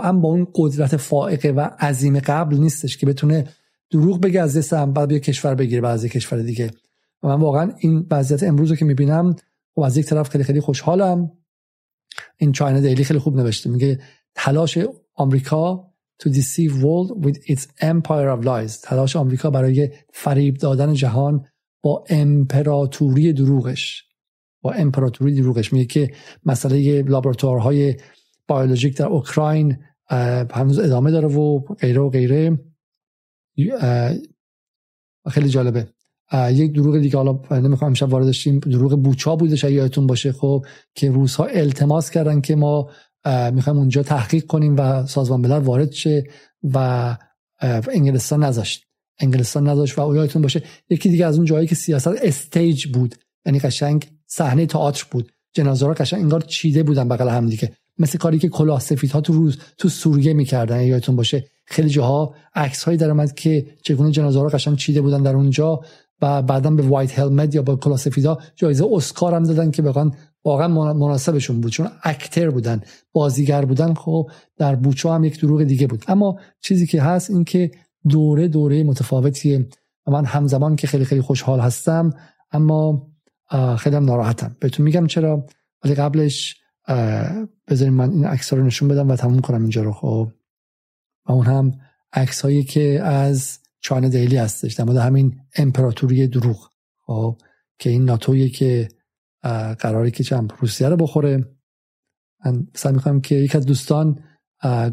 [0.03, 3.47] هم با اون قدرت فائقه و عظیم قبل نیستش که بتونه
[3.91, 6.71] دروغ بگه از دست هم بعد بیا کشور بگیره بعضی کشور دیگه.
[7.23, 9.35] و من واقعا این وضعیت امروز رو که می‌بینم
[9.77, 11.31] و از یک طرف خیلی خیلی خوشحالم.
[12.37, 13.99] این چاینا دیلی خیلی خوب نوشته میگه
[14.35, 14.77] تلاش
[15.13, 15.91] آمریکا
[16.23, 18.79] to deceive world with its empire of lies.
[18.83, 21.45] تلاش آمریکا برای فریب دادن جهان
[21.83, 24.03] با امپراتوری دروغش.
[24.61, 25.73] با امپراتوری دروغش.
[25.73, 26.13] میگه که
[26.45, 27.95] مسئله لابراتوارهای
[28.47, 29.77] بیولوژیک در اوکراین
[30.51, 32.59] هنوز ادامه داره و غیره و غیره.
[35.29, 35.87] خیلی جالبه.
[36.51, 40.65] یک دروغ دیگه حالا نمی‌خوام امشب وارد داشتیم دروغ بوچا بوده شاید یادتون باشه خب
[40.95, 42.89] که روزها التماس کردن که ما
[43.53, 46.23] می‌خوایم اونجا تحقیق کنیم و سازمان ملل وارد شه
[46.73, 47.17] و
[47.91, 48.83] انگلستان نذاشت.
[49.19, 53.59] انگلستان نذاشت و یادتون باشه یکی دیگه از اون جایی که سیاست استیج بود یعنی
[53.59, 55.31] قشنگ صحنه تئاتر بود.
[55.53, 57.71] جنازه ها قشنگ انگار چیده بودن بغل هم دیگه.
[57.97, 61.45] مثل کاری که کلاه سفیدها تو روز تو سوریه می‌کردن یادتون باشه.
[61.65, 65.81] خیلی جاها عکس هایی در که چگونه جنازه ها قشنگ چیده بودن در اونجا.
[66.21, 70.15] و بعدا به وایت هلمت یا با کلاه سفیدا جایزه اسکار هم دادن که بقان
[70.43, 72.81] واقعا مناسبشون بود چون اکتر بودن
[73.11, 76.05] بازیگر بودن خب در بوچو هم یک دروغ دیگه بود.
[76.07, 77.71] اما چیزی که هست این که
[78.09, 79.67] دوره دوره متفاوتیه.
[80.07, 82.13] و من همزمان که خیلی خیلی خوشحال هستم
[82.51, 83.07] اما
[83.77, 84.55] خیلی هم ناراحتم.
[84.59, 85.45] بهتون میگم چرا؟
[85.83, 86.55] ولی قبلش
[87.67, 89.91] بذاریم من این عکس رو نشون بدم و تموم کنم اینجا رو.
[89.91, 90.31] خب
[91.25, 91.71] و اون هم
[92.13, 96.69] عکس هایی که از چانه دیلی هستش در مورد همین امپراتوری دروغ
[97.05, 97.37] خب
[97.79, 98.87] که این ناتویی که
[99.79, 101.45] قراری که چند روسیه رو بخوره.
[102.45, 104.19] من سعی می‌کنم که یک از دوستان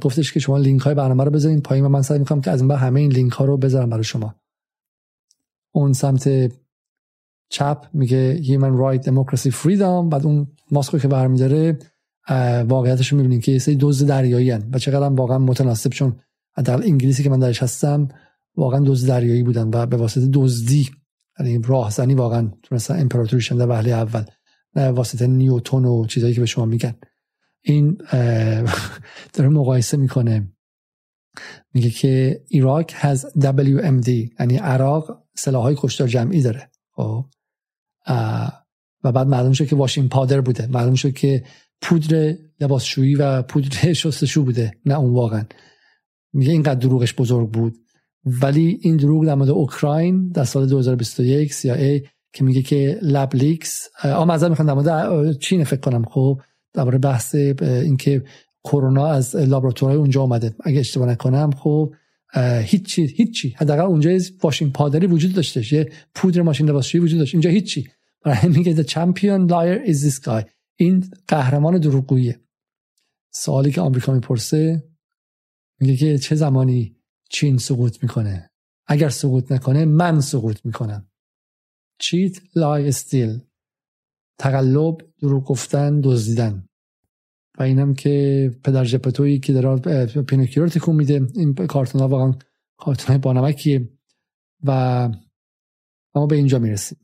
[0.00, 2.62] گفتش که شما لینک های برنامه رو بذارین پایین و من سعی می‌کنم که از
[2.62, 4.34] این همه این لینک ها رو بذارم برای شما.
[5.72, 6.52] اون سمت
[7.50, 11.78] چپ میگه Human Right Democracy Freedom بعد اون ماسکو که برمیداره
[12.68, 16.20] واقعیتش رو می‌بینین که یه سری دوز دریایی هن و چقدر واقعا متناسب چون
[16.56, 18.08] حداقل انگلیسی که من درش هستم
[18.58, 20.90] واقعا دوز دریایی بودن و به واسطه دزدی
[21.38, 24.24] یعنی راهزنی واقعا تونستن امپراتوری شدن در وهله اول
[24.76, 26.94] نه واسطه نیوتون و چیزایی که به شما میگن.
[27.62, 27.98] این
[29.34, 30.52] داره مقایسه می‌کنه.
[31.74, 34.08] میگه که ایراک has WMD
[34.40, 36.70] یعنی عراق سلاحهای کشتار جمعی داره.
[36.92, 37.24] خب.
[39.04, 40.66] و بعد معلوم شد که واشین پادر بوده.
[40.66, 41.44] معلوم شد که
[41.82, 44.72] پودر لباسشویی و پودر شستشو بوده.
[44.84, 45.44] نه اون واقعا.
[46.32, 47.87] میگه اینقدر دروغش بزرگ بود.
[48.24, 53.88] ولی این دروغ در مورد اوکراین در سال 2021 CIA که میگه که لب لیکس
[54.04, 56.04] آ معذرت می‌خوام در مورد چین فکر کنم.
[56.04, 56.40] خب
[56.72, 58.24] در بحث اینکه
[58.64, 60.54] کرونا از لابراتوارهای اونجا اومده.
[60.64, 61.94] اگه اشتباه نکنم خب
[62.62, 65.74] هیچی هیچی حداقل اونجا واشین پادری وجود داشته.
[65.74, 67.88] یه پودر ماشین لباسشویی وجود داشت اینجا هیچی
[68.24, 70.44] برای میگه the champion liar is this guy.
[70.76, 72.40] این قهرمان دروغگویه
[73.30, 74.82] سوالی که آمریکا می‌پرسه
[75.80, 76.97] میگه که چه زمانی
[77.28, 78.50] چین سقوط می‌کنه.
[78.86, 81.10] اگر سقوط نکنه من سقوط می‌کنم.
[81.98, 83.40] cheat lie steal.
[84.38, 86.68] تقلب دروغ گفتن دزدیدن.
[87.58, 91.26] و اینم که پدر ژپتویی که داره پینوکیو رو تکون میده.
[91.34, 92.34] این کارتون ها واقعا
[92.76, 93.88] کارتون های بانمکیه.
[94.62, 94.70] و
[96.14, 96.98] اما به اینجا می‌رسیم.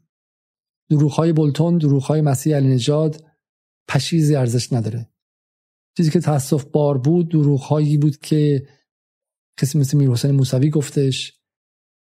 [0.91, 3.25] دروغ های بولتون دروغ های مسیح علی نجاد
[3.89, 5.11] پشیزی ارزش نداره.
[5.97, 8.69] چیزی که تاسف بار بود دروغ هایی بود که
[9.57, 11.33] کسی مثل میر حسین موسوی گفتش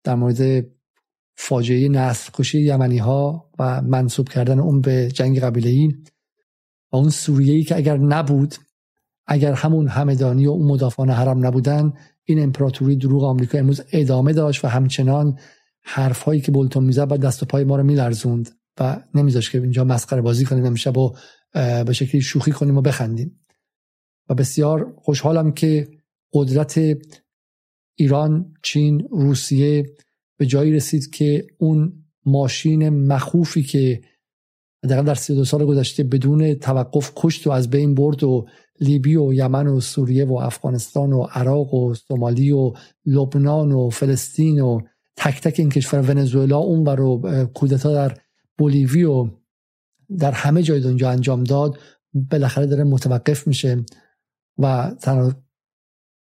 [0.03, 0.65] در مورد
[1.35, 5.87] فاجعه نسل کشی یمنی ها و منصوب کردن اون به جنگ قبیله ای
[6.91, 8.55] و اون سوریه ای که اگر نبود
[9.27, 11.93] اگر همون همدانی و اون مدافعان حرم نبودن
[12.23, 15.39] این امپراتوری دروغ آمریکا امروز ادامه داشت و همچنان
[15.83, 18.49] حرف هایی که بولتون می‌زد بعد دست و پای ما رو میلرزوند
[18.79, 21.15] و نمیذاشت که اینجا مسخره بازی کنیم امشب و
[21.85, 23.45] به شکلی شوخی کنیم و بخندیم.
[24.29, 25.87] و بسیار خوشحالم که
[26.33, 26.79] قدرت
[27.95, 29.95] ایران چین روسیه
[30.37, 34.01] به جایی رسید که اون ماشین مخوفی که
[34.83, 38.47] حداقل در 32 سال گذشته بدون توقف کشت و از بین برد و
[38.79, 42.73] لیبی و یمن و سوریه و افغانستان و عراق و سومالی و
[43.05, 44.81] لبنان و فلسطین و
[45.15, 48.17] تک تک این کشور ونزوئلا اون و کودتا در
[48.57, 49.29] بولیوی و
[50.17, 51.79] در همه جای دنیا انجام داد
[52.13, 53.85] بالاخره داره متوقف میشه
[54.57, 55.33] و تنها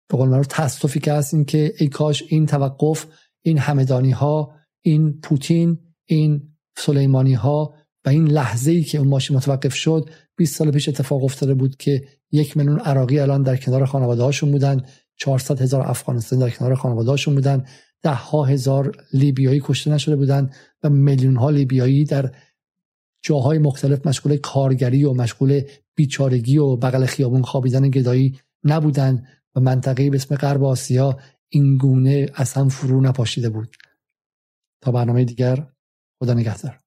[0.09, 3.05] به قول تاسفی که هست این که ای کاش این توقف
[3.41, 4.51] این همدانی ها
[4.81, 6.41] این پوتین این
[6.77, 7.73] سلیمانی ها
[8.05, 11.75] و این لحظه ای که اون ماشین متوقف شد 20 سال پیش اتفاق افتاده بود
[11.75, 14.81] که یک میلیون عراقی الان در کنار خانواده هاشون بودن
[15.15, 17.65] 400 هزار افغانستانی در کنار خانواده هاشون بودن
[18.01, 20.49] ده ها هزار لیبیایی کشته نشده بودن
[20.83, 22.31] و میلیون ها لیبیایی در
[23.21, 25.61] جاهای مختلف مشغول کارگری و مشغول
[25.95, 29.23] بیچارگی و بغل خیابون خوابیدن گدایی نبودن.
[29.57, 31.19] و منطقه به اسم غرب آسیا
[31.49, 33.75] این گونه اصلا فرو نپاشیده بود.
[34.81, 35.67] تا برنامه دیگر
[36.19, 36.79] خدا نگهدار.